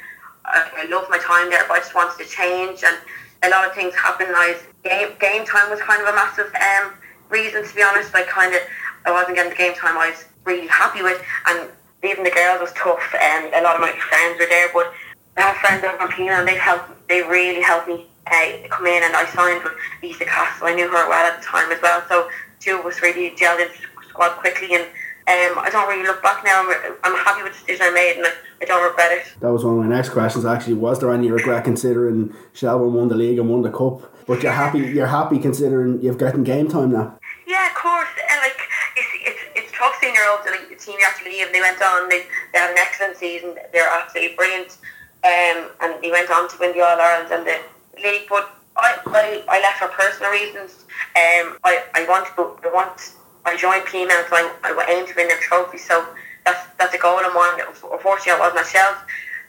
I, 0.47 0.85
I 0.85 0.85
loved 0.89 1.09
my 1.09 1.17
time 1.19 1.49
there, 1.49 1.63
but 1.67 1.75
I 1.75 1.79
just 1.79 1.95
wanted 1.95 2.17
to 2.23 2.29
change. 2.29 2.83
And 2.83 2.97
a 3.43 3.49
lot 3.49 3.67
of 3.67 3.73
things 3.73 3.93
happened. 3.95 4.29
I 4.35 4.53
was, 4.53 4.61
game 4.83 5.09
game 5.19 5.45
time 5.45 5.69
was 5.69 5.81
kind 5.81 6.01
of 6.01 6.07
a 6.07 6.13
massive 6.13 6.51
um, 6.55 6.93
reason, 7.29 7.65
to 7.65 7.75
be 7.75 7.83
honest. 7.83 8.13
I 8.15 8.23
kind 8.23 8.53
of 8.53 8.61
I 9.05 9.11
wasn't 9.11 9.35
getting 9.35 9.51
the 9.51 9.57
game 9.57 9.73
time 9.73 9.97
I 9.97 10.09
was 10.09 10.25
really 10.43 10.67
happy 10.67 11.01
with, 11.01 11.21
and 11.47 11.69
even 12.03 12.23
the 12.23 12.31
girls 12.31 12.61
was 12.61 12.73
tough. 12.73 13.03
And 13.19 13.53
a 13.53 13.61
lot 13.61 13.75
of 13.75 13.81
my 13.81 13.91
friends 13.91 14.39
were 14.39 14.47
there, 14.47 14.69
but 14.73 14.93
I 15.37 15.41
have 15.41 15.57
friends 15.57 15.83
over 15.83 16.05
in 16.05 16.11
Pina, 16.11 16.33
and 16.33 16.47
they 16.47 16.57
helped. 16.57 16.89
They 17.07 17.21
really 17.21 17.61
helped 17.61 17.87
me 17.87 18.07
uh, 18.27 18.67
come 18.69 18.87
in, 18.87 19.03
and 19.03 19.15
I 19.15 19.25
signed 19.33 19.63
with 19.63 19.73
Lisa 20.01 20.25
Castle. 20.25 20.67
I 20.67 20.73
knew 20.73 20.87
her 20.87 21.09
well 21.09 21.31
at 21.31 21.39
the 21.39 21.45
time 21.45 21.71
as 21.71 21.81
well, 21.81 22.03
so 22.09 22.29
two 22.59 22.79
of 22.79 22.85
us 22.85 23.01
really 23.01 23.31
gelled 23.35 23.61
into 23.61 23.81
the 23.81 24.09
squad 24.09 24.37
quickly 24.37 24.75
and. 24.75 24.85
Um, 25.27 25.57
I 25.57 25.69
don't 25.71 25.89
really 25.89 26.05
look 26.05 26.21
back 26.21 26.43
now. 26.45 26.61
I'm, 26.61 26.97
I'm 27.03 27.17
happy 27.25 27.41
with 27.41 27.53
the 27.53 27.65
decision 27.65 27.87
I 27.87 27.91
made, 27.91 28.17
and 28.17 28.27
I, 28.27 28.65
don't 28.65 28.83
regret 28.83 29.11
it. 29.11 29.33
That 29.41 29.51
was 29.51 29.65
one 29.65 29.77
of 29.77 29.83
my 29.83 29.95
next 29.95 30.09
questions. 30.09 30.45
Actually, 30.45 30.75
was 30.75 30.99
there 30.99 31.11
any 31.11 31.31
regret 31.31 31.63
considering 31.63 32.33
Shelbourne 32.53 32.93
won 32.93 33.07
the 33.07 33.15
league 33.15 33.39
and 33.39 33.49
won 33.49 33.63
the 33.63 33.71
cup? 33.71 34.11
But 34.27 34.43
you're 34.43 34.51
happy. 34.51 34.79
You're 34.79 35.07
happy 35.07 35.39
considering 35.39 36.01
you've 36.01 36.19
gotten 36.19 36.43
game 36.43 36.67
time 36.67 36.91
now. 36.91 37.17
Yeah, 37.47 37.67
of 37.67 37.75
course. 37.75 38.09
And 38.29 38.39
like, 38.39 38.57
it's 38.97 39.09
it's, 39.25 39.41
it's 39.55 39.71
tough 39.77 39.97
seeing 39.99 40.13
your 40.13 40.29
old 40.29 40.41
like, 40.45 40.69
the 40.69 40.75
team 40.75 40.95
you 40.99 41.05
actually 41.07 41.31
leave. 41.31 41.51
They 41.51 41.61
went 41.61 41.81
on. 41.81 42.07
They, 42.09 42.25
they 42.53 42.59
had 42.59 42.71
an 42.71 42.77
excellent 42.77 43.17
season. 43.17 43.55
They're 43.73 43.89
absolutely 43.89 44.35
brilliant. 44.35 44.77
Um, 45.23 45.69
and 45.81 46.01
they 46.03 46.11
went 46.11 46.29
on 46.29 46.49
to 46.49 46.55
win 46.59 46.73
the 46.73 46.81
All 46.81 47.01
Ireland 47.01 47.33
and 47.33 47.47
the 47.47 47.57
league. 48.01 48.27
But 48.29 48.49
I, 48.77 48.97
I, 49.07 49.43
I 49.47 49.61
left 49.61 49.79
for 49.79 49.87
personal 49.87 50.31
reasons. 50.31 50.85
Um, 51.15 51.57
I, 51.63 51.83
I 51.93 52.05
want 52.07 52.27
to 52.35 52.67
I 52.67 52.73
want 52.73 53.13
I 53.45 53.55
joined 53.55 53.85
Peamount, 53.85 54.29
so 54.29 54.35
I, 54.35 54.49
I 54.63 54.85
aim 54.91 55.07
to 55.07 55.13
win 55.15 55.27
their 55.27 55.39
trophy. 55.39 55.77
So 55.77 56.05
that's 56.45 56.67
that's 56.77 56.93
a 56.93 56.97
goal 56.97 57.19
of 57.19 57.33
mine. 57.33 57.61
Unfortunately, 57.61 58.33
I 58.33 58.39
wasn't 58.39 58.61
at 58.61 58.67
Shells 58.67 58.97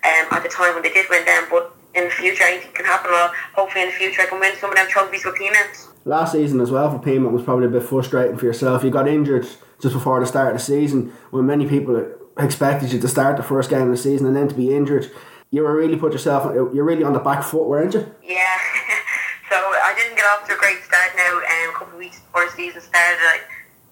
um, 0.04 0.26
at 0.37 0.42
the 0.42 0.48
time 0.48 0.74
when 0.74 0.82
they 0.82 0.92
did 0.92 1.06
win 1.09 1.24
them. 1.24 1.44
But 1.50 1.74
in 1.94 2.04
the 2.04 2.11
future, 2.11 2.44
anything 2.44 2.72
can 2.72 2.85
happen. 2.85 3.11
Or 3.11 3.32
hopefully, 3.54 3.85
in 3.85 3.90
the 3.90 3.96
future, 3.96 4.22
I 4.22 4.26
can 4.26 4.40
win 4.40 4.54
some 4.56 4.70
of 4.70 4.76
them 4.76 4.88
trophies 4.88 5.24
with 5.24 5.35
Peamount. 5.35 5.88
Last 6.04 6.32
season 6.32 6.61
as 6.61 6.70
well 6.70 6.90
for 6.90 7.04
Peamount 7.04 7.32
was 7.32 7.42
probably 7.42 7.66
a 7.66 7.70
bit 7.70 7.82
frustrating 7.82 8.37
for 8.37 8.44
yourself. 8.44 8.85
You 8.85 8.90
got 8.90 9.09
injured 9.09 9.46
just 9.80 9.94
before 9.94 10.20
the 10.20 10.26
start 10.26 10.54
of 10.54 10.61
the 10.61 10.64
season 10.64 11.12
when 11.30 11.46
many 11.46 11.66
people 11.66 12.12
expected 12.38 12.92
you 12.92 13.00
to 13.00 13.09
start 13.09 13.37
the 13.37 13.42
first 13.42 13.70
game 13.70 13.82
of 13.82 13.90
the 13.90 13.96
season 13.96 14.26
and 14.26 14.37
then 14.37 14.48
to 14.48 14.54
be 14.54 14.74
injured. 14.74 15.11
You 15.50 15.62
were 15.62 15.74
really 15.74 15.96
put 15.96 16.12
yourself. 16.12 16.52
You're 16.54 16.85
really 16.85 17.02
on 17.02 17.12
the 17.12 17.18
back 17.18 17.42
foot, 17.42 17.66
weren't 17.66 17.94
you? 17.94 18.00
Yeah. 18.22 18.56
so 19.50 19.56
I 19.56 19.94
didn't 19.96 20.16
get 20.16 20.26
off 20.26 20.46
to 20.46 20.54
a 20.54 20.59
great 20.59 20.82
start 20.85 21.12
now. 21.16 21.38
Um, 21.38 21.70
a 21.70 21.72
couple 21.72 21.94
of 21.94 21.98
weeks 21.98 22.20
before 22.20 22.44
the 22.46 22.52
season 22.52 22.82
started, 22.82 23.18
I 23.18 23.40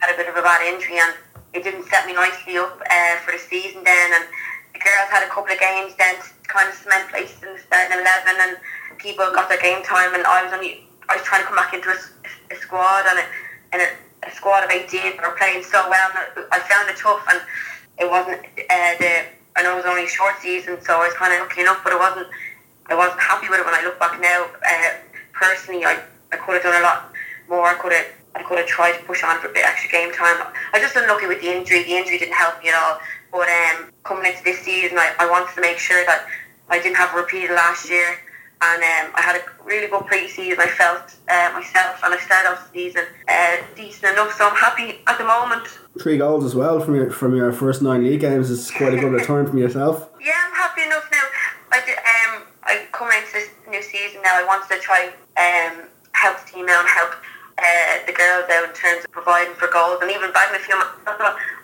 had 0.05 0.13
a 0.13 0.17
bit 0.21 0.29
of 0.29 0.37
a 0.37 0.45
bad 0.45 0.61
injury 0.69 1.01
and 1.01 1.17
it 1.57 1.65
didn't 1.65 1.89
set 1.89 2.05
me 2.05 2.13
nicely 2.13 2.61
up 2.61 2.77
uh, 2.77 3.17
for 3.25 3.33
the 3.33 3.41
season 3.41 3.81
then. 3.85 4.09
And 4.13 4.25
the 4.77 4.81
girls 4.85 5.09
had 5.09 5.25
a 5.25 5.31
couple 5.33 5.49
of 5.49 5.59
games 5.59 5.97
then 5.97 6.21
to 6.21 6.29
kind 6.45 6.69
of 6.69 6.75
cement 6.77 7.09
places 7.09 7.41
in 7.41 7.57
the 7.57 7.63
starting 7.63 7.97
eleven, 7.97 8.37
and 8.43 8.53
people 8.99 9.25
got 9.33 9.49
their 9.49 9.63
game 9.63 9.83
time, 9.87 10.13
and 10.13 10.27
I 10.27 10.45
was 10.45 10.53
only 10.53 10.85
I 11.09 11.17
was 11.17 11.25
trying 11.25 11.41
to 11.43 11.49
come 11.49 11.57
back 11.57 11.73
into 11.73 11.89
a, 11.89 11.99
a 12.53 12.57
squad 12.59 13.07
and 13.07 13.23
a, 13.23 13.27
and 13.73 13.81
a, 13.81 13.89
a 14.29 14.31
squad 14.35 14.65
of 14.67 14.71
eighteen 14.71 15.15
that 15.15 15.23
were 15.23 15.39
playing 15.39 15.63
so 15.63 15.79
well. 15.89 16.11
I 16.51 16.59
found 16.59 16.91
it 16.91 16.99
tough, 16.99 17.23
and 17.31 17.41
it 18.03 18.11
wasn't 18.11 18.43
uh, 18.45 18.93
the 18.99 19.31
I 19.57 19.63
know 19.63 19.79
it 19.79 19.87
was 19.87 19.87
only 19.87 20.05
a 20.05 20.11
short 20.11 20.35
season, 20.43 20.83
so 20.83 20.99
I 20.99 21.07
was 21.07 21.15
kind 21.15 21.33
of 21.33 21.47
looking 21.47 21.63
enough, 21.63 21.81
but 21.87 21.95
it 21.95 22.01
wasn't. 22.03 22.27
I 22.91 22.95
wasn't 22.99 23.21
happy 23.21 23.49
with 23.49 23.61
it 23.61 23.65
when 23.65 23.79
I 23.79 23.83
look 23.87 23.99
back 24.03 24.21
now. 24.21 24.51
Uh, 24.59 24.91
personally, 25.33 25.87
I, 25.87 26.03
I 26.33 26.37
could 26.37 26.59
have 26.59 26.67
done 26.67 26.83
a 26.83 26.85
lot 26.85 27.15
more. 27.49 27.65
I 27.65 27.75
could 27.75 27.93
have 27.93 28.11
I 28.35 28.43
could 28.43 28.59
have 28.59 28.67
tried 28.67 28.99
to 28.99 29.05
push 29.05 29.23
on 29.23 29.39
for 29.41 29.49
a 29.49 29.53
bit 29.53 29.65
extra 29.65 29.91
game 29.91 30.13
time. 30.13 30.37
I 30.73 30.81
just 30.81 30.97
unlucky 30.97 31.27
with 31.27 31.41
the 31.41 31.55
injury. 31.55 31.85
The 31.85 31.97
injury 31.97 32.19
didn't 32.19 32.35
help 32.35 32.63
me 32.63 32.71
at 32.71 32.75
all. 32.75 32.99
But 33.31 33.49
um, 33.49 33.91
coming 34.05 34.31
into 34.31 34.43
this 34.45 34.61
season, 34.61 34.99
I, 34.99 35.13
I 35.19 35.31
wanted 35.31 35.55
to 35.55 35.61
make 35.61 35.79
sure 35.79 36.05
that 36.07 36.27
I 36.69 36.81
didn't 36.81 36.97
have 36.97 37.15
a 37.15 37.19
repeat 37.19 37.45
of 37.45 37.57
last 37.57 37.89
year. 37.89 38.19
And 38.63 38.83
um, 38.83 39.13
I 39.15 39.21
had 39.21 39.37
a 39.37 39.65
really 39.65 39.89
good 39.89 40.07
pre-season, 40.07 40.59
I 40.59 40.69
felt 40.69 41.15
uh, 41.29 41.51
myself, 41.53 42.01
and 42.03 42.15
I 42.15 42.19
started 42.19 42.51
off 42.51 42.73
the 42.73 42.79
season 42.79 43.05
uh, 43.29 43.57
decent 43.77 44.13
enough. 44.13 44.33
So 44.33 44.49
I'm 44.49 44.57
happy 44.57 45.01
at 45.07 45.19
the 45.19 45.25
moment. 45.25 45.67
Three 46.01 46.17
goals 46.17 46.45
as 46.45 46.55
well 46.55 46.81
from 46.81 46.95
your 46.95 47.11
from 47.11 47.37
your 47.37 47.53
first 47.53 47.83
nine 47.83 48.05
league 48.05 48.21
games 48.21 48.51
is 48.51 48.71
quite 48.71 48.95
a 48.95 48.97
good 48.97 49.13
return 49.21 49.47
from 49.47 49.59
yourself. 49.59 50.09
Yeah, 50.21 50.33
I'm 50.47 50.55
happy 50.55 50.83
enough 50.83 51.07
now. 51.13 51.23
I 51.73 51.85
did, 51.85 51.99
um, 51.99 52.43
I 52.63 52.87
coming 52.93 53.19
into 53.19 53.33
this 53.33 53.51
new 53.69 53.83
season 53.83 54.23
now. 54.23 54.33
I 54.33 54.45
wanted 54.45 54.75
to 54.75 54.81
try 54.81 55.13
um 55.37 55.89
help 56.13 56.41
the 56.45 56.53
team 56.53 56.67
out 56.69 56.81
and 56.81 56.89
help 56.89 57.13
uh, 57.59 57.99
the 58.07 58.13
girls 58.13 58.45
out 58.51 58.69
in 58.69 58.75
terms 58.75 59.05
of 59.05 59.11
providing 59.11 59.55
for 59.55 59.69
goals 59.69 59.99
and 60.03 60.11
even 60.11 60.33
bagging 60.33 60.57
a 60.57 60.65
few. 60.65 60.75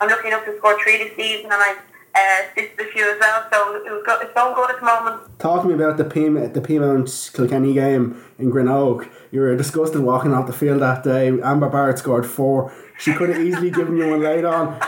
I'm 0.01 0.09
looking 0.09 0.33
up 0.33 0.45
to 0.45 0.57
score 0.59 0.81
three 0.83 0.99
this 0.99 1.17
season, 1.17 1.51
and 1.51 1.55
I 1.55 1.77
uh, 2.15 2.43
assisted 2.51 2.81
a 2.81 2.91
few 2.91 3.11
as 3.11 3.19
well. 3.19 3.47
So 3.53 3.77
it 3.77 3.91
was 3.91 4.03
go- 4.07 4.21
it's 4.21 4.33
going 4.35 4.55
good 4.55 4.71
at 4.71 4.79
the 4.81 4.87
moment. 4.87 5.39
Talk 5.39 5.63
to 5.63 5.69
me 5.69 5.75
about 5.75 5.97
the 5.97 6.05
Peamount, 6.05 6.55
the 6.55 6.61
Peamount 6.61 7.33
Kilkenny 7.35 7.75
game 7.75 8.23
in 8.39 8.51
Greenogue. 8.51 9.07
You 9.31 9.41
were 9.41 9.57
disgusted 9.57 10.01
walking 10.03 10.33
off 10.35 10.47
the 10.47 10.53
field 10.53 10.81
that 10.83 11.03
day. 11.03 11.29
Amber 11.29 11.69
Barrett 11.69 11.99
scored 11.99 12.27
four. 12.27 12.73
She 12.99 13.13
could 13.15 13.31
have 13.31 13.41
easily 13.41 13.71
given 13.71 13.97
you 13.97 14.11
one 14.11 14.23
later 14.23 14.49
on. 14.49 14.67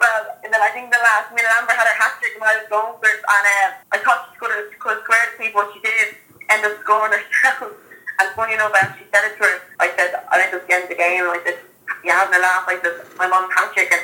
well, 0.00 0.26
and 0.44 0.52
then 0.52 0.60
I 0.60 0.68
think 0.72 0.92
the 0.92 0.98
last 0.98 1.30
minute 1.30 1.50
Amber 1.58 1.72
had 1.72 1.86
her 1.86 1.96
hat 2.02 2.12
trick 2.20 2.34
and 2.34 2.44
I 2.44 2.58
was 2.58 2.66
going 2.68 2.94
for 3.00 3.06
it, 3.08 3.16
and 3.16 3.46
uh, 3.46 3.72
I 3.92 3.98
thought 3.98 4.28
she 4.32 4.38
could 4.38 4.50
have 4.50 4.66
squared 4.78 5.38
me, 5.40 5.50
but 5.54 5.70
she 5.72 5.80
did 5.80 6.16
end 6.50 6.64
up 6.66 6.78
scoring 6.80 7.12
herself. 7.18 7.72
And 8.22 8.30
funny 8.38 8.54
enough, 8.54 8.70
when 8.70 8.86
she 8.94 9.04
said 9.10 9.26
it 9.26 9.34
to 9.34 9.42
her, 9.42 9.54
I 9.82 9.90
said, 9.98 10.14
I 10.30 10.38
think 10.38 10.54
it's 10.54 10.66
the 10.70 10.74
end 10.78 10.82
of 10.86 10.90
the 10.94 11.00
game. 11.02 11.26
And 11.26 11.34
I 11.34 11.42
said, 11.42 11.58
you 12.06 12.10
having 12.14 12.38
a 12.38 12.42
laugh? 12.42 12.70
I 12.70 12.78
said, 12.78 13.02
my 13.18 13.26
mum 13.26 13.50
hat 13.50 13.74
trick. 13.74 13.90
And 13.90 14.02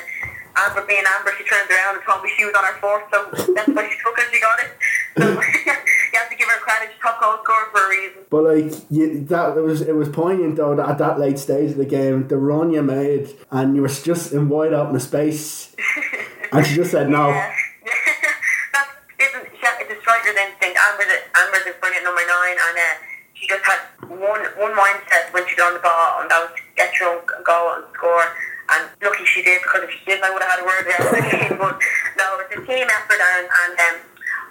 Amber 0.59 0.85
being 0.87 1.03
Amber, 1.07 1.31
she 1.37 1.43
turned 1.47 1.71
around 1.71 1.95
and 1.95 2.03
told 2.03 2.23
me 2.23 2.31
she 2.35 2.43
was 2.43 2.53
on 2.55 2.63
her 2.67 2.77
fourth, 2.83 3.07
so 3.11 3.31
that's 3.55 3.69
why 3.71 3.87
she 3.87 3.95
took 4.03 4.17
it. 4.19 4.27
She 4.27 4.39
got 4.43 4.59
it. 4.59 4.71
So 5.15 5.23
you 6.11 6.19
have 6.19 6.29
to 6.29 6.35
give 6.35 6.47
her 6.47 6.59
credit. 6.59 6.89
Top 7.01 7.21
goal 7.21 7.39
scorer 7.43 7.71
for 7.71 7.85
a 7.85 7.89
reason. 7.89 8.21
But 8.29 8.43
like 8.43 8.85
you, 8.89 9.23
that, 9.25 9.57
it 9.57 9.61
was 9.61 9.81
it 9.81 9.95
was 9.95 10.09
poignant 10.09 10.57
though 10.57 10.75
that 10.75 10.89
at 10.89 10.97
that 10.97 11.19
late 11.19 11.39
stage 11.39 11.71
of 11.71 11.77
the 11.77 11.85
game, 11.85 12.27
the 12.27 12.37
run 12.37 12.73
you 12.73 12.83
made, 12.83 13.29
and 13.51 13.75
you 13.75 13.81
were 13.81 13.87
just 13.87 14.33
in 14.33 14.49
wide 14.49 14.73
open 14.73 14.99
space, 14.99 15.75
and 16.51 16.65
she 16.65 16.75
just 16.75 16.91
said 16.91 17.09
no. 17.09 17.29
Yeah. 17.29 17.55
That's 18.73 18.91
isn't 19.19 19.47
she, 19.55 19.67
it's 19.79 19.91
a 19.95 20.01
striker's 20.01 20.35
instinct. 20.35 20.75
Amber's 20.75 21.07
a, 21.07 21.19
Amber's 21.39 21.67
a 21.71 21.79
brilliant 21.79 22.03
number 22.03 22.25
nine, 22.27 22.57
and 22.67 22.75
uh, 22.75 22.95
she 23.33 23.47
just 23.47 23.63
had 23.63 23.79
one 24.11 24.43
one 24.59 24.75
mindset 24.75 25.31
when 25.31 25.47
she 25.47 25.55
got 25.55 25.71
on 25.71 25.73
the 25.75 25.79
ball, 25.79 26.21
and 26.21 26.29
that 26.29 26.88
to 26.99 27.21
get 27.25 27.43
goal 27.43 27.79
and 27.79 27.85
score. 27.95 28.27
And 28.69 28.85
lucky 29.01 29.25
she 29.25 29.41
did 29.41 29.65
because 29.65 29.89
if 29.89 29.91
she 29.91 30.05
didn't, 30.05 30.23
I 30.23 30.29
would 30.29 30.43
have 30.45 30.51
had 30.53 30.61
a 30.61 30.67
word 30.67 30.85
with 30.85 30.99
her. 31.01 31.57
but 31.63 31.81
no, 32.17 32.25
it's 32.45 32.53
a 32.53 32.61
team 32.67 32.85
effort, 32.85 33.17
and, 33.17 33.49
and 33.49 33.73
um, 33.81 33.95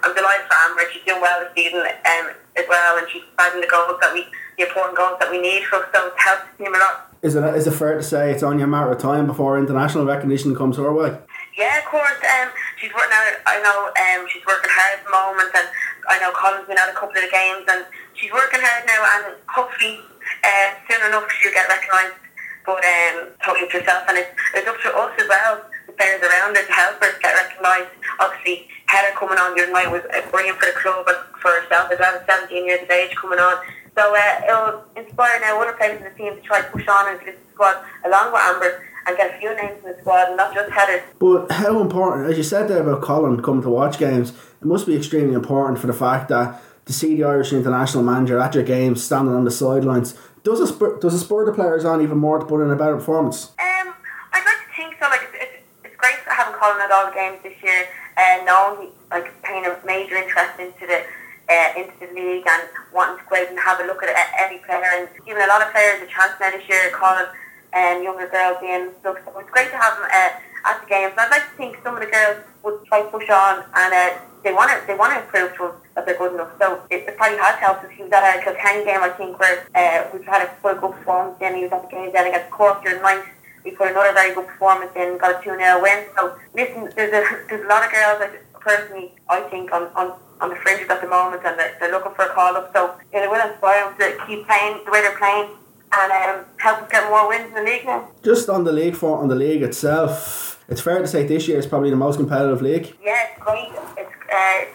I'm 0.03 0.15
delighted 0.15 0.47
for 0.47 0.57
Amber. 0.67 0.83
She's 0.91 1.03
doing 1.07 1.21
well 1.21 1.39
this 1.39 1.55
season 1.55 1.79
um, 1.79 2.25
as 2.59 2.65
well, 2.67 2.97
and 2.99 3.07
she's 3.07 3.23
finding 3.37 3.61
the 3.61 3.71
goals 3.71 3.95
that 4.01 4.11
we, 4.13 4.27
the 4.57 4.67
important 4.67 4.97
goals 4.97 5.15
that 5.23 5.31
we 5.31 5.39
need 5.39 5.63
for 5.71 5.79
us. 5.79 5.87
So 5.95 6.07
it 6.07 6.13
helps 6.19 6.43
the 6.51 6.63
team 6.63 6.75
a 6.75 6.79
lot. 6.79 7.09
Is 7.21 7.35
it 7.35 7.43
is 7.55 7.67
it 7.67 7.75
fair 7.75 7.95
to 7.95 8.03
say 8.03 8.31
it's 8.31 8.43
only 8.43 8.63
a 8.63 8.67
matter 8.67 8.91
of 8.91 8.97
time 8.97 9.27
before 9.27 9.59
international 9.59 10.05
recognition 10.05 10.55
comes 10.55 10.77
her 10.77 10.91
way? 10.91 11.19
Yeah, 11.57 11.79
of 11.79 11.85
course. 11.91 12.15
Um, 12.23 12.47
she's 12.79 12.91
working 12.95 13.11
out. 13.11 13.35
I 13.43 13.59
know. 13.59 13.91
Um, 13.91 14.27
she's 14.31 14.45
working 14.47 14.71
hard 14.71 14.99
at 14.99 15.03
the 15.03 15.11
moment, 15.11 15.51
and 15.51 15.67
I 16.07 16.15
know 16.23 16.31
Colin's 16.31 16.67
been 16.67 16.79
at 16.79 16.87
a 16.87 16.95
couple 16.95 17.19
of 17.19 17.23
the 17.23 17.31
games, 17.31 17.67
and 17.67 17.83
she's 18.15 18.31
working 18.31 18.63
hard 18.63 18.87
now. 18.87 19.03
And 19.03 19.35
hopefully, 19.51 19.99
uh, 20.47 20.67
soon 20.87 21.03
enough, 21.11 21.27
she'll 21.43 21.51
get 21.51 21.67
recognised. 21.67 22.15
But 22.65 22.83
um, 22.83 23.33
totally 23.43 23.67
to 23.67 23.79
herself, 23.79 24.03
and 24.09 24.17
it's, 24.17 24.29
it's 24.55 24.67
up 24.67 24.79
to 24.81 24.89
us 24.93 25.13
as 25.19 25.27
well, 25.27 25.65
the 25.87 25.93
players 25.93 26.21
around 26.21 26.55
her, 26.55 26.65
to 26.65 26.71
help 26.71 27.01
her 27.03 27.11
get 27.19 27.33
recognised. 27.33 27.89
Obviously, 28.19 28.67
Heather 28.85 29.15
coming 29.17 29.37
on 29.37 29.55
the 29.55 29.63
other 29.63 29.71
night 29.71 29.89
was 29.89 30.03
brilliant 30.31 30.59
for 30.59 30.65
the 30.65 30.77
club 30.79 31.05
and 31.07 31.17
for 31.41 31.51
herself 31.61 31.91
as 31.91 31.99
well. 31.99 32.15
At 32.15 32.27
17 32.27 32.65
years 32.65 32.83
of 32.83 32.89
age, 32.89 33.15
coming 33.15 33.39
on. 33.39 33.57
So 33.95 34.15
uh, 34.15 34.41
it'll 34.47 34.83
inspire 34.95 35.39
now 35.41 35.61
other 35.61 35.73
players 35.73 35.97
in 35.97 36.03
the 36.03 36.15
team 36.17 36.35
to 36.35 36.41
try 36.41 36.61
to 36.61 36.67
push 36.69 36.87
on 36.87 37.13
into 37.13 37.25
this 37.25 37.35
squad 37.53 37.77
along 38.05 38.31
with 38.31 38.41
Amber 38.41 38.85
and 39.07 39.17
get 39.17 39.35
a 39.35 39.39
few 39.39 39.55
names 39.55 39.83
in 39.83 39.91
the 39.91 39.97
squad, 39.99 40.27
and 40.29 40.37
not 40.37 40.53
just 40.53 40.71
Heather. 40.71 41.03
But 41.19 41.51
how 41.51 41.81
important, 41.81 42.29
as 42.29 42.37
you 42.37 42.43
said 42.43 42.67
there 42.67 42.81
about 42.81 43.01
Colin 43.01 43.41
coming 43.41 43.61
to 43.63 43.69
watch 43.69 43.97
games, 43.97 44.31
it 44.61 44.65
must 44.65 44.85
be 44.85 44.95
extremely 44.95 45.33
important 45.33 45.79
for 45.79 45.87
the 45.87 45.93
fact 45.93 46.29
that 46.29 46.61
to 46.85 46.93
see 46.93 47.15
the 47.15 47.23
Irish 47.23 47.53
international 47.53 48.03
manager 48.03 48.39
at 48.39 48.55
your 48.55 48.63
games, 48.63 49.03
standing 49.03 49.35
on 49.35 49.45
the 49.45 49.51
sidelines, 49.51 50.15
Does 50.43 50.59
it 50.59 50.67
spur, 50.67 50.99
does 50.99 51.13
it 51.13 51.19
spur 51.19 51.45
the 51.45 51.51
players 51.51 51.85
on 51.85 52.01
even 52.01 52.17
more 52.17 52.39
to 52.39 52.45
put 52.45 52.63
in 52.63 52.71
a 52.71 52.75
better 52.75 52.95
performance? 52.95 53.51
Um, 53.59 53.93
I'd 54.31 54.45
like 54.45 54.61
to 54.63 54.71
think 54.75 54.95
so. 54.99 55.09
Like 55.09 55.27
it's, 55.33 55.63
it's, 55.83 55.95
great 55.97 56.15
having 56.27 56.53
Colin 56.55 56.79
at 56.79 56.91
all 56.91 57.07
the 57.07 57.13
games 57.13 57.39
this 57.43 57.55
year, 57.61 57.87
and 58.17 58.45
knowing 58.45 58.87
he, 58.87 58.89
like 59.11 59.29
paying 59.43 59.65
a 59.65 59.75
major 59.85 60.15
interest 60.15 60.59
into 60.59 60.87
the 60.87 61.03
uh, 61.51 61.73
into 61.75 61.93
the 61.99 62.07
league 62.15 62.47
and 62.47 62.63
wanting 62.93 63.17
to 63.17 63.25
go 63.29 63.35
out 63.35 63.49
and 63.49 63.59
have 63.59 63.79
a 63.81 63.83
look 63.83 64.01
at 64.03 64.15
every 64.39 64.59
player 64.59 64.87
and 64.95 65.09
giving 65.25 65.43
a 65.43 65.47
lot 65.47 65.61
of 65.61 65.71
players 65.71 66.01
a 66.01 66.07
chance 66.07 66.31
now 66.39 66.51
this 66.51 66.67
year. 66.69 66.91
Colin 66.93 67.25
and 67.73 68.03
younger 68.03 68.27
girls 68.29 68.57
in. 68.63 68.91
So 69.03 69.15
it's 69.15 69.51
great 69.51 69.69
to 69.71 69.77
have 69.77 69.97
them 69.97 70.07
uh, 70.07 70.69
at 70.71 70.81
the 70.81 70.87
games. 70.87 71.13
I'd 71.17 71.31
like 71.31 71.49
to 71.51 71.55
think 71.57 71.77
some 71.83 71.95
of 71.95 72.01
the 72.01 72.07
girls 72.07 72.43
would 72.63 72.85
try 72.85 73.03
to 73.03 73.09
push 73.09 73.29
on 73.29 73.63
and 73.75 73.93
uh, 73.93 74.17
they 74.43 74.53
want 74.53 74.71
to 74.71 74.87
they 74.87 74.95
want 74.95 75.13
to 75.13 75.19
improve 75.23 75.55
to 75.57 75.73
that 75.95 76.05
they're 76.05 76.17
good 76.17 76.33
enough. 76.33 76.51
So 76.59 76.81
it, 76.89 77.07
it 77.07 77.17
probably 77.17 77.37
has 77.37 77.55
helped 77.59 77.85
us. 77.85 77.91
He 77.91 78.03
was 78.03 78.11
at 78.11 78.23
a 78.23 78.43
Kilkenny 78.43 78.85
game, 78.85 79.01
I 79.01 79.09
think, 79.09 79.39
where 79.39 79.67
uh, 79.75 80.09
we've 80.13 80.25
had 80.25 80.47
a 80.47 80.49
full 80.61 80.75
good 80.75 80.91
performance. 80.91 81.37
Then 81.39 81.55
he 81.55 81.63
was 81.63 81.71
at 81.71 81.83
the 81.83 81.95
game 81.95 82.11
then 82.13 82.27
against 82.27 82.51
Cork 82.51 82.83
during 82.83 83.01
night. 83.01 83.23
We 83.63 83.71
put 83.71 83.91
another 83.91 84.13
very 84.13 84.33
good 84.33 84.47
performance 84.47 84.91
in, 84.95 85.17
got 85.17 85.41
a 85.41 85.43
2 85.43 85.57
0 85.57 85.81
win. 85.81 86.05
So 86.15 86.39
listen, 86.55 86.89
there's 86.95 87.13
a 87.13 87.23
there's 87.49 87.65
a 87.65 87.67
lot 87.67 87.85
of 87.85 87.91
girls 87.91 88.19
like, 88.19 88.43
personally 88.59 89.13
I 89.29 89.41
think 89.51 89.71
on, 89.71 89.83
on 89.95 90.13
on 90.41 90.49
the 90.49 90.55
fringes 90.55 90.89
at 90.89 91.01
the 91.01 91.07
moment 91.07 91.41
and 91.45 91.59
they're, 91.59 91.75
they're 91.79 91.91
looking 91.91 92.13
for 92.13 92.25
a 92.25 92.29
call 92.29 92.55
up. 92.55 92.71
So 92.73 92.95
it 93.11 93.29
will 93.29 93.43
inspire 93.45 93.89
them 93.89 93.97
to 93.99 94.25
keep 94.25 94.47
playing 94.47 94.79
the 94.85 94.91
way 94.91 95.01
they're 95.01 95.17
playing 95.17 95.49
and 95.91 96.11
um, 96.11 96.45
help 96.57 96.83
us 96.83 96.91
get 96.91 97.09
more 97.09 97.27
wins 97.27 97.47
in 97.49 97.55
the 97.55 97.69
league 97.69 97.85
now. 97.85 98.09
Just 98.23 98.49
on 98.49 98.63
the 98.63 98.71
league 98.71 98.95
for 98.95 99.17
on 99.17 99.27
the 99.27 99.35
league 99.35 99.63
itself, 99.63 100.58
it's 100.69 100.81
fair 100.81 100.99
to 100.99 101.07
say 101.07 101.25
this 101.25 101.47
year 101.47 101.57
is 101.57 101.65
probably 101.65 101.89
the 101.89 101.95
most 101.95 102.17
competitive 102.17 102.61
league. 102.61 102.95
Yeah, 103.03 103.27
it's 103.29 103.41
great. 103.41 103.71
It's, 103.97 104.13
uh, 104.29 104.65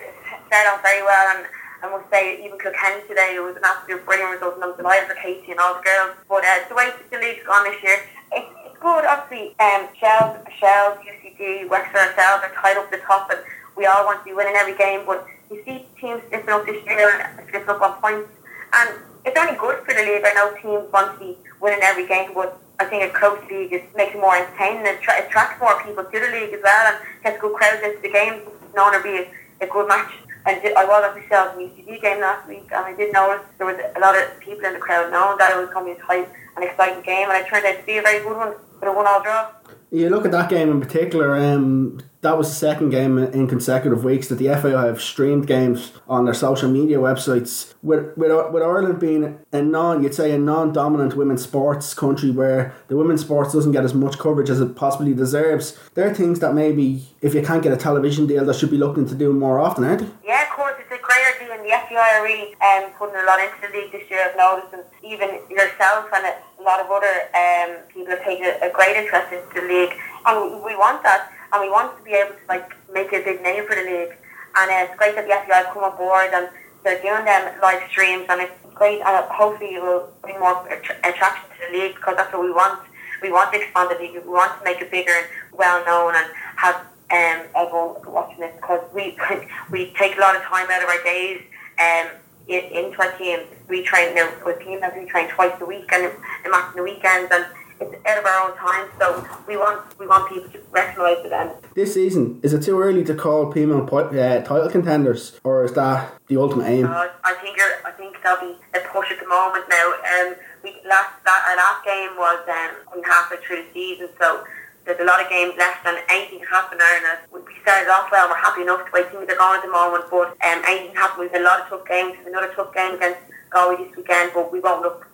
started 0.47 0.71
off 0.71 0.83
very 0.83 1.03
well 1.03 1.37
and 1.37 1.47
I 1.83 1.91
must 1.91 2.11
say 2.11 2.45
even 2.45 2.59
Kilkenny 2.59 3.07
today 3.07 3.35
it 3.37 3.43
was 3.43 3.57
an 3.57 3.63
absolute 3.65 4.05
brilliant 4.05 4.33
result 4.33 4.55
and 4.57 4.65
I'm 4.65 4.77
delighted 4.77 5.09
for 5.09 5.15
Casey 5.15 5.53
and 5.53 5.61
all 5.61 5.75
the 5.75 5.83
girls. 5.83 6.17
But 6.29 6.45
uh, 6.45 6.69
the 6.69 6.75
way 6.75 6.91
the 7.11 7.19
league's 7.19 7.47
gone 7.47 7.65
this 7.65 7.83
year, 7.83 7.99
it's, 8.33 8.51
it's 8.67 8.79
good 8.79 9.05
obviously. 9.05 9.55
Um, 9.61 9.89
Shells, 9.99 10.39
Shells, 10.59 10.99
UCD, 11.03 11.69
Wexford 11.69 12.11
ourselves 12.11 12.45
are 12.47 12.55
tied 12.55 12.77
up 12.77 12.91
the 12.91 12.99
top 12.99 13.31
and 13.31 13.41
we 13.77 13.87
all 13.87 14.05
want 14.05 14.21
to 14.21 14.25
be 14.25 14.35
winning 14.35 14.55
every 14.57 14.77
game 14.77 15.03
but 15.07 15.27
you 15.51 15.63
see 15.65 15.87
teams 16.01 16.23
slipping 16.29 16.51
up 16.51 16.67
this 16.67 16.85
year 16.87 17.11
and 17.11 17.49
slipping 17.51 17.69
up 17.69 17.83
on 17.83 18.01
points 18.01 18.31
and 18.75 18.99
it's 19.25 19.39
only 19.39 19.57
good 19.59 19.79
for 19.85 19.95
the 19.95 20.03
league. 20.03 20.23
I 20.25 20.35
know 20.35 20.55
teams 20.61 20.91
want 20.93 21.15
to 21.15 21.19
be 21.19 21.39
winning 21.61 21.81
every 21.83 22.07
game, 22.07 22.33
but 22.35 22.59
I 22.81 22.85
think 22.85 23.03
a 23.05 23.11
close 23.17 23.39
league 23.51 23.73
is 23.73 23.83
makes 23.95 24.15
it 24.15 24.21
more 24.21 24.35
entertaining 24.35 24.87
and 24.87 24.99
tra- 25.01 25.25
attracts 25.25 25.61
more 25.61 25.83
people 25.85 26.05
to 26.05 26.11
the 26.11 26.31
league 26.33 26.53
as 26.53 26.63
well 26.63 26.93
and 26.93 26.99
gets 27.23 27.41
good 27.41 27.55
crowds 27.55 27.83
into 27.85 28.01
the 28.03 28.11
game. 28.11 28.43
Knowing 28.75 28.95
it'll 28.95 29.03
be 29.03 29.31
a, 29.61 29.65
a 29.65 29.69
good 29.69 29.87
match. 29.87 30.13
And 30.47 30.61
I 30.77 30.85
was 30.85 31.05
at 31.05 31.15
the 31.15 31.21
UCD 31.65 32.03
game 32.03 32.21
last 32.21 32.47
week 32.49 32.69
and 32.71 32.85
I 32.85 32.95
did 32.95 33.13
notice 33.13 33.47
there 33.57 33.67
was 33.67 33.79
a 33.97 34.01
lot 34.01 34.15
of 34.17 34.39
people 34.41 34.67
in 34.67 34.75
the 34.75 34.79
crowd 34.79 35.11
knowing 35.11 35.39
that 35.39 35.53
it 35.53 35.59
was 35.59 35.71
going 35.73 35.87
to 35.87 35.95
be 35.95 36.01
a 36.01 36.05
tight 36.05 36.29
and 36.57 36.65
exciting 36.65 37.03
game 37.03 37.31
and 37.31 37.39
it 37.39 37.49
turned 37.49 37.65
out 37.65 37.79
to 37.79 37.87
be 37.87 37.97
a 37.97 38.03
very 38.03 38.23
good 38.23 38.37
one 38.37 38.55
for 38.79 38.89
a 38.89 38.93
one 38.93 39.07
all 39.07 39.23
draw. 39.23 39.49
You 39.91 40.11
look 40.11 40.27
at 40.27 40.33
that 40.33 40.51
game 40.51 40.71
in 40.71 40.81
particular, 40.81 41.37
um, 41.37 42.01
that 42.25 42.39
was 42.39 42.49
the 42.49 42.55
second 42.55 42.89
game 42.89 43.19
in 43.19 43.47
consecutive 43.47 44.03
weeks 44.03 44.29
that 44.29 44.37
the 44.37 44.49
FAI 44.49 44.87
have 44.87 45.01
streamed 45.03 45.47
games 45.47 45.93
on 46.09 46.25
their 46.25 46.33
social 46.33 46.71
media 46.71 46.97
websites. 46.97 47.75
With, 47.83 48.17
with, 48.17 48.33
with 48.51 48.63
Ireland 48.63 48.99
being 48.99 49.39
a 49.53 49.61
non, 49.61 50.03
you'd 50.03 50.15
say 50.15 50.33
a 50.33 50.39
non-dominant 50.39 51.17
women's 51.17 51.43
sports 51.43 51.93
country 51.93 52.31
where 52.31 52.75
the 52.89 52.97
women's 52.97 53.21
sports 53.21 53.53
doesn't 53.53 53.73
get 53.73 53.85
as 53.85 53.93
much 53.93 54.19
coverage 54.19 54.49
as 54.49 54.59
it 54.59 54.75
possibly 54.75 55.13
deserves. 55.13 55.79
There 55.93 56.09
are 56.09 56.15
things 56.15 56.41
that 56.41 56.55
maybe 56.55 57.07
if 57.21 57.35
you 57.35 57.43
can't 57.43 57.63
get 57.63 57.75
a 57.75 57.77
television 57.77 58.27
deal, 58.27 58.47
that 58.47 58.57
should 58.57 58.71
be 58.71 58.79
looking 58.79 59.07
to 59.07 59.15
do 59.15 59.35
more 59.35 59.61
often, 59.61 59.85
aren't 59.85 60.01
they? 60.01 60.29
Yeah, 60.29 60.45
of 60.45 60.49
course, 60.49 60.77
it's 60.81 60.93
a 60.93 61.03
great 61.05 61.25
idea, 61.37 61.53
and 61.53 61.63
the 61.63 61.77
FAI 61.89 62.19
are 62.19 62.25
really 62.25 62.55
um, 62.65 62.91
putting 62.97 63.17
a 63.17 63.25
lot 63.25 63.39
into 63.39 63.55
the 63.61 63.69
league 63.77 63.93
this 63.93 64.09
year. 64.09 64.31
I've 64.31 64.37
noticed, 64.37 64.73
and 64.73 64.85
even 65.03 65.29
yourself 65.51 66.09
and 66.17 66.25
a 66.25 66.63
lot 66.63 66.81
of 66.81 66.89
other 66.89 67.29
um, 67.37 67.85
people 67.93 68.17
have 68.17 68.25
taken 68.25 68.47
a 68.63 68.73
great 68.73 68.97
interest 68.97 69.31
into 69.31 69.61
the 69.61 69.69
league, 69.69 69.93
and 70.25 70.65
we 70.65 70.75
want 70.75 71.03
that 71.03 71.34
and 71.55 71.63
we 71.63 71.71
want 71.71 71.97
to 71.97 72.03
be 72.03 72.11
able 72.13 72.35
to 72.35 72.47
like 72.49 72.75
make 72.93 73.13
a 73.13 73.23
big 73.23 73.41
name 73.43 73.65
for 73.67 73.77
the 73.77 73.87
league. 73.87 74.15
And 74.59 74.71
uh, 74.71 74.91
it's 74.91 74.99
great 74.99 75.15
that 75.15 75.27
the 75.27 75.35
FAI 75.47 75.63
have 75.63 75.73
come 75.73 75.97
board 75.97 76.31
and 76.35 76.49
they're 76.83 77.01
doing 77.01 77.25
them 77.25 77.61
live 77.63 77.89
streams, 77.91 78.27
and 78.29 78.43
it's 78.43 78.53
great. 78.75 79.01
And 79.01 79.25
hopefully, 79.31 79.75
it 79.75 79.83
will 79.83 80.13
bring 80.23 80.39
more 80.39 80.67
attraction 80.69 81.49
to 81.51 81.73
the 81.73 81.79
league 81.79 81.95
because 81.95 82.17
that's 82.17 82.33
what 82.33 82.43
we 82.43 82.51
want. 82.51 82.81
We 83.23 83.33
want 83.33 83.53
to 83.53 83.63
expand 83.63 83.91
the 83.91 83.99
league. 84.03 84.15
We 84.15 84.31
want 84.31 84.59
to 84.59 84.65
make 84.65 84.83
it 84.83 84.91
bigger 84.91 85.13
and 85.13 85.27
well 85.53 85.85
known 85.87 86.15
and 86.15 86.27
have 86.57 86.77
um, 87.11 87.47
everyone 87.57 87.97
watching 88.07 88.43
it 88.43 88.55
because 88.57 88.83
we 88.93 89.17
we 89.71 89.95
take 89.97 90.17
a 90.17 90.21
lot 90.21 90.37
of 90.37 90.43
time 90.43 90.69
out 90.71 90.83
of 90.83 90.89
our 90.89 91.03
days 91.05 91.41
um, 91.79 92.09
in, 92.49 92.65
into 92.85 93.01
our 93.01 93.13
team. 93.17 93.41
We 93.69 93.83
train 93.83 94.15
now 94.15 94.31
with 94.45 94.59
teams 94.61 94.83
we 94.95 95.07
train 95.07 95.29
twice 95.31 95.55
a 95.61 95.65
week 95.65 95.91
and, 95.93 96.13
match 96.51 96.75
the 96.77 96.83
weekends 96.83 97.33
and 97.33 97.47
it's 97.81 98.07
out 98.07 98.19
of 98.19 98.25
our 98.25 98.51
own 98.51 98.57
time, 98.57 98.89
so 98.99 99.27
we 99.49 99.57
want 99.57 99.99
we 99.99 100.07
want 100.07 100.29
people 100.29 100.49
to 100.51 100.61
recognise 100.71 101.25
it. 101.25 101.33
And 101.33 101.51
this 101.75 101.95
season, 101.95 102.41
is 102.43 102.53
it 102.53 102.63
too 102.63 102.81
early 102.81 103.05
to 103.05 103.15
call 103.15 103.53
Peamount 103.53 103.91
uh, 103.93 104.43
title 104.43 104.69
contenders, 104.71 105.41
or 105.45 105.65
is 105.65 105.73
that 105.73 106.15
the 106.29 106.37
ultimate 106.37 106.67
aim? 106.67 106.87
Uh, 106.87 107.09
I 107.25 107.35
think 107.35 107.57
you're, 107.57 107.75
I 107.85 107.91
think 107.93 108.17
there'll 108.23 108.41
be 108.41 108.57
a 108.75 108.81
push 108.89 109.11
at 109.11 109.21
the 109.21 109.29
moment 109.29 109.65
now. 109.69 109.87
Um, 109.87 110.35
we 110.63 110.77
last 110.89 111.13
that 111.25 111.45
our 111.49 111.57
last 111.57 111.85
game 111.85 112.17
was 112.17 112.41
um 112.49 113.03
halfway 113.03 113.37
through 113.39 113.65
the 113.65 113.73
season, 113.75 114.09
so 114.21 114.45
there's 114.85 115.01
a 115.01 115.05
lot 115.05 115.23
of 115.23 115.29
games 115.31 115.55
left 115.57 115.87
and 115.87 115.97
anything 116.11 116.39
can 116.39 116.49
happen 116.49 116.79
Ireland. 116.81 117.21
We 117.33 117.41
started 117.63 117.91
off 117.91 118.11
well 118.13 118.29
we're 118.29 118.37
happy 118.37 118.63
enough 118.63 118.85
to 118.85 118.93
way 118.93 119.03
things 119.05 119.29
are 119.29 119.37
going 119.37 119.59
at 119.59 119.65
the 119.65 119.73
moment 119.73 120.05
but 120.11 120.37
um, 120.45 120.63
anything 120.67 120.93
can 120.93 120.97
happen. 120.97 121.21
We've 121.21 121.35
a 121.35 121.43
lot 121.43 121.61
of 121.61 121.69
tough 121.69 121.87
games. 121.89 122.17
We've 122.19 122.29
another 122.29 122.53
tough 122.55 122.75
game 122.75 122.95
against 122.95 123.21
Galway 123.51 123.77
this 123.77 123.97
weekend 123.97 124.33
but 124.35 124.53
we 124.53 124.61
won't 124.61 124.83
look 124.83 125.09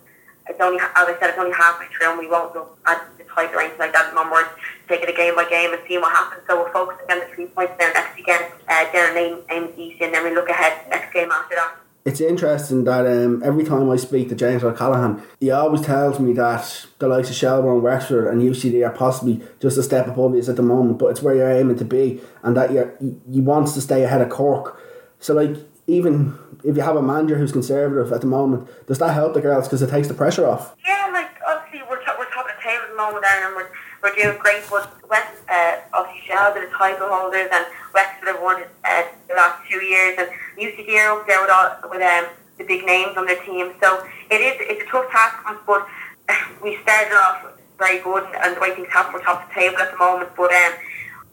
it's 0.51 0.61
only, 0.61 0.79
as 0.79 1.07
I 1.07 1.15
said, 1.19 1.31
it's 1.31 1.39
only 1.39 1.55
halfway 1.55 1.87
through 1.87 2.11
and 2.11 2.19
we 2.19 2.27
won't 2.27 2.53
look 2.53 2.77
at 2.85 3.07
the 3.17 3.23
title 3.23 3.55
or 3.55 3.61
anything 3.61 3.79
like 3.79 3.93
that. 3.93 4.13
No 4.13 4.27
more 4.27 4.47
taking 4.87 5.09
it 5.09 5.15
game 5.15 5.35
by 5.35 5.47
game 5.49 5.71
and 5.73 5.81
seeing 5.87 6.01
what 6.01 6.11
happens. 6.11 6.43
So 6.47 6.61
we're 6.61 6.73
focusing 6.73 7.09
on 7.09 7.19
the 7.19 7.25
three 7.33 7.47
points 7.47 7.73
there 7.79 7.93
next 7.93 8.15
weekend 8.15 8.45
uh, 8.67 8.91
down 8.91 9.17
in 9.17 9.41
Eamonn 9.49 9.75
Deacy 9.75 10.03
and 10.03 10.13
then 10.13 10.23
we 10.23 10.35
look 10.35 10.49
ahead 10.49 10.89
next 10.89 11.13
game 11.13 11.31
after 11.31 11.55
that. 11.55 11.77
It's 12.03 12.19
interesting 12.19 12.83
that 12.85 13.05
um, 13.05 13.43
every 13.45 13.63
time 13.63 13.87
I 13.89 13.95
speak 13.95 14.29
to 14.29 14.35
James 14.35 14.63
O'Callaghan, 14.63 15.21
he 15.39 15.51
always 15.51 15.81
tells 15.81 16.19
me 16.19 16.33
that 16.33 16.87
the 16.97 17.07
likes 17.07 17.29
of 17.29 17.35
Shelbourne, 17.35 17.83
Wexford, 17.83 18.27
and 18.27 18.41
UCD 18.41 18.85
are 18.85 18.91
possibly 18.91 19.41
just 19.59 19.77
a 19.77 19.83
step 19.83 20.07
above 20.07 20.33
you 20.33 20.39
at 20.39 20.55
the 20.55 20.63
moment, 20.63 20.97
but 20.97 21.07
it's 21.07 21.21
where 21.21 21.35
you're 21.35 21.51
aiming 21.51 21.77
to 21.77 21.85
be, 21.85 22.19
and 22.41 22.57
that 22.57 22.71
you're, 22.71 22.91
you 22.99 23.43
want 23.43 23.67
to 23.67 23.81
stay 23.81 24.03
ahead 24.03 24.21
of 24.21 24.29
Cork. 24.29 24.81
So, 25.19 25.35
like, 25.35 25.55
even 25.91 26.37
if 26.63 26.77
you 26.77 26.81
have 26.81 26.95
a 26.95 27.01
manager 27.01 27.37
who's 27.37 27.51
conservative 27.51 28.13
at 28.13 28.21
the 28.21 28.27
moment, 28.27 28.67
does 28.87 28.99
that 28.99 29.13
help 29.13 29.33
the 29.33 29.41
girls 29.41 29.67
because 29.67 29.81
it 29.81 29.89
takes 29.89 30.07
the 30.07 30.13
pressure 30.13 30.47
off? 30.47 30.73
Yeah, 30.85 31.09
like 31.11 31.29
obviously 31.45 31.85
we're, 31.89 31.99
t- 31.99 32.11
we're 32.17 32.29
top 32.31 32.45
of 32.47 32.55
the 32.55 32.63
table 32.63 32.83
at 32.85 32.91
the 32.91 32.97
moment 32.97 33.25
and 33.27 33.55
we're, 33.55 33.69
we're 34.01 34.15
doing 34.15 34.37
great, 34.39 34.63
but 34.69 34.87
West, 35.09 35.35
uh, 35.49 35.77
obviously 35.93 36.27
Shell 36.27 36.55
are 36.55 36.65
the 36.65 36.71
title 36.71 37.09
holders 37.09 37.49
and 37.51 37.65
Wexford 37.93 38.29
have 38.29 38.41
won 38.41 38.63
uh, 38.85 39.03
the 39.27 39.35
last 39.35 39.67
two 39.69 39.83
years 39.83 40.15
and 40.17 40.29
UCD 40.57 40.95
are 40.95 41.19
up 41.19 41.27
there 41.27 41.41
with, 41.41 41.51
all, 41.51 41.89
with 41.89 42.01
um, 42.01 42.31
the 42.57 42.63
big 42.63 42.85
names 42.85 43.17
on 43.17 43.25
their 43.25 43.43
team. 43.43 43.73
So 43.81 44.07
it 44.29 44.39
is 44.39 44.55
it's 44.61 44.87
a 44.87 44.91
tough 44.91 45.11
task 45.11 45.43
but 45.67 45.87
we 46.63 46.77
started 46.83 47.13
off 47.13 47.51
very 47.77 47.99
good 47.99 48.23
and 48.43 48.55
the 48.55 48.61
way 48.61 48.71
things 48.75 48.87
happen, 48.89 49.13
we're 49.13 49.23
top 49.23 49.43
of 49.43 49.49
the 49.49 49.55
table 49.55 49.77
at 49.77 49.91
the 49.91 49.97
moment. 49.97 50.29
But 50.37 50.53
um, 50.53 50.73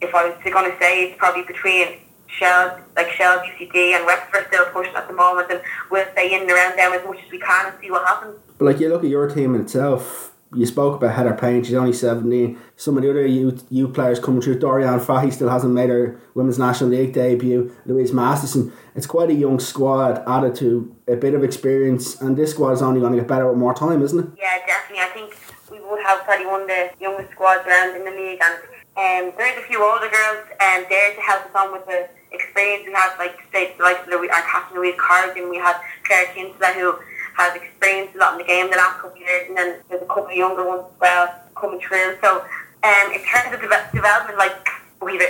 if 0.01 0.13
I 0.13 0.27
was 0.27 0.35
going 0.43 0.69
to 0.69 0.77
say, 0.79 1.05
it's 1.05 1.17
probably 1.17 1.43
between 1.43 1.99
Shells, 2.29 2.79
like 2.95 3.09
Shells, 3.11 3.41
UCD 3.41 3.95
and 3.95 4.05
Wexford 4.05 4.47
still 4.47 4.65
pushing 4.71 4.95
at 4.95 5.07
the 5.07 5.13
moment 5.13 5.51
and 5.51 5.61
we'll 5.89 6.05
stay 6.11 6.33
in 6.33 6.41
and 6.41 6.51
around 6.51 6.77
them 6.77 6.93
as 6.93 7.05
much 7.05 7.19
as 7.25 7.31
we 7.31 7.39
can 7.39 7.67
and 7.67 7.75
see 7.81 7.91
what 7.91 8.05
happens. 8.07 8.37
But 8.57 8.65
like 8.65 8.79
you 8.79 8.89
look 8.89 9.03
at 9.03 9.09
your 9.09 9.27
team 9.29 9.55
in 9.55 9.61
itself, 9.61 10.29
you 10.53 10.65
spoke 10.65 10.95
about 10.95 11.15
Heather 11.15 11.35
Payne, 11.35 11.63
she's 11.63 11.75
only 11.75 11.93
17. 11.93 12.57
Some 12.75 12.97
of 12.97 13.03
the 13.03 13.09
other 13.09 13.25
youth, 13.25 13.65
youth 13.69 13.93
players 13.93 14.19
coming 14.19 14.41
through, 14.41 14.59
Dorian 14.59 14.99
Fahy 14.99 15.31
still 15.31 15.49
hasn't 15.49 15.73
made 15.73 15.89
her 15.89 16.19
Women's 16.33 16.57
National 16.57 16.89
League 16.89 17.13
debut, 17.13 17.71
Louise 17.85 18.11
Masterson. 18.11 18.73
It's 18.95 19.05
quite 19.05 19.29
a 19.29 19.33
young 19.33 19.59
squad 19.59 20.23
added 20.27 20.55
to 20.55 20.95
a 21.07 21.15
bit 21.15 21.35
of 21.35 21.43
experience, 21.43 22.19
and 22.19 22.35
this 22.35 22.51
squad 22.51 22.71
is 22.71 22.81
only 22.81 22.99
going 22.99 23.13
to 23.13 23.19
get 23.19 23.27
better 23.27 23.47
with 23.47 23.57
more 23.57 23.75
time, 23.75 24.01
isn't 24.01 24.19
it? 24.19 24.25
Yeah, 24.37 24.57
definitely. 24.65 25.03
I 25.03 25.09
think 25.13 25.37
we 25.71 25.87
would 25.87 26.01
have 26.03 26.23
probably 26.23 26.47
one 26.47 26.61
of 26.61 26.67
the 26.67 26.89
youngest 26.99 27.31
squads 27.31 27.67
around 27.67 27.95
in 27.95 28.03
the 28.03 28.11
league, 28.11 28.41
and 28.41 28.55
um, 28.97 29.33
there's 29.37 29.57
a 29.59 29.67
few 29.67 29.83
older 29.83 30.09
girls 30.09 30.47
um, 30.61 30.85
there 30.89 31.13
to 31.13 31.21
help 31.21 31.45
us 31.45 31.51
on 31.53 31.71
with 31.73 31.85
the 31.85 32.09
experience. 32.31 32.85
We 32.85 32.93
have 32.93 33.17
like 33.17 33.37
say 33.51 33.73
like 33.79 34.05
Louis, 34.07 34.29
our 34.29 34.41
captain 34.41 34.77
Louise 34.77 34.95
Corrigan, 34.97 35.49
we 35.49 35.57
have 35.57 35.81
Claire 36.05 36.27
Kinsella 36.33 36.73
who 36.73 36.99
has 37.37 37.55
experienced 37.55 38.15
a 38.15 38.19
lot 38.19 38.33
in 38.33 38.39
the 38.39 38.43
game 38.43 38.69
the 38.69 38.77
last 38.77 38.99
couple 38.99 39.11
of 39.11 39.17
years, 39.17 39.47
and 39.47 39.57
then 39.57 39.79
there's 39.89 40.01
a 40.01 40.05
couple 40.05 40.27
of 40.27 40.35
younger 40.35 40.67
ones 40.67 40.83
as 40.91 40.99
well 40.99 41.33
coming 41.55 41.79
through. 41.79 42.17
So 42.21 42.43
um, 42.83 43.07
in 43.13 43.21
terms 43.23 43.53
of 43.53 43.61
de- 43.61 43.89
development, 43.93 44.37
like 44.37 44.55
we've 45.01 45.21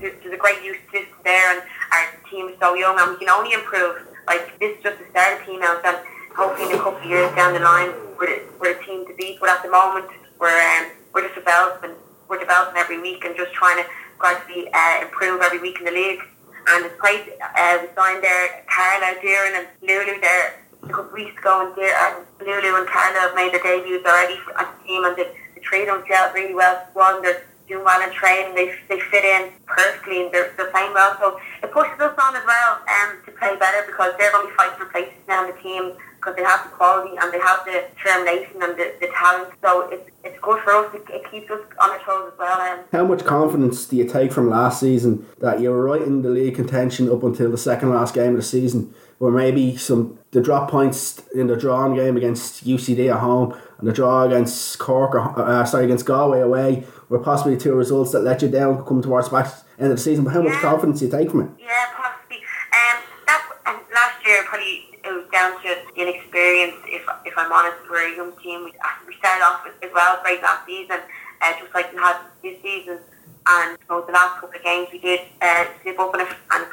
there's 0.00 0.34
a 0.34 0.36
great 0.36 0.62
youth 0.62 0.80
system 0.92 1.16
there, 1.24 1.56
and 1.56 1.62
our 1.92 2.06
team 2.30 2.48
is 2.48 2.58
so 2.60 2.74
young, 2.74 2.98
and 2.98 3.12
we 3.12 3.16
can 3.16 3.28
only 3.28 3.52
improve. 3.52 3.96
Like 4.26 4.58
this 4.58 4.76
is 4.76 4.82
just 4.82 4.98
the 4.98 5.06
start 5.10 5.40
of 5.40 5.46
females, 5.46 5.80
and 5.84 5.98
hopefully 6.36 6.70
in 6.70 6.76
a 6.76 6.82
couple 6.82 7.00
of 7.00 7.04
years 7.04 7.34
down 7.34 7.54
the 7.54 7.60
line, 7.60 7.92
we're, 8.18 8.40
we're 8.60 8.76
a 8.78 8.84
team 8.84 9.06
to 9.06 9.14
beat. 9.14 9.38
But 9.40 9.50
at 9.50 9.62
the 9.62 9.70
moment, 9.70 10.06
we're 10.38 10.52
um, 10.52 10.90
we're 11.12 11.22
just 11.22 11.34
developing, 11.34 11.92
we're 12.28 12.40
developing 12.40 12.76
every 12.76 13.00
week, 13.00 13.24
and 13.24 13.36
just 13.36 13.52
trying 13.52 13.82
to 13.82 13.88
gradually 14.18 14.68
uh, 14.72 15.02
improve 15.02 15.40
every 15.40 15.60
week 15.60 15.78
in 15.78 15.84
the 15.84 15.92
league 15.92 16.20
and 16.68 16.86
it's 16.86 16.96
great. 16.98 17.32
Uh, 17.40 17.78
we 17.82 17.88
signed 17.94 18.22
there 18.22 18.64
Carla 18.68 19.20
Deering 19.20 19.54
and 19.56 19.66
Lulu 19.82 20.20
there 20.20 20.60
a 20.82 20.88
couple 20.88 21.06
of 21.06 21.12
weeks 21.12 21.38
ago, 21.38 21.66
and, 21.66 21.76
there, 21.76 21.94
and 21.94 22.24
Lulu 22.40 22.76
and 22.78 22.86
Carla 22.86 23.20
have 23.20 23.34
made 23.34 23.52
their 23.52 23.62
debuts 23.62 24.04
already 24.06 24.38
on 24.58 24.66
the 24.66 24.86
team, 24.86 25.04
and 25.04 25.16
the, 25.16 25.26
the 25.54 25.60
three 25.60 25.84
don't 25.84 26.06
gel 26.06 26.32
really 26.32 26.54
well. 26.54 26.86
One, 26.92 27.22
they're 27.22 27.42
doing 27.68 27.84
well 27.84 28.00
in 28.02 28.14
training, 28.14 28.54
they, 28.54 28.74
they 28.88 29.00
fit 29.00 29.24
in 29.24 29.50
perfectly, 29.66 30.24
and 30.24 30.34
they're, 30.34 30.52
they're 30.56 30.70
playing 30.70 30.92
well. 30.92 31.16
So 31.18 31.40
it 31.62 31.72
pushes 31.72 31.98
us 32.00 32.14
on 32.18 32.36
as 32.36 32.44
well 32.46 32.80
um, 32.88 33.18
to 33.24 33.32
play 33.32 33.56
better 33.56 33.86
because 33.86 34.14
they're 34.18 34.32
going 34.32 34.46
to 34.46 34.50
be 34.50 34.56
fighting 34.56 34.78
for 34.78 34.86
places 34.86 35.14
now 35.28 35.48
in 35.48 35.54
the 35.54 35.60
team 35.62 35.96
because 36.24 36.36
they 36.36 36.42
have 36.42 36.64
the 36.64 36.70
quality 36.70 37.14
and 37.20 37.32
they 37.32 37.38
have 37.38 37.64
the 37.66 37.84
determination 37.94 38.62
and 38.62 38.76
the, 38.78 38.94
the 39.00 39.08
talent. 39.14 39.52
So 39.62 39.88
it's, 39.90 40.10
it's 40.24 40.38
good 40.40 40.62
for 40.62 40.72
us. 40.72 40.94
It, 40.94 41.04
it 41.10 41.30
keeps 41.30 41.50
us 41.50 41.60
on 41.80 41.90
our 41.90 41.98
toes 41.98 42.32
as 42.32 42.38
well. 42.38 42.60
Um, 42.60 42.84
How 42.92 43.04
much 43.06 43.24
confidence 43.24 43.86
do 43.86 43.96
you 43.96 44.08
take 44.08 44.32
from 44.32 44.48
last 44.48 44.80
season 44.80 45.26
that 45.40 45.60
you 45.60 45.70
were 45.70 45.84
right 45.84 46.00
in 46.00 46.22
the 46.22 46.30
league 46.30 46.54
contention 46.54 47.10
up 47.10 47.22
until 47.22 47.50
the 47.50 47.58
second 47.58 47.90
last 47.90 48.14
game 48.14 48.30
of 48.30 48.36
the 48.36 48.42
season, 48.42 48.94
where 49.18 49.32
maybe 49.32 49.76
some 49.76 50.18
the 50.30 50.40
drop 50.40 50.70
points 50.70 51.22
in 51.34 51.46
the 51.46 51.56
drawn 51.56 51.94
game 51.94 52.16
against 52.16 52.66
UCD 52.66 53.12
at 53.12 53.20
home 53.20 53.56
and 53.84 53.90
the 53.90 53.94
draw 53.94 54.22
against 54.22 54.78
Cork, 54.78 55.14
or, 55.14 55.38
uh, 55.38 55.62
sorry, 55.66 55.84
against 55.84 56.06
Galway 56.06 56.40
away, 56.40 56.86
were 57.10 57.18
possibly 57.18 57.54
two 57.54 57.74
results 57.74 58.12
that 58.12 58.20
let 58.20 58.40
you 58.40 58.48
down 58.48 58.82
come 58.86 59.02
towards 59.02 59.28
the 59.28 59.36
back 59.36 59.52
end 59.78 59.90
of 59.90 59.98
the 59.98 60.02
season. 60.02 60.24
But 60.24 60.32
how 60.32 60.40
much 60.40 60.58
confidence 60.62 61.00
do 61.00 61.04
you 61.04 61.10
take 61.10 61.30
from 61.30 61.42
it? 61.42 61.50
Yeah, 61.60 61.84
possibly. 61.92 62.38
Um, 62.72 62.96
that 63.26 63.44
and 63.66 63.76
last 63.92 64.24
year 64.24 64.42
probably 64.48 64.88
it 65.04 65.12
was 65.12 65.28
down 65.30 65.60
to 65.60 65.68
the 65.68 66.00
inexperience. 66.00 66.80
If 66.86 67.04
if 67.26 67.34
I'm 67.36 67.52
honest, 67.52 67.76
we're 67.90 68.10
a 68.10 68.16
young 68.16 68.32
team. 68.40 68.64
We, 68.64 68.72
we 69.06 69.16
started 69.20 69.44
off 69.44 69.68
as 69.68 69.90
well 69.92 70.18
great 70.22 70.40
last 70.40 70.64
season, 70.64 71.00
uh, 71.42 71.52
just 71.60 71.74
like 71.74 71.92
we 71.92 71.98
had 71.98 72.16
this 72.42 72.56
season. 72.62 73.00
And 73.46 73.76
know, 73.90 74.00
the 74.00 74.12
last 74.12 74.40
couple 74.40 74.56
of 74.56 74.64
games 74.64 74.88
we 74.90 74.98
did 74.98 75.20
uh, 75.42 75.66
slip 75.82 76.00
up 76.00 76.14
and, 76.14 76.22
and 76.22 76.66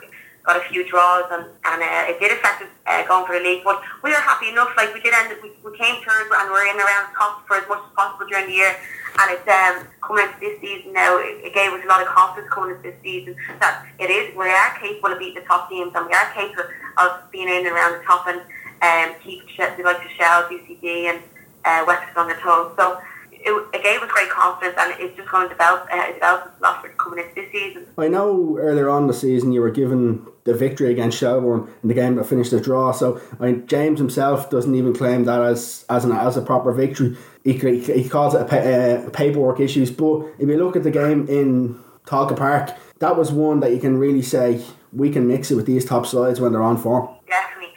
got 0.44 0.58
a 0.58 0.64
few 0.70 0.88
draws, 0.88 1.26
and, 1.32 1.46
and 1.66 1.80
uh, 1.82 2.12
it 2.12 2.20
did 2.20 2.32
affect 2.32 2.64
us 2.64 2.70
uh, 2.88 3.06
going 3.08 3.26
for 3.26 3.38
the 3.38 3.44
league. 3.44 3.64
But 3.64 3.82
we 4.04 4.10
were 4.10 4.22
happy 4.22 4.50
enough. 4.50 4.74
Like 4.76 4.94
we 4.94 5.02
did 5.02 5.14
end, 5.14 5.36
we, 5.44 5.52
we 5.64 5.78
came 5.78 6.02
third, 6.04 6.28
and 6.34 6.50
we're 6.50 6.68
in 6.68 6.78
around 6.78 7.12
the 7.12 7.16
top 7.18 7.48
for 7.48 7.58
as 7.58 7.68
much 7.70 7.82
as 7.86 7.92
possible 7.96 8.28
during 8.28 8.48
the 8.48 8.54
year. 8.54 8.76
And 9.20 9.28
it's 9.36 9.48
um, 9.48 9.86
coming 10.02 10.26
into 10.26 10.40
this 10.40 10.62
season 10.62 10.94
now. 10.94 11.18
It, 11.20 11.52
it 11.52 11.54
gave 11.54 11.72
us 11.74 11.84
a 11.84 11.88
lot 11.88 12.02
of 12.02 12.08
confidence 12.08 12.52
coming 12.54 12.76
into 12.76 12.84
this 12.90 12.98
season 13.04 13.36
that 13.60 13.86
it 14.00 14.10
is 14.10 14.36
we 14.36 14.50
are 14.50 14.78
capable 14.80 15.14
of 15.14 15.20
beating 15.20 15.42
the 15.42 15.48
top 15.48 15.70
teams, 15.70 15.92
and 15.96 16.08
we 16.08 16.14
are 16.14 16.32
capable 16.34 16.66
of 16.98 17.32
being 17.32 17.48
in 17.48 17.68
and 17.68 17.68
around 17.68 18.00
the 18.00 18.04
top 18.06 18.28
and 18.28 18.42
um, 18.82 19.16
keep 19.22 19.46
the 19.58 19.84
likes 19.84 20.06
of 20.06 20.12
Shell, 20.12 20.50
UCD, 20.50 21.12
and 21.14 21.22
uh, 21.66 21.84
Wexford 21.86 22.18
on 22.18 22.28
their 22.28 22.40
toes. 22.40 22.74
So 22.78 23.00
it, 23.44 23.68
it 23.74 23.84
gave 23.84 24.02
us 24.02 24.12
great 24.12 24.30
confidence, 24.30 24.76
and 24.80 24.94
it's 25.00 25.16
just 25.16 25.30
going 25.30 25.48
to 25.48 25.54
develop 25.54 25.88
uh, 25.92 26.12
develop 26.12 26.54
a 26.60 26.64
lot 26.64 26.82
for 26.82 26.90
coming 26.90 27.24
into 27.24 27.36
this 27.36 27.52
season. 27.52 27.86
I 27.98 28.08
know 28.08 28.58
earlier 28.60 28.90
on 28.90 29.04
in 29.04 29.08
the 29.08 29.14
season 29.14 29.52
you 29.52 29.62
were 29.62 29.72
given 29.72 30.26
the 30.44 30.54
victory 30.54 30.92
against 30.92 31.18
Shelbourne 31.18 31.70
in 31.84 31.90
the 31.90 31.94
game 31.94 32.16
that 32.16 32.26
finished 32.26 32.52
the 32.52 32.60
draw. 32.60 32.92
So 32.92 33.22
I 33.40 33.46
mean, 33.46 33.68
James 33.68 34.00
himself 34.00 34.50
doesn't 34.50 34.74
even 34.74 34.94
claim 34.94 35.26
that 35.26 35.42
as 35.42 35.86
as 35.90 36.06
an 36.06 36.12
as 36.12 36.38
a 36.38 36.42
proper 36.42 36.72
victory. 36.72 37.18
He, 37.44 37.54
he, 37.54 37.80
he 37.80 38.10
calls 38.10 38.36
it 38.36 38.42
a 38.42 38.46
pa- 38.46 38.58
uh, 38.58 39.10
paperwork 39.12 39.60
issues. 39.60 39.90
But 39.92 40.28
if 40.40 40.48
you 40.48 40.58
look 40.58 40.76
at 40.76 40.84
the 40.84 40.92
game 40.92 41.28
in 41.28 41.80
Tolka 42.06 42.38
Park, 42.38 42.72
that 43.00 43.18
was 43.18 43.32
one 43.32 43.60
that 43.62 43.72
you 43.72 43.80
can 43.80 43.98
really 43.98 44.22
say 44.22 44.64
we 44.94 45.10
can 45.10 45.28
mix 45.28 45.52
it 45.52 45.56
with 45.56 45.66
these 45.66 45.86
top 45.86 46.06
sides 46.06 46.40
when 46.40 46.52
they're 46.52 46.62
on 46.62 46.78
form. 46.78 47.10
Definitely. 47.28 47.74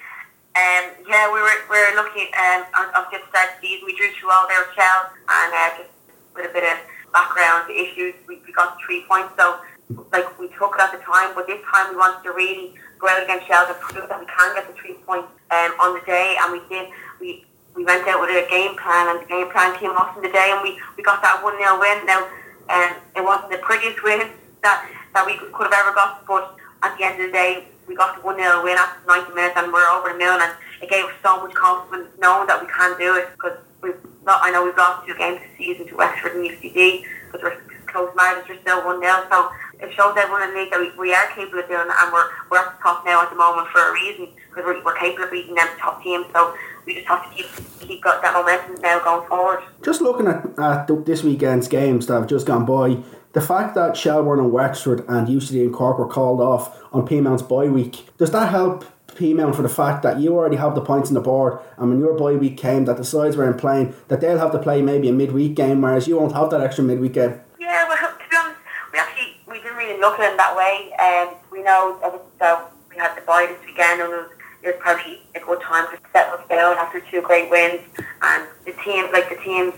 Um, 0.56 0.90
yeah, 1.14 1.30
we 1.30 1.38
were 1.38 1.58
we 1.70 1.78
were 1.78 1.94
lucky 1.94 2.26
um, 2.34 2.66
on, 2.74 2.86
on 2.98 3.06
the 3.06 3.22
start. 3.30 3.54
We 3.62 3.78
drew 3.94 4.10
through 4.18 4.34
all 4.34 4.50
their 4.50 4.66
shells 4.74 5.14
and 5.14 5.50
uh, 5.54 5.70
just 5.78 5.94
with 6.34 6.50
a 6.50 6.52
bit 6.52 6.66
of 6.66 6.78
background 7.14 7.70
issues, 7.70 8.18
we, 8.26 8.42
we 8.42 8.52
got 8.52 8.76
three 8.82 9.06
points. 9.06 9.30
So, 9.38 9.62
like, 10.10 10.26
we 10.42 10.50
took 10.58 10.74
it 10.74 10.82
at 10.82 10.90
the 10.90 10.98
time, 10.98 11.30
but 11.38 11.46
this 11.46 11.62
time 11.70 11.94
we 11.94 11.96
wanted 11.96 12.26
to 12.26 12.34
really 12.34 12.74
go 12.98 13.06
out 13.06 13.22
against 13.22 13.46
shells 13.46 13.70
and 13.70 13.78
prove 13.78 14.08
that 14.10 14.18
we 14.18 14.26
can 14.26 14.54
get 14.58 14.66
the 14.66 14.74
three 14.74 14.98
points 15.06 15.30
um, 15.54 15.70
on 15.78 15.94
the 15.94 16.02
day, 16.04 16.34
and 16.42 16.50
we 16.50 16.60
did. 16.66 16.90
We 17.20 17.46
we 17.78 17.84
went 17.84 18.06
out 18.06 18.20
with 18.20 18.30
a 18.30 18.46
game 18.50 18.74
plan, 18.74 19.14
and 19.14 19.22
the 19.22 19.30
game 19.30 19.50
plan 19.50 19.78
came 19.78 19.90
off 19.94 20.16
in 20.16 20.22
the 20.22 20.30
day, 20.30 20.50
and 20.54 20.62
we, 20.62 20.78
we 20.96 21.02
got 21.02 21.22
that 21.22 21.42
1 21.42 21.58
0 21.58 21.78
win. 21.78 22.06
Now, 22.06 22.22
um, 22.70 22.94
it 23.16 23.22
wasn't 23.22 23.50
the 23.50 23.58
prettiest 23.58 24.02
win 24.04 24.30
that, 24.62 24.86
that 25.12 25.26
we 25.26 25.34
could 25.34 25.66
have 25.66 25.74
ever 25.74 25.92
got, 25.92 26.24
but 26.24 26.54
at 26.84 26.96
the 26.96 27.02
end 27.02 27.18
of 27.18 27.26
the 27.26 27.32
day, 27.32 27.66
we 27.88 27.96
got 27.96 28.14
the 28.14 28.22
1 28.22 28.36
0 28.36 28.62
win 28.62 28.78
after 28.78 29.02
90 29.08 29.34
minutes, 29.34 29.58
and 29.58 29.72
we're 29.72 29.90
over 29.90 30.14
the 30.14 30.18
moon, 30.18 30.38
and 30.38 30.54
it 30.84 30.90
gave 30.90 31.04
us 31.06 31.16
so 31.22 31.40
much 31.40 31.54
confidence 31.54 32.08
knowing 32.20 32.46
that 32.46 32.60
we 32.60 32.68
can 32.68 32.98
do 32.98 33.16
it, 33.16 33.32
because 33.32 33.56
we've 33.80 33.96
I 34.26 34.50
know 34.50 34.64
we've 34.64 34.76
lost 34.76 35.06
two 35.06 35.14
games 35.16 35.40
this 35.40 35.56
season 35.58 35.86
to 35.88 35.96
Wexford 35.96 36.36
and 36.36 36.48
UCD, 36.48 37.04
but 37.32 37.42
we're 37.42 37.60
close 37.86 38.10
margins, 38.16 38.48
we're 38.48 38.60
still 38.60 38.84
1 38.84 39.00
0, 39.00 39.26
so 39.30 39.50
it 39.80 39.92
shows 39.92 40.16
everyone 40.16 40.42
in 40.42 40.54
the 40.54 40.60
league 40.60 40.70
that 40.70 40.80
we, 40.80 40.90
we 40.98 41.14
are 41.14 41.28
capable 41.34 41.60
of 41.60 41.68
doing 41.68 41.86
it, 41.86 41.94
and 42.02 42.12
we're, 42.12 42.28
we're 42.50 42.58
at 42.58 42.76
the 42.76 42.82
top 42.82 43.04
now 43.04 43.22
at 43.22 43.30
the 43.30 43.36
moment 43.36 43.68
for 43.68 43.80
a 43.80 43.92
reason, 43.92 44.28
because 44.48 44.64
we're, 44.64 44.82
we're 44.82 44.96
capable 44.96 45.24
of 45.24 45.30
beating 45.30 45.54
them 45.54 45.68
top 45.78 46.02
teams, 46.02 46.26
so 46.32 46.54
we 46.86 46.94
just 46.94 47.06
have 47.06 47.28
to 47.28 47.36
keep 47.36 47.46
keep 47.80 48.02
got 48.02 48.22
that 48.22 48.32
momentum 48.32 48.80
now 48.80 49.02
going 49.04 49.28
forward. 49.28 49.62
Just 49.82 50.00
looking 50.00 50.26
at, 50.26 50.58
at 50.58 51.04
this 51.04 51.22
weekend's 51.22 51.68
games 51.68 52.06
that 52.06 52.14
have 52.14 52.26
just 52.26 52.46
gone 52.46 52.64
by, 52.64 53.02
the 53.32 53.40
fact 53.40 53.74
that 53.74 53.96
Shelbourne 53.96 54.38
and 54.38 54.52
Wexford 54.52 55.00
and 55.06 55.28
UCD 55.28 55.62
and 55.62 55.74
Cork 55.74 55.98
were 55.98 56.08
called 56.08 56.40
off 56.40 56.82
on 56.92 57.06
Peamount's 57.06 57.42
bye 57.42 57.68
week, 57.68 58.06
does 58.16 58.30
that 58.30 58.50
help 58.50 58.84
Peamount 59.16 59.54
for 59.54 59.62
the 59.62 59.68
fact 59.68 60.02
that 60.02 60.20
you 60.20 60.34
already 60.34 60.56
have 60.56 60.74
the 60.74 60.80
points 60.80 61.08
on 61.08 61.14
the 61.14 61.20
board 61.20 61.58
and 61.76 61.90
when 61.90 61.98
your 61.98 62.14
bye 62.16 62.34
week 62.34 62.56
came 62.56 62.84
that 62.84 62.96
the 62.96 63.04
sides 63.04 63.36
weren't 63.36 63.58
playing, 63.58 63.94
that 64.08 64.20
they'll 64.20 64.38
have 64.38 64.52
to 64.52 64.58
play 64.58 64.82
maybe 64.82 65.08
a 65.08 65.12
midweek 65.12 65.54
game 65.54 65.82
whereas 65.82 66.06
you 66.08 66.16
won't 66.16 66.32
have 66.32 66.50
that 66.50 66.60
extra 66.60 66.84
midweek 66.84 67.14
game? 67.14 67.40
Yeah, 67.58 67.88
well, 67.88 67.96
to 67.96 68.28
be 68.30 68.36
honest, 68.36 68.60
we 68.92 68.98
actually 68.98 69.36
we 69.46 69.54
didn't 69.60 69.76
really 69.76 70.00
look 70.00 70.18
at 70.18 70.32
it 70.32 70.36
that 70.36 70.56
way. 70.56 70.92
Um, 70.98 71.34
we 71.50 71.62
know 71.62 71.98
that 72.38 72.70
we 72.90 73.00
had 73.00 73.16
the 73.16 73.22
bye 73.22 73.46
this 73.46 73.64
weekend, 73.66 74.00
and 74.00 74.12
it 74.12 74.16
was, 74.16 74.30
it 74.62 74.66
was 74.66 74.76
probably 74.80 75.20
a 75.34 75.40
good 75.40 75.60
time 75.60 75.86
to 75.90 75.98
settle 76.12 76.38
down 76.48 76.76
after 76.76 77.00
two 77.00 77.22
great 77.22 77.50
wins. 77.50 77.80
And 78.22 78.46
the 78.64 78.72
team, 78.84 79.10
like 79.12 79.28
the 79.28 79.36
teams 79.42 79.74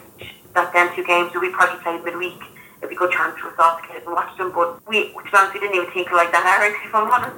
that 0.54 0.72
them 0.72 0.90
two 0.94 1.04
games, 1.04 1.32
we 1.34 1.50
probably 1.50 1.82
played 1.82 2.04
midweek. 2.04 2.42
It'd 2.78 2.90
be 2.90 2.96
a 2.96 2.98
good 2.98 3.12
chance 3.12 3.38
for 3.38 3.48
us 3.48 3.54
all 3.58 3.80
to 3.80 3.88
get 3.88 4.04
and 4.04 4.12
watch 4.12 4.36
them. 4.36 4.52
But 4.52 4.86
we, 4.86 5.12
to 5.12 5.22
be 5.22 5.30
honest, 5.32 5.54
we 5.54 5.60
didn't 5.60 5.76
even 5.76 5.90
think 5.92 6.10
like 6.12 6.30
that, 6.32 6.44
Aaron, 6.44 6.76
if 6.84 6.94
I'm 6.94 7.10
honest. 7.10 7.36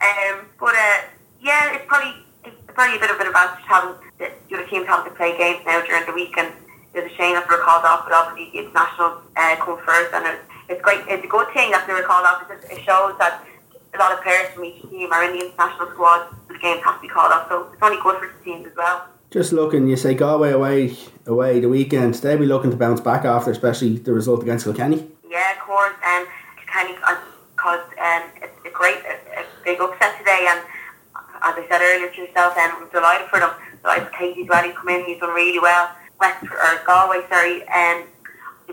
Um, 0.00 0.46
but 0.58 0.74
uh, 0.74 1.00
yeah, 1.40 1.74
it's 1.74 1.84
probably 1.86 2.14
it's 2.44 2.56
probably 2.74 2.96
a 2.96 3.00
bit 3.00 3.10
of 3.10 3.20
an 3.20 3.26
advantage 3.26 3.64
having 3.64 3.94
the, 4.18 4.30
the 4.48 4.56
other 4.56 4.66
teams 4.66 4.86
having 4.86 5.10
to 5.10 5.16
play 5.16 5.36
games 5.36 5.60
now 5.66 5.84
during 5.84 6.06
the 6.06 6.12
week 6.12 6.36
and 6.38 6.52
it's 6.94 7.12
a 7.12 7.16
shame 7.16 7.34
that 7.34 7.46
they 7.48 7.56
were 7.56 7.62
called 7.62 7.84
off, 7.84 8.04
but 8.04 8.12
obviously 8.12 8.50
the 8.52 8.66
internationals 8.66 9.22
uh, 9.36 9.56
come 9.56 9.78
first, 9.84 10.12
and 10.14 10.26
it, 10.26 10.40
it's 10.68 10.82
great. 10.82 11.00
It's 11.08 11.24
a 11.24 11.28
good 11.28 11.48
thing 11.52 11.70
that 11.70 11.86
they 11.86 11.92
were 11.92 12.02
called 12.02 12.24
off 12.24 12.48
because 12.48 12.64
it 12.64 12.82
shows 12.84 13.16
that 13.18 13.44
a 13.94 13.98
lot 13.98 14.12
of 14.12 14.22
players 14.22 14.48
from 14.54 14.64
each 14.64 14.82
team 14.90 15.12
are 15.12 15.24
in 15.24 15.38
the 15.38 15.46
international 15.46 15.90
squad. 15.92 16.28
The 16.48 16.58
games 16.58 16.82
have 16.84 16.96
to 16.96 17.02
be 17.02 17.08
called 17.08 17.32
off, 17.32 17.48
so 17.48 17.68
it's 17.72 17.82
only 17.82 18.00
good 18.02 18.18
for 18.18 18.26
the 18.26 18.44
teams 18.44 18.66
as 18.66 18.76
well. 18.76 19.06
Just 19.30 19.52
looking, 19.52 19.86
you 19.86 19.96
say 19.96 20.14
Galway 20.14 20.52
away 20.52 20.96
away 21.26 21.60
the 21.60 21.68
weekend, 21.68 22.14
they'll 22.14 22.38
be 22.38 22.46
looking 22.46 22.70
to 22.70 22.76
bounce 22.76 23.00
back 23.00 23.24
after, 23.24 23.50
especially 23.50 23.98
the 23.98 24.12
result 24.12 24.42
against 24.42 24.64
Kilkenny. 24.64 25.06
Yeah, 25.28 25.52
of 25.52 25.58
course. 25.60 25.94
Um, 26.04 26.26
Kilkenny 26.56 26.98
uh, 27.04 27.16
caused 27.56 27.92
um, 27.98 28.22
a, 28.40 28.68
a 28.68 28.72
great, 28.72 28.98
a, 29.04 29.40
a 29.40 29.44
big 29.64 29.80
upset 29.80 30.16
today, 30.18 30.46
and 30.48 30.60
as 31.42 31.54
I 31.56 31.66
said 31.68 31.80
earlier 31.80 32.10
to 32.10 32.20
yourself, 32.20 32.56
um, 32.56 32.82
I'm 32.82 32.88
delighted 32.90 33.28
for 33.28 33.40
them. 33.40 33.50
Delighted 33.82 34.08
for 34.08 34.26
ready 34.50 34.68
to 34.70 34.74
come 34.74 34.88
in. 34.88 35.04
He's 35.04 35.20
done 35.20 35.34
really 35.34 35.58
well. 35.58 35.90
West 36.20 36.42
or 36.44 36.82
Galway, 36.84 37.22
sorry, 37.28 37.62
um, 37.68 38.04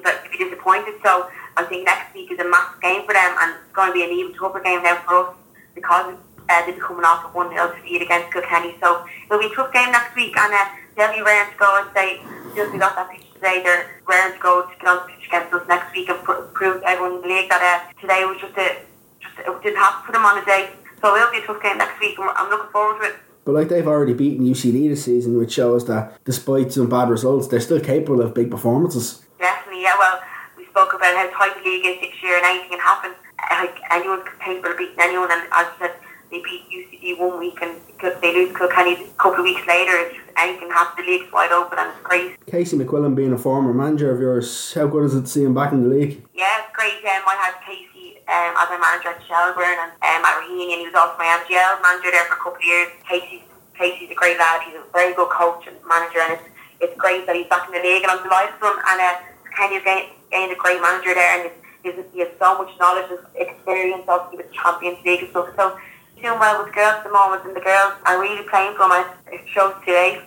but 0.02 0.24
to 0.24 0.30
be 0.30 0.38
disappointed. 0.38 0.96
So 1.04 1.30
I 1.58 1.64
think 1.64 1.86
next 1.86 2.14
week 2.14 2.32
is 2.32 2.40
a 2.40 2.50
massive 2.50 2.82
game 2.82 3.06
for 3.06 3.14
them, 3.14 3.36
and 3.40 3.56
it's 3.56 3.74
going 3.74 3.90
to 3.90 3.94
be 3.94 4.04
an 4.04 4.12
even 4.12 4.34
tougher 4.34 4.60
game 4.60 4.82
now 4.84 4.98
for 5.06 5.30
us 5.30 5.36
because 5.76 6.16
uh, 6.50 6.66
they'll 6.66 6.76
be 6.76 6.82
coming 6.82 7.06
off 7.06 7.26
a 7.26 7.30
one 7.38 7.50
0 7.50 7.76
defeat 7.76 8.02
against 8.02 8.34
Kilkenny. 8.34 8.76
So 8.82 9.06
it'll 9.26 9.40
be 9.40 9.54
a 9.54 9.56
tough 9.56 9.72
game 9.72 9.92
next 9.92 10.16
week, 10.16 10.36
and 10.36 10.54
uh, 10.54 10.66
they'll 10.98 11.14
be 11.14 11.22
raring 11.22 11.52
to 11.52 11.58
go 11.58 11.70
and 11.80 11.88
say, 11.94 12.22
since 12.56 12.72
we 12.74 12.80
got 12.80 12.96
that 12.96 13.12
pitch 13.12 13.30
today, 13.34 13.62
they're 13.62 14.02
raring 14.08 14.36
to 14.36 14.42
go 14.42 14.66
to 14.66 14.74
get 14.80 14.88
on 14.88 15.06
the 15.06 15.14
pitch 15.14 15.28
against 15.28 15.54
us 15.54 15.68
next 15.68 15.94
week 15.94 16.10
and 16.10 16.20
pr- 16.24 16.50
prove 16.54 16.82
to 16.82 16.88
everyone 16.88 17.18
in 17.18 17.22
the 17.22 17.28
league 17.28 17.50
that 17.50 17.62
uh, 17.62 18.02
today 18.02 18.26
was 18.26 18.42
just 18.42 18.58
a 18.58 18.82
just 19.22 19.40
it 19.40 19.64
didn't 19.64 19.78
to 19.78 20.02
put 20.06 20.14
them 20.14 20.26
on 20.26 20.42
a 20.42 20.46
day. 20.46 20.70
So 21.06 21.16
it'll 21.16 21.30
be 21.30 21.38
a 21.38 21.46
tough 21.46 21.62
game 21.62 21.78
next 21.78 22.00
week, 22.00 22.18
and 22.18 22.32
I'm 22.34 22.50
looking 22.50 22.72
forward 22.72 23.00
to 23.00 23.10
it. 23.10 23.16
But 23.46 23.54
like 23.54 23.70
they've 23.70 23.86
already 23.88 24.16
beaten 24.16 24.44
UCD 24.44 24.90
this 24.90 25.06
season, 25.06 25.38
which 25.38 25.52
shows 25.52 25.86
that 25.86 26.18
despite 26.26 26.74
some 26.74 26.90
bad 26.90 27.12
results, 27.12 27.48
they're 27.48 27.60
still 27.62 27.80
capable 27.80 28.22
of 28.22 28.34
big 28.34 28.50
performances. 28.50 29.22
Definitely, 29.38 29.84
yeah. 29.84 29.94
Well, 30.00 30.20
we 30.58 30.66
spoke 30.66 30.96
about 30.96 31.14
how 31.16 31.30
tight 31.30 31.64
the 31.64 31.70
league 31.70 31.86
is 31.86 32.02
this 32.02 32.24
year, 32.24 32.38
and 32.38 32.46
anything 32.48 32.72
can 32.72 32.80
happen. 32.80 33.12
Like 33.52 33.78
anyone's 33.92 34.26
capable 34.44 34.72
of 34.72 34.78
beating 34.80 34.96
anyone, 35.00 35.30
and 35.32 35.44
as 35.44 35.68
I 35.70 35.74
said, 35.78 35.92
they 36.32 36.42
beat 36.42 36.64
UCD 36.74 37.20
one 37.20 37.38
week, 37.38 37.62
and 37.62 37.80
could- 38.00 38.18
they 38.24 38.34
lose 38.34 38.58
Kilkenny 38.58 38.94
a 38.96 39.22
couple 39.22 39.42
of 39.42 39.44
weeks 39.44 39.62
later. 39.68 39.92
It's 39.96 40.16
just 40.16 40.28
anything 40.38 40.70
can 40.70 40.72
happen. 40.72 41.06
The 41.06 41.12
league's 41.12 41.32
wide 41.32 41.52
open, 41.52 41.78
and 41.78 41.92
it's 41.92 42.02
great. 42.02 42.44
Casey 42.48 42.80
McQuillan 42.80 43.14
being 43.14 43.32
a 43.32 43.38
former 43.38 43.76
manager 43.76 44.10
of 44.10 44.20
yours, 44.20 44.74
how 44.74 44.88
good 44.88 45.04
is 45.04 45.14
it 45.14 45.22
to 45.22 45.28
see 45.28 45.44
him 45.44 45.54
back 45.54 45.72
in 45.72 45.84
the 45.88 45.96
league? 45.96 46.26
Yeah, 46.34 46.48
it's 46.66 46.76
great. 46.76 46.98
Um, 47.06 47.22
I 47.30 47.36
had 47.38 47.54
Casey 47.64 47.95
um, 48.26 48.52
as 48.58 48.68
my 48.74 48.80
manager 48.82 49.14
at 49.14 49.22
Shelbourne 49.26 49.78
and 49.80 49.92
um, 50.02 50.22
at 50.26 50.42
Raheny, 50.42 50.74
and 50.74 50.82
he 50.82 50.88
was 50.90 50.98
also 50.98 51.18
my 51.18 51.30
MGL 51.46 51.82
manager 51.82 52.10
there 52.10 52.26
for 52.26 52.36
a 52.36 52.42
couple 52.42 52.58
of 52.58 52.66
years. 52.66 52.90
Casey's 53.06 53.46
Casey's 53.78 54.10
a 54.10 54.18
great 54.18 54.40
lad. 54.40 54.64
He's 54.66 54.80
a 54.80 54.84
very 54.94 55.14
good 55.14 55.30
coach 55.30 55.68
and 55.68 55.76
manager, 55.86 56.24
and 56.24 56.40
it's 56.40 56.48
it's 56.80 56.96
great 56.98 57.26
that 57.28 57.36
he's 57.36 57.48
back 57.48 57.68
in 57.68 57.74
the 57.74 57.84
league, 57.84 58.04
and 58.04 58.12
I'm 58.12 58.24
delighted 58.24 58.56
for 58.60 58.68
him. 58.74 58.80
And 58.82 58.98
uh, 59.02 59.16
Kenny's 59.56 59.84
gained, 59.84 60.10
gained 60.32 60.52
a 60.52 60.60
great 60.60 60.82
manager 60.82 61.14
there, 61.14 61.32
and 61.40 61.52
he's, 61.84 61.96
he's, 61.96 62.06
he 62.14 62.20
has 62.20 62.32
so 62.40 62.58
much 62.58 62.72
knowledge 62.80 63.08
and 63.12 63.22
experience, 63.36 64.04
obviously 64.08 64.38
with 64.38 64.50
the 64.50 64.58
Champions 64.58 65.00
League 65.06 65.22
and 65.22 65.30
stuff. 65.30 65.50
So 65.56 65.78
he's 66.14 66.24
doing 66.24 66.40
well 66.40 66.64
with 66.64 66.74
girls 66.74 67.00
at 67.00 67.04
the 67.04 67.14
moment, 67.14 67.46
and 67.46 67.56
the 67.56 67.62
girls 67.64 67.94
are 68.06 68.20
really 68.20 68.44
playing 68.50 68.76
from 68.76 68.92
it. 68.92 69.08
It 69.32 69.48
shows 69.48 69.74
today 69.86 70.22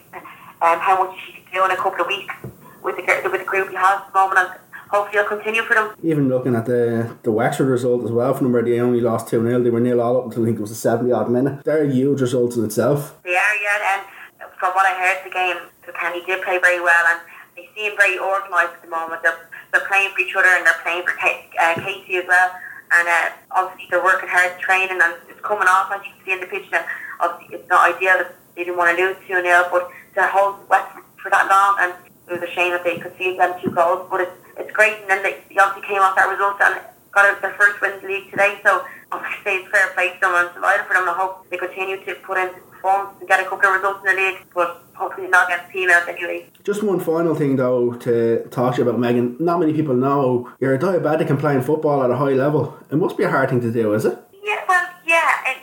um, 0.62 0.78
how 0.80 1.04
much 1.04 1.18
she 1.26 1.32
can 1.32 1.44
do 1.52 1.64
in 1.64 1.70
a 1.70 1.76
couple 1.76 2.00
of 2.00 2.06
weeks 2.06 2.34
with 2.82 2.96
the 2.96 3.04
with 3.28 3.40
the 3.40 3.48
group 3.48 3.68
he 3.68 3.76
has 3.76 4.00
at 4.00 4.06
the 4.08 4.14
moment. 4.14 4.40
And 4.40 4.50
hopefully, 4.90 5.18
it'll 5.18 5.36
continue 5.36 5.62
for 5.62 5.74
them. 5.74 5.94
Even 6.02 6.28
looking 6.28 6.54
at 6.54 6.66
the 6.66 7.16
the 7.22 7.32
Wexford 7.32 7.68
result 7.68 8.04
as 8.04 8.10
well, 8.10 8.34
from 8.34 8.52
where 8.52 8.62
they 8.62 8.80
only 8.80 9.00
lost 9.00 9.28
2 9.28 9.42
0, 9.42 9.62
they 9.62 9.70
were 9.70 9.80
nil 9.80 10.00
all 10.00 10.18
up 10.18 10.24
until 10.26 10.42
I 10.42 10.46
think 10.46 10.58
it 10.58 10.60
was 10.62 10.70
the 10.70 10.76
70 10.76 11.12
odd 11.12 11.30
minute. 11.30 11.64
They're 11.64 11.84
a 11.84 11.90
huge 11.90 12.20
result 12.20 12.56
in 12.56 12.64
itself. 12.64 13.16
They 13.24 13.36
are, 13.36 13.56
yeah, 13.62 13.94
and 13.94 14.50
from 14.58 14.72
what 14.74 14.86
I 14.86 14.94
heard, 14.98 15.24
the 15.24 15.34
game, 15.34 15.56
Kilkenny 15.84 16.24
did 16.26 16.42
play 16.42 16.58
very 16.58 16.80
well, 16.80 17.04
and 17.12 17.20
they 17.56 17.68
seem 17.74 17.96
very 17.96 18.18
organised 18.18 18.74
at 18.74 18.82
the 18.82 18.88
moment. 18.90 19.22
They're, 19.22 19.48
they're 19.72 19.86
playing 19.86 20.10
for 20.14 20.20
each 20.20 20.34
other, 20.36 20.48
and 20.48 20.66
they're 20.66 20.82
playing 20.82 21.04
for 21.06 21.14
K- 21.16 21.48
uh, 21.60 21.74
Casey 21.76 22.16
as 22.16 22.26
well. 22.26 22.50
And 22.90 23.06
uh, 23.06 23.30
obviously, 23.52 23.86
they're 23.90 24.02
working 24.02 24.28
hard 24.28 24.58
training, 24.60 24.98
and 25.02 25.14
it's 25.28 25.40
coming 25.40 25.68
off, 25.68 25.92
as 25.92 26.00
you 26.04 26.12
can 26.16 26.24
see 26.24 26.32
in 26.32 26.40
the 26.40 26.46
pitch. 26.46 26.66
Now, 26.72 26.84
obviously, 27.20 27.56
it's 27.58 27.68
not 27.68 27.94
ideal 27.94 28.18
that 28.18 28.34
they 28.56 28.64
didn't 28.64 28.78
want 28.78 28.96
to 28.96 29.04
lose 29.04 29.16
2 29.28 29.42
0, 29.42 29.68
but 29.70 29.90
to 30.14 30.26
hold 30.26 30.68
Wexford 30.68 31.04
for 31.22 31.30
that 31.30 31.46
long, 31.48 31.76
and 31.80 31.92
it 32.28 32.40
was 32.40 32.42
a 32.48 32.52
shame 32.52 32.72
that 32.72 32.84
they 32.84 32.98
could 32.98 33.16
see 33.18 33.36
them 33.36 33.54
two 33.62 33.70
goals, 33.70 34.06
but 34.10 34.22
it's, 34.22 34.32
it's 34.58 34.72
great. 34.72 35.00
And 35.00 35.10
then 35.10 35.22
they, 35.22 35.42
they 35.48 35.58
obviously 35.58 35.88
came 35.88 36.02
off 36.02 36.16
that 36.16 36.28
result 36.28 36.60
and 36.60 36.80
got 37.12 37.26
out 37.26 37.40
their 37.40 37.54
first 37.54 37.80
win 37.80 37.92
in 37.92 38.00
the 38.02 38.08
league 38.08 38.30
today, 38.30 38.60
so 38.62 38.84
obviously 39.10 39.52
it's 39.52 39.70
fair 39.70 39.88
play 39.94 40.12
to 40.14 40.20
them 40.20 40.34
and 40.34 40.54
delighted 40.54 40.86
for 40.86 40.94
them. 40.94 41.08
I 41.08 41.14
hope 41.14 41.48
they 41.50 41.56
continue 41.56 42.04
to 42.04 42.14
put 42.16 42.38
in 42.38 42.50
performance 42.70 43.16
and 43.18 43.28
get 43.28 43.40
a 43.40 43.44
couple 43.44 43.68
of 43.68 43.74
results 43.76 44.00
in 44.06 44.14
the 44.14 44.22
league, 44.22 44.38
but 44.54 44.84
hopefully 44.94 45.28
not 45.28 45.48
against 45.48 45.72
females 45.72 46.04
anyway. 46.08 46.46
Just 46.64 46.82
one 46.82 47.00
final 47.00 47.34
thing 47.34 47.56
though 47.56 47.94
to 47.94 48.46
talk 48.50 48.74
to 48.74 48.82
you 48.82 48.88
about 48.88 49.00
Megan. 49.00 49.36
Not 49.40 49.58
many 49.58 49.72
people 49.72 49.94
know 49.94 50.52
you're 50.60 50.74
a 50.74 50.78
diabetic 50.78 51.30
and 51.30 51.38
playing 51.38 51.62
football 51.62 52.02
at 52.02 52.10
a 52.10 52.16
high 52.16 52.34
level. 52.34 52.78
It 52.90 52.96
must 52.96 53.16
be 53.16 53.24
a 53.24 53.30
hard 53.30 53.48
thing 53.48 53.60
to 53.62 53.72
do, 53.72 53.94
is 53.94 54.04
it? 54.04 54.18
Yeah, 54.42 54.64
well, 54.68 54.86
yeah, 55.06 55.32
it, 55.46 55.56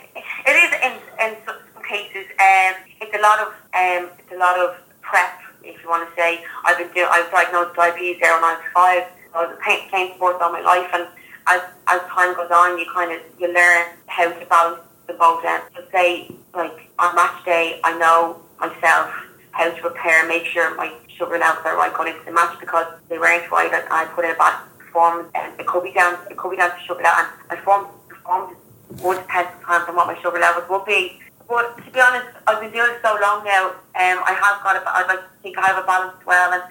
it 0.46 0.56
is 0.64 0.72
in, 0.82 1.26
in 1.26 1.36
some 1.46 1.82
cases. 1.84 2.26
Um, 2.40 2.74
it's 3.00 3.14
a 3.14 3.22
lot 3.22 3.38
of 3.40 3.48
um, 3.48 4.10
it's 4.18 4.32
a 4.32 4.36
lot 4.36 4.58
of 4.58 4.76
prep, 5.02 5.40
if 5.66 5.82
you 5.82 5.88
want 5.88 6.08
to 6.08 6.14
say. 6.14 6.44
I've 6.64 6.78
been 6.78 6.88
doing. 6.94 7.08
I 7.10 7.22
was 7.22 7.30
diagnosed 7.30 7.70
with 7.70 7.76
diabetes 7.76 8.18
there 8.20 8.34
when 8.34 8.44
I 8.44 8.54
was 8.54 8.64
five. 8.72 9.04
I 9.34 9.46
was 9.46 9.58
playing, 9.90 10.14
sports 10.14 10.38
all 10.40 10.52
my 10.52 10.62
life, 10.62 10.88
and 10.94 11.06
as 11.46 11.60
as 11.86 12.00
time 12.08 12.34
goes 12.34 12.50
on, 12.50 12.78
you 12.78 12.86
kind 12.92 13.12
of 13.12 13.20
you 13.38 13.52
learn 13.52 13.86
how 14.06 14.30
to 14.30 14.46
balance 14.46 14.80
the 15.06 15.14
both 15.14 15.44
ends. 15.44 15.66
So 15.76 15.84
say 15.92 16.30
like 16.54 16.90
on 16.98 17.14
match 17.14 17.44
day, 17.44 17.80
I 17.84 17.98
know 17.98 18.40
myself 18.58 19.12
how 19.52 19.70
to 19.70 19.80
prepare, 19.80 20.26
make 20.26 20.44
sure 20.44 20.74
my 20.76 20.92
sugar 21.08 21.38
levels 21.38 21.64
are 21.64 21.76
right 21.76 21.92
going 21.94 22.12
into 22.12 22.24
the 22.24 22.32
match 22.32 22.58
because 22.60 22.86
they 23.08 23.18
weren't 23.18 23.50
right, 23.50 23.72
and 23.72 23.84
I 23.90 24.04
put 24.06 24.24
in 24.24 24.32
a 24.32 24.34
bad 24.34 24.62
performance. 24.78 25.28
And 25.34 25.58
it 25.60 25.66
could 25.66 25.84
be 25.84 25.92
down, 25.92 26.18
it 26.30 26.36
could 26.36 26.50
be 26.50 26.56
down 26.56 26.70
to 26.70 26.80
sugar 26.84 27.04
and 27.04 27.28
my 27.48 27.56
performance 27.56 27.92
performance 28.08 28.58
would 29.02 29.18
depend 29.18 29.48
on 29.66 29.96
what 29.96 30.06
my 30.06 30.20
sugar 30.22 30.38
levels 30.38 30.68
would 30.70 30.84
be. 30.84 31.20
But 31.48 31.76
to 31.78 31.90
be 31.90 32.00
honest, 32.00 32.26
I've 32.46 32.60
been 32.60 32.72
doing 32.72 32.90
it 32.90 33.00
so 33.02 33.16
long 33.22 33.44
now. 33.44 33.68
Um, 33.94 34.18
I 34.26 34.34
have 34.34 34.62
got 34.62 34.76
a, 34.76 34.82
I 34.84 35.06
like 35.06 35.20
to 35.20 35.30
think 35.42 35.58
I 35.58 35.66
have 35.66 35.82
a 35.82 35.86
balance 35.86 36.16
well, 36.26 36.52
and 36.52 36.62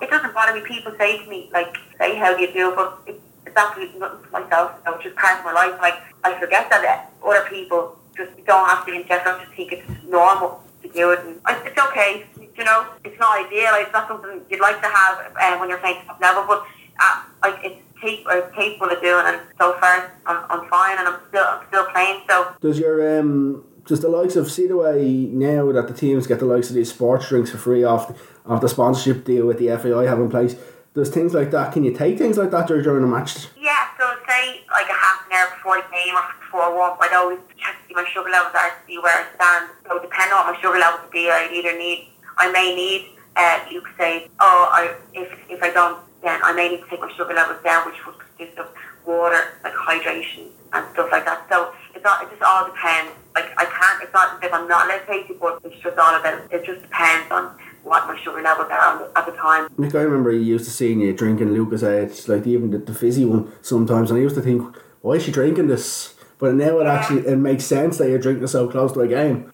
it 0.00 0.10
doesn't 0.10 0.32
bother 0.32 0.54
me. 0.54 0.62
People 0.66 0.92
say 0.98 1.22
to 1.22 1.28
me 1.28 1.50
like, 1.52 1.76
"Say 1.98 2.16
how 2.16 2.34
do 2.34 2.40
you 2.40 2.52
do?" 2.52 2.72
But 2.74 3.00
it, 3.06 3.20
it's 3.46 3.56
absolutely 3.56 4.00
nothing 4.00 4.24
for 4.24 4.40
myself. 4.40 4.72
It's 4.86 5.04
just 5.04 5.16
part 5.16 5.38
of 5.38 5.44
my 5.44 5.52
life. 5.52 5.78
Like 5.80 6.00
I 6.24 6.38
forget 6.40 6.70
that 6.70 7.12
other 7.24 7.44
people 7.50 7.98
just 8.16 8.32
don't 8.46 8.66
have 8.68 8.86
to 8.86 8.92
ingest. 8.92 9.26
I 9.26 9.44
just 9.44 9.54
think 9.54 9.72
it's 9.72 9.88
normal 10.08 10.62
to 10.82 10.88
do 10.88 11.10
it, 11.12 11.20
and 11.20 11.36
it's 11.66 11.78
okay. 11.78 12.24
You 12.56 12.64
know, 12.64 12.86
it's 13.04 13.18
not 13.18 13.44
ideal. 13.44 13.72
It's 13.74 13.92
not 13.92 14.08
something 14.08 14.40
you'd 14.48 14.60
like 14.60 14.80
to 14.80 14.88
have 14.88 15.36
um, 15.36 15.60
when 15.60 15.68
you're 15.68 15.78
playing 15.78 16.00
top 16.06 16.20
level, 16.20 16.44
but 16.46 16.64
uh, 16.98 17.22
like 17.42 17.58
it's 17.62 17.80
cap- 18.00 18.26
uh, 18.26 18.48
capable 18.56 18.90
of 18.90 19.02
doing, 19.02 19.24
and 19.26 19.40
so 19.58 19.76
far 19.80 20.10
I'm, 20.24 20.44
I'm 20.48 20.68
fine, 20.70 20.96
and 20.98 21.08
I'm 21.08 21.20
still 21.28 21.44
I'm 21.44 21.66
still 21.68 21.84
playing. 21.92 22.22
So 22.28 22.54
Does 22.60 22.78
your 22.78 23.18
um 23.18 23.64
does 23.84 24.00
the 24.00 24.08
likes 24.08 24.36
of 24.36 24.50
see 24.50 24.66
the 24.66 24.76
way 24.76 25.28
now 25.30 25.70
that 25.72 25.88
the 25.88 25.94
teams 25.94 26.26
get 26.26 26.38
the 26.38 26.46
likes 26.46 26.68
of 26.68 26.74
these 26.74 26.90
sports 26.90 27.28
drinks 27.28 27.50
for 27.50 27.58
free 27.58 27.84
off 27.84 28.18
off 28.46 28.60
the 28.60 28.68
sponsorship 28.68 29.24
deal 29.24 29.46
with 29.46 29.58
the 29.58 29.68
FAI 29.76 30.04
have 30.04 30.20
in 30.20 30.30
place? 30.30 30.56
Does 30.94 31.10
things 31.10 31.34
like 31.34 31.50
that? 31.50 31.72
Can 31.72 31.82
you 31.82 31.92
take 31.92 32.18
things 32.18 32.38
like 32.38 32.50
that 32.52 32.68
during 32.68 33.02
a 33.02 33.06
match? 33.06 33.48
Yeah, 33.58 33.88
so 33.98 34.14
say 34.28 34.62
like 34.70 34.88
a 34.88 34.92
half 34.92 35.26
an 35.26 35.32
hour 35.32 35.50
before 35.56 35.76
the 35.76 35.88
game 35.90 36.14
or 36.14 36.22
before 36.40 36.62
a 36.62 36.74
warm, 36.74 36.96
I'd 37.00 37.12
always 37.14 37.40
check 37.58 37.76
my 37.94 38.04
sugar 38.12 38.30
levels 38.30 38.54
are 38.54 38.70
to 38.70 38.76
see 38.86 38.98
where 38.98 39.14
I 39.14 39.24
stand. 39.34 39.70
So 39.86 39.98
depending 40.00 40.34
on 40.34 40.46
what 40.46 40.54
my 40.54 40.60
sugar 40.60 40.78
levels 40.78 41.02
would 41.02 41.12
be, 41.12 41.30
I'd 41.30 41.50
either 41.52 41.76
need, 41.78 42.08
I 42.36 42.50
may 42.50 42.74
need, 42.74 43.10
uh, 43.36 43.58
say, 43.98 44.28
oh, 44.40 44.68
I, 44.70 44.94
if, 45.14 45.30
if 45.48 45.62
I 45.62 45.70
don't, 45.70 45.98
then 46.22 46.40
I 46.42 46.52
may 46.52 46.68
need 46.70 46.82
to 46.82 46.88
take 46.90 47.00
my 47.00 47.12
sugar 47.16 47.34
levels 47.34 47.62
down, 47.62 47.86
which 47.86 48.04
would 48.06 48.16
consist 48.18 48.58
of 48.58 48.66
water, 49.06 49.58
like 49.62 49.74
hydration 49.74 50.48
and 50.72 50.84
stuff 50.92 51.08
like 51.12 51.24
that. 51.24 51.46
So 51.48 51.72
not, 52.04 52.22
it 52.22 52.30
just 52.30 52.42
all 52.42 52.66
depends. 52.66 53.12
Like 53.34 53.50
I 53.56 53.64
can't, 53.64 54.02
it's 54.02 54.12
not 54.12 54.36
as 54.36 54.44
if 54.44 54.52
I'm 54.52 54.68
not 54.68 54.86
allowed 54.86 54.98
to 54.98 55.06
take 55.06 55.30
it, 55.30 55.40
but 55.40 55.60
it's 55.64 55.82
just 55.82 55.98
all 55.98 56.14
about, 56.14 56.52
it 56.52 56.64
just 56.64 56.82
depends 56.82 57.30
on 57.32 57.50
what 57.82 58.06
my 58.06 58.18
sugar 58.20 58.40
levels 58.40 58.68
are 58.70 59.10
at 59.16 59.26
the 59.26 59.32
time. 59.32 59.68
Nick, 59.76 59.94
I 59.94 60.02
remember 60.02 60.32
you 60.32 60.40
used 60.40 60.64
to 60.66 60.70
seeing 60.70 61.00
you 61.00 61.12
drinking 61.12 61.48
Lucozade, 61.48 62.28
like 62.28 62.46
even 62.46 62.70
the, 62.70 62.78
the 62.78 62.94
fizzy 62.94 63.24
one 63.24 63.52
sometimes, 63.62 64.10
and 64.10 64.18
I 64.18 64.22
used 64.22 64.36
to 64.36 64.42
think, 64.42 64.76
why 65.00 65.14
is 65.14 65.24
she 65.24 65.32
drinking 65.32 65.66
this? 65.66 66.14
But 66.38 66.54
now 66.54 66.80
it 66.80 66.86
actually 66.86 67.26
it 67.26 67.36
makes 67.36 67.64
sense 67.64 67.98
that 67.98 68.08
you're 68.08 68.18
drinking 68.18 68.46
so 68.48 68.68
close 68.68 68.92
to 68.92 69.00
a 69.00 69.08
game. 69.08 69.52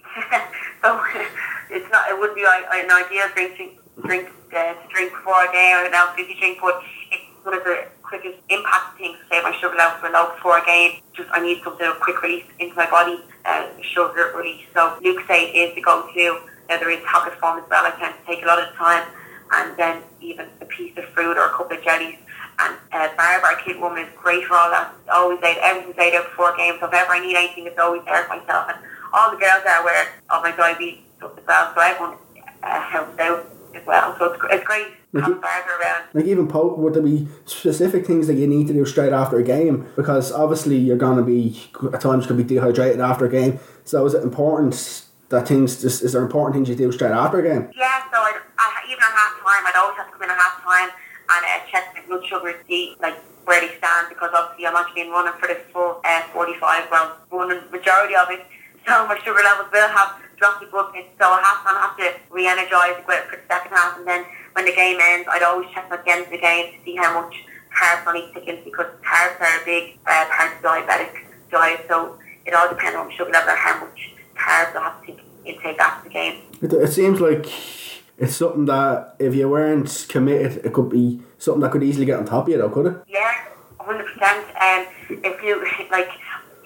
so 0.83 1.01
it's 1.71 1.91
not. 1.91 2.09
It 2.09 2.19
wouldn't 2.19 2.37
be 2.37 2.45
like 2.45 2.65
an 2.73 2.91
ideal 2.91 3.27
drink 3.35 3.57
to 3.59 4.03
drink 4.03 4.29
uh, 4.57 4.75
to 4.75 4.89
drink 4.89 5.13
before 5.13 5.45
a 5.45 5.53
game 5.53 5.77
or 5.77 5.85
an 5.87 6.17
fizzy 6.17 6.37
drink, 6.39 6.59
but 6.61 6.83
it's 7.13 7.23
one 7.45 7.59
of 7.59 7.65
the 7.65 7.87
quickest 8.11 8.43
impact 8.51 8.99
things. 8.99 9.17
Say 9.31 9.41
my 9.41 9.55
sugar 9.63 9.77
levels 9.79 10.03
were 10.03 10.11
low 10.11 10.35
before 10.35 10.59
a 10.59 10.67
game. 10.67 11.01
Just 11.15 11.31
I 11.31 11.41
need 11.41 11.63
something 11.63 11.87
of 11.87 12.01
quick 12.01 12.21
release 12.23 12.45
into 12.59 12.75
my 12.75 12.91
body, 12.91 13.23
uh, 13.47 13.71
sugar 13.81 14.35
release. 14.35 14.67
So 14.75 14.99
Lucozade 15.01 15.55
is 15.55 15.75
the 15.77 15.81
go-to. 15.81 16.43
Now 16.69 16.79
there 16.79 16.91
is 16.91 17.03
tablet 17.07 17.39
form 17.39 17.63
as 17.63 17.71
well. 17.71 17.87
I 17.87 17.95
tend 17.95 18.15
to 18.19 18.23
take 18.27 18.43
a 18.43 18.47
lot 18.47 18.59
of 18.59 18.75
time, 18.75 19.07
and 19.53 19.77
then 19.79 20.03
even 20.21 20.47
a 20.61 20.67
piece 20.67 20.97
of 20.99 21.05
fruit 21.15 21.39
or 21.39 21.47
a 21.47 21.55
couple 21.55 21.79
of 21.79 21.83
jellies. 21.83 22.19
And 22.59 22.77
uh, 22.93 23.09
our 23.17 23.57
kid 23.65 23.81
woman, 23.81 24.05
is 24.05 24.13
great 24.19 24.45
for 24.45 24.55
all 24.55 24.71
that. 24.71 24.93
Always 25.09 25.41
laid, 25.41 25.57
everything's 25.63 25.97
laid 25.97 26.15
out 26.15 26.27
before 26.29 26.55
games. 26.57 26.79
So 26.81 26.87
if 26.87 26.93
ever 26.93 27.13
I 27.13 27.21
need 27.21 27.37
anything, 27.37 27.67
it's 27.67 27.79
always 27.79 28.05
there 28.05 28.25
for 28.25 28.37
myself. 28.37 28.69
And 28.69 28.79
all 29.15 29.31
the 29.31 29.39
girls 29.39 29.65
are 29.67 29.81
aware 29.81 30.13
of 30.29 30.43
my 30.43 30.53
diabetes 30.53 31.01
as 31.23 31.31
well. 31.47 31.73
So 31.75 31.81
everyone 31.81 32.19
uh, 32.63 32.81
helps 32.83 33.19
out 33.19 33.47
as 33.75 33.87
well. 33.87 34.15
So 34.19 34.35
it's, 34.35 34.45
it's 34.51 34.65
great 34.65 35.00
to 35.13 35.21
have 35.21 35.41
Barbara 35.41 35.79
around. 35.81 36.05
Like 36.15 36.25
even 36.25 36.49
po- 36.49 36.75
would 36.75 36.95
there 36.95 37.03
be 37.03 37.29
specific 37.45 38.07
things 38.07 38.27
that 38.27 38.35
you 38.35 38.47
need 38.47 38.67
to 38.69 38.73
do 38.73 38.85
straight 38.85 39.13
after 39.13 39.39
a 39.39 39.43
game? 39.43 39.87
Because 39.97 40.33
obviously 40.33 40.77
you're 40.77 40.97
gonna 40.97 41.23
be 41.23 41.71
at 41.93 42.01
times 42.01 42.27
could 42.27 42.37
be 42.37 42.45
dehydrated 42.45 43.01
after 43.01 43.27
a 43.27 43.31
game. 43.31 43.59
So 43.85 44.05
is 44.07 44.15
it 44.15 44.23
important 44.23 45.05
that 45.31 45.49
things 45.49 45.81
just 45.83 46.03
is 46.03 46.13
there 46.13 46.23
important 46.23 46.55
things 46.55 46.69
you 46.69 46.77
do 46.77 46.93
straight 46.93 47.13
after 47.13 47.41
a 47.41 47.43
game? 47.43 47.71
Yeah, 47.77 48.03
so 48.11 48.19
I'd, 48.19 48.41
I, 48.59 48.83
even 48.87 49.03
at 49.03 49.11
half 49.11 49.35
time, 49.39 49.67
I'd 49.67 49.79
always 49.79 49.97
have 49.97 50.07
to 50.07 50.13
come 50.13 50.23
in 50.23 50.31
at 50.31 50.37
half 50.37 50.63
time 50.63 50.91
and 51.31 51.45
uh, 51.45 51.67
check 51.71 51.95
my 51.95 52.03
blood 52.07 52.27
sugar 52.27 52.55
see 52.69 52.97
like 53.01 53.17
where 53.45 53.61
they 53.61 53.75
stand 53.79 54.09
because 54.09 54.31
obviously 54.35 54.67
I'm 54.67 54.77
actually 54.77 55.03
been 55.03 55.13
running 55.13 55.33
for 55.41 55.49
the 55.49 55.59
full 55.73 56.01
uh, 56.05 56.23
45, 56.33 56.89
well, 56.91 57.17
running 57.31 57.63
majority 57.71 58.15
of 58.15 58.31
it. 58.31 58.47
So 58.87 59.07
my 59.07 59.19
sugar 59.19 59.43
levels 59.43 59.69
will 59.73 59.89
have 59.89 60.21
dropped 60.41 60.65
a 60.65 60.67
good. 60.67 61.05
So 61.21 61.29
I 61.29 61.39
have, 61.45 61.61
I 61.69 61.73
have 61.85 61.97
to 62.01 62.19
re-energise 62.33 63.05
for 63.05 63.15
the 63.31 63.39
second 63.47 63.71
half 63.71 63.99
and 63.99 64.07
then 64.09 64.25
when 64.55 64.65
the 64.65 64.75
game 64.75 64.99
ends, 65.01 65.29
I'd 65.31 65.43
always 65.43 65.69
check 65.71 65.87
at 65.93 66.05
the 66.05 66.11
end 66.11 66.25
of 66.25 66.31
the 66.31 66.39
game 66.39 66.73
to 66.73 66.85
see 66.85 66.97
how 66.97 67.21
much 67.21 67.37
carbs 67.71 68.07
I 68.07 68.13
need 68.15 68.35
to 68.35 68.41
take 68.41 68.49
in 68.49 68.65
because 68.65 68.87
carbs 69.05 69.41
are 69.41 69.63
a 69.63 69.65
big 69.65 69.99
uh, 70.07 70.27
part 70.27 70.57
of 70.57 70.63
the 70.63 70.69
diabetic 70.69 71.13
diet. 71.51 71.85
So 71.87 72.19
it 72.45 72.55
all 72.55 72.69
depends 72.69 72.97
on 72.97 73.11
sugar 73.13 73.31
level 73.31 73.51
and 73.51 73.59
how 73.59 73.81
much 73.85 74.13
carbs 74.35 74.75
I 74.75 74.83
have 74.83 75.01
to 75.01 75.07
take, 75.07 75.21
intake 75.45 75.79
after 75.79 76.09
the 76.09 76.13
game. 76.13 76.43
It, 76.63 76.73
it 76.73 76.93
seems 76.93 77.21
like 77.21 77.47
it's 78.19 78.37
something 78.37 78.67
that 78.67 79.17
if 79.19 79.35
you 79.35 79.49
weren't 79.49 80.07
committed, 80.09 80.65
it 80.65 80.73
could 80.73 80.89
be 80.89 81.21
something 81.39 81.61
that 81.61 81.71
could 81.71 81.83
easily 81.83 82.07
get 82.07 82.19
on 82.19 82.27
top 82.27 82.45
of 82.45 82.49
you, 82.49 82.59
though, 82.59 82.71
could 82.71 82.87
it? 82.87 82.97
Yeah, 83.09 83.33
hundred 83.79 84.07
percent. 84.13 84.47
And 84.61 84.87
if 85.25 85.43
you 85.43 85.65
like, 85.91 86.11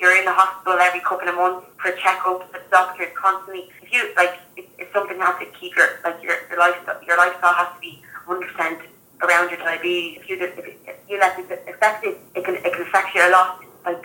you're 0.05 0.18
in 0.20 0.26
the 0.26 0.36
hospital 0.36 0.76
every 0.78 1.00
couple 1.00 1.26
of 1.26 1.34
months 1.34 1.64
for 1.80 1.90
checkups 1.96 2.44
with 2.52 2.68
doctors 2.70 3.09
constantly. 3.16 3.72
If 3.80 3.88
you 3.90 4.12
like, 4.20 4.36
it, 4.55 4.68
it's 4.76 4.92
something 4.92 5.16
you 5.16 5.24
have 5.24 5.40
to 5.40 5.48
keep 5.57 5.74
your 5.74 5.88
like 6.05 6.20
your 6.22 6.36
your 6.50 6.59
lifestyle. 6.61 7.00
Your 7.09 7.16
lifestyle 7.16 7.55
has 7.55 7.72
to 7.72 7.80
be 7.80 8.05
hundred 8.28 8.52
percent 8.52 8.80
around 9.24 9.48
your 9.48 9.61
diabetes. 9.64 10.20
If 10.20 10.28
you 10.28 10.36
just 10.36 10.59
if, 10.61 10.76
you 11.09 11.18
let 11.18 11.38
it 11.40 11.48
affect 11.72 12.05
it, 12.05 12.18
it 12.36 12.44
can 12.44 12.57
it 12.57 12.72
can 12.74 12.82
affect 12.82 13.14
you 13.14 13.22
a 13.24 13.30
lot. 13.32 13.64
Like 13.86 14.05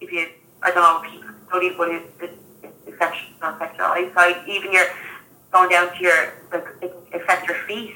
if 0.00 0.10
you, 0.10 0.24
I 0.62 0.70
don't 0.72 0.80
know, 0.88 1.04
people 1.04 1.34
study, 1.48 1.74
but 1.76 1.88
it, 1.90 2.02
it, 2.24 2.32
it 2.64 2.94
affects 2.94 3.20
affect 3.42 3.76
your 3.76 3.88
eyesight. 3.92 4.48
Even 4.48 4.72
your 4.72 4.86
going 5.52 5.68
down 5.68 5.92
to 5.94 6.00
your 6.00 6.32
like 6.50 6.64
it 6.80 6.96
affects 7.12 7.46
your 7.46 7.58
feet, 7.68 7.92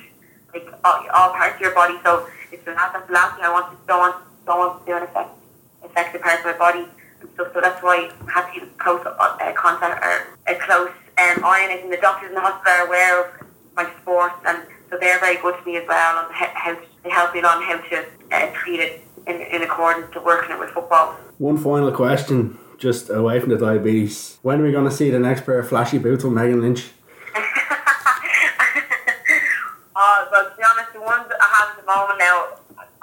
like 0.53 0.69
all, 0.85 1.01
all 1.17 1.33
parts 1.33 1.55
of 1.55 1.61
your 1.63 1.75
body. 1.75 1.97
So 2.05 2.29
it's 2.53 2.63
the 2.67 2.73
last 2.73 2.93
that's 2.93 3.07
the 3.07 3.15
last 3.15 3.37
thing 3.37 3.45
I 3.49 3.53
want 3.57 3.73
to 3.73 3.79
don't 3.89 4.01
want 4.05 4.17
don't 4.45 4.59
want 4.59 4.85
to 4.85 4.93
do 4.93 4.97
an 4.99 5.05
affect 5.05 5.31
affect 5.83 6.13
the 6.13 6.19
parts 6.19 6.45
of 6.45 6.53
my 6.53 6.59
body 6.59 6.85
stuff. 7.35 7.49
So 7.55 7.61
that's 7.61 7.83
why 7.83 8.11
I 8.27 8.31
have 8.31 8.53
to 8.53 8.61
keep 8.61 8.79
close 8.79 9.05
uh, 9.07 9.53
contact 9.57 10.05
or 10.05 10.53
a 10.53 10.59
close 10.59 10.91
um, 11.19 11.45
eye 11.45 11.65
on 11.65 11.71
it. 11.71 11.85
And 11.85 11.93
the 11.93 11.99
doctors 11.99 12.29
in 12.29 12.35
the 12.35 12.41
hospital 12.41 12.73
are 12.73 12.87
aware 12.87 13.25
of 13.25 13.47
my 13.77 13.91
sports, 14.01 14.35
and 14.47 14.63
so 14.91 14.99
they're 14.99 15.19
very 15.21 15.37
good 15.39 15.59
to 15.59 15.65
me 15.65 15.77
as 15.77 15.89
well 15.89 16.19
on 16.19 16.33
how, 16.33 16.77
they 17.03 17.11
help 17.11 17.35
me 17.35 17.43
on 17.43 17.63
how 17.63 17.79
to 17.79 18.05
uh, 18.33 18.51
treat 18.55 18.81
it 18.81 19.03
in, 19.27 19.41
in 19.41 19.63
accordance 19.63 20.13
to 20.13 20.21
working 20.21 20.53
it 20.53 20.59
with 20.59 20.71
football. 20.71 21.15
One 21.39 21.59
final 21.59 21.91
question 21.91 22.59
just 22.79 23.11
away 23.11 23.41
from 23.41 23.51
the 23.51 23.59
diabetes. 23.59 24.39
When 24.43 24.61
are 24.61 24.65
we 24.65 24.73
going 24.73 24.85
to 24.85 24.91
see 24.91 25.11
the 25.11 25.19
next 25.19 25.47
pair 25.47 25.59
of 25.59 25.69
flashy 25.69 25.99
boots 25.99 26.23
from 26.23 26.35
Megan 26.35 26.61
Lynch? 26.61 26.91
oh, 29.97 30.29
well, 30.31 30.51
to 30.51 30.57
be 30.57 30.63
honest, 30.63 30.93
the 30.93 31.01
ones 31.01 31.27
I 31.41 31.47
have 31.57 31.71
at 31.71 31.81
the 31.81 31.87
moment 31.87 32.19
now, 32.19 32.47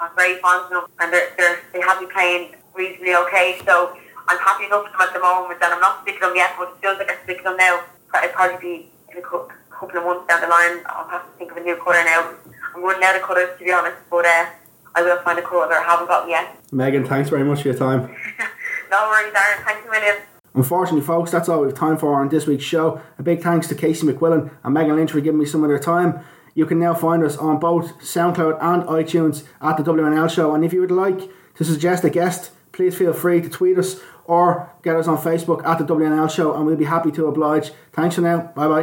I'm 0.00 0.10
very 0.16 0.36
fond 0.40 0.64
of 0.64 0.70
them, 0.70 0.84
and 1.00 1.12
they're, 1.12 1.30
they're, 1.36 1.60
they 1.72 1.80
have 1.80 2.00
me 2.00 2.06
playing 2.12 2.54
reasonably 2.74 3.14
okay. 3.16 3.60
So 3.64 3.96
I'm 4.28 4.38
happy 4.38 4.66
enough 4.66 4.84
with 4.84 4.92
them 4.92 5.00
at 5.00 5.12
the 5.12 5.20
moment, 5.20 5.60
and 5.62 5.74
I'm 5.74 5.80
not 5.80 6.02
sticking 6.02 6.20
them 6.20 6.36
yet, 6.36 6.54
but 6.58 6.68
it 6.68 6.80
feels 6.80 6.98
like 6.98 7.10
I'm 7.10 7.18
sticking 7.24 7.44
them 7.44 7.56
now. 7.56 7.82
It'll 8.14 8.28
probably 8.30 8.58
be 8.60 8.74
in 9.10 9.18
a 9.18 9.22
couple 9.22 9.98
of 9.98 10.04
months 10.04 10.28
down 10.28 10.40
the 10.40 10.48
line. 10.48 10.82
I'll 10.86 11.08
have 11.08 11.24
to 11.26 11.32
think 11.38 11.50
of 11.50 11.56
a 11.56 11.60
new 11.60 11.76
colour 11.76 12.04
now. 12.04 12.34
I'm 12.74 12.82
running 12.82 13.02
out 13.02 13.16
of 13.16 13.22
colours, 13.22 13.50
to 13.58 13.64
be 13.64 13.72
honest, 13.72 13.96
but 14.10 14.24
uh, 14.24 14.46
I 14.94 15.02
will 15.02 15.20
find 15.22 15.38
a 15.38 15.42
colour 15.42 15.68
that 15.68 15.82
I 15.82 15.90
haven't 15.90 16.08
got 16.08 16.28
yet. 16.28 16.56
Megan, 16.72 17.04
thanks 17.04 17.30
very 17.30 17.44
much 17.44 17.62
for 17.62 17.68
your 17.68 17.78
time. 17.78 18.00
no 18.90 19.08
worries, 19.08 19.34
Aaron. 19.34 19.64
Thanks 19.64 19.86
a 19.86 19.90
million. 19.90 20.16
Unfortunately, 20.54 21.00
folks, 21.00 21.30
that's 21.30 21.48
all 21.48 21.60
we 21.60 21.68
have 21.68 21.76
time 21.76 21.96
for 21.96 22.20
on 22.20 22.28
this 22.28 22.46
week's 22.46 22.64
show. 22.64 23.00
A 23.18 23.22
big 23.22 23.42
thanks 23.42 23.66
to 23.68 23.74
Casey 23.74 24.06
McQuillan 24.06 24.50
and 24.62 24.74
Megan 24.74 24.96
Lynch 24.96 25.12
for 25.12 25.20
giving 25.20 25.40
me 25.40 25.46
some 25.46 25.64
of 25.64 25.68
their 25.68 25.78
time. 25.78 26.20
You 26.54 26.66
can 26.66 26.78
now 26.78 26.92
find 26.92 27.24
us 27.24 27.38
on 27.38 27.58
both 27.58 27.98
SoundCloud 28.00 28.58
and 28.62 28.82
iTunes 28.84 29.44
at 29.62 29.78
the 29.78 29.82
WNL 29.82 30.30
Show. 30.30 30.54
And 30.54 30.64
if 30.64 30.74
you 30.74 30.80
would 30.80 30.90
like 30.90 31.30
to 31.54 31.64
suggest 31.64 32.04
a 32.04 32.10
guest, 32.10 32.51
please 32.72 32.96
feel 32.96 33.12
free 33.12 33.40
to 33.40 33.48
tweet 33.48 33.78
us 33.78 34.00
or 34.24 34.72
get 34.82 34.96
us 34.96 35.06
on 35.06 35.18
Facebook 35.18 35.64
at 35.66 35.78
the 35.78 35.84
WNL 35.84 36.30
Show, 36.30 36.54
and 36.54 36.66
we'll 36.66 36.76
be 36.76 36.84
happy 36.84 37.10
to 37.12 37.26
oblige. 37.26 37.72
Thanks 37.92 38.14
for 38.14 38.20
now. 38.22 38.52
Bye 38.54 38.68
bye. 38.68 38.80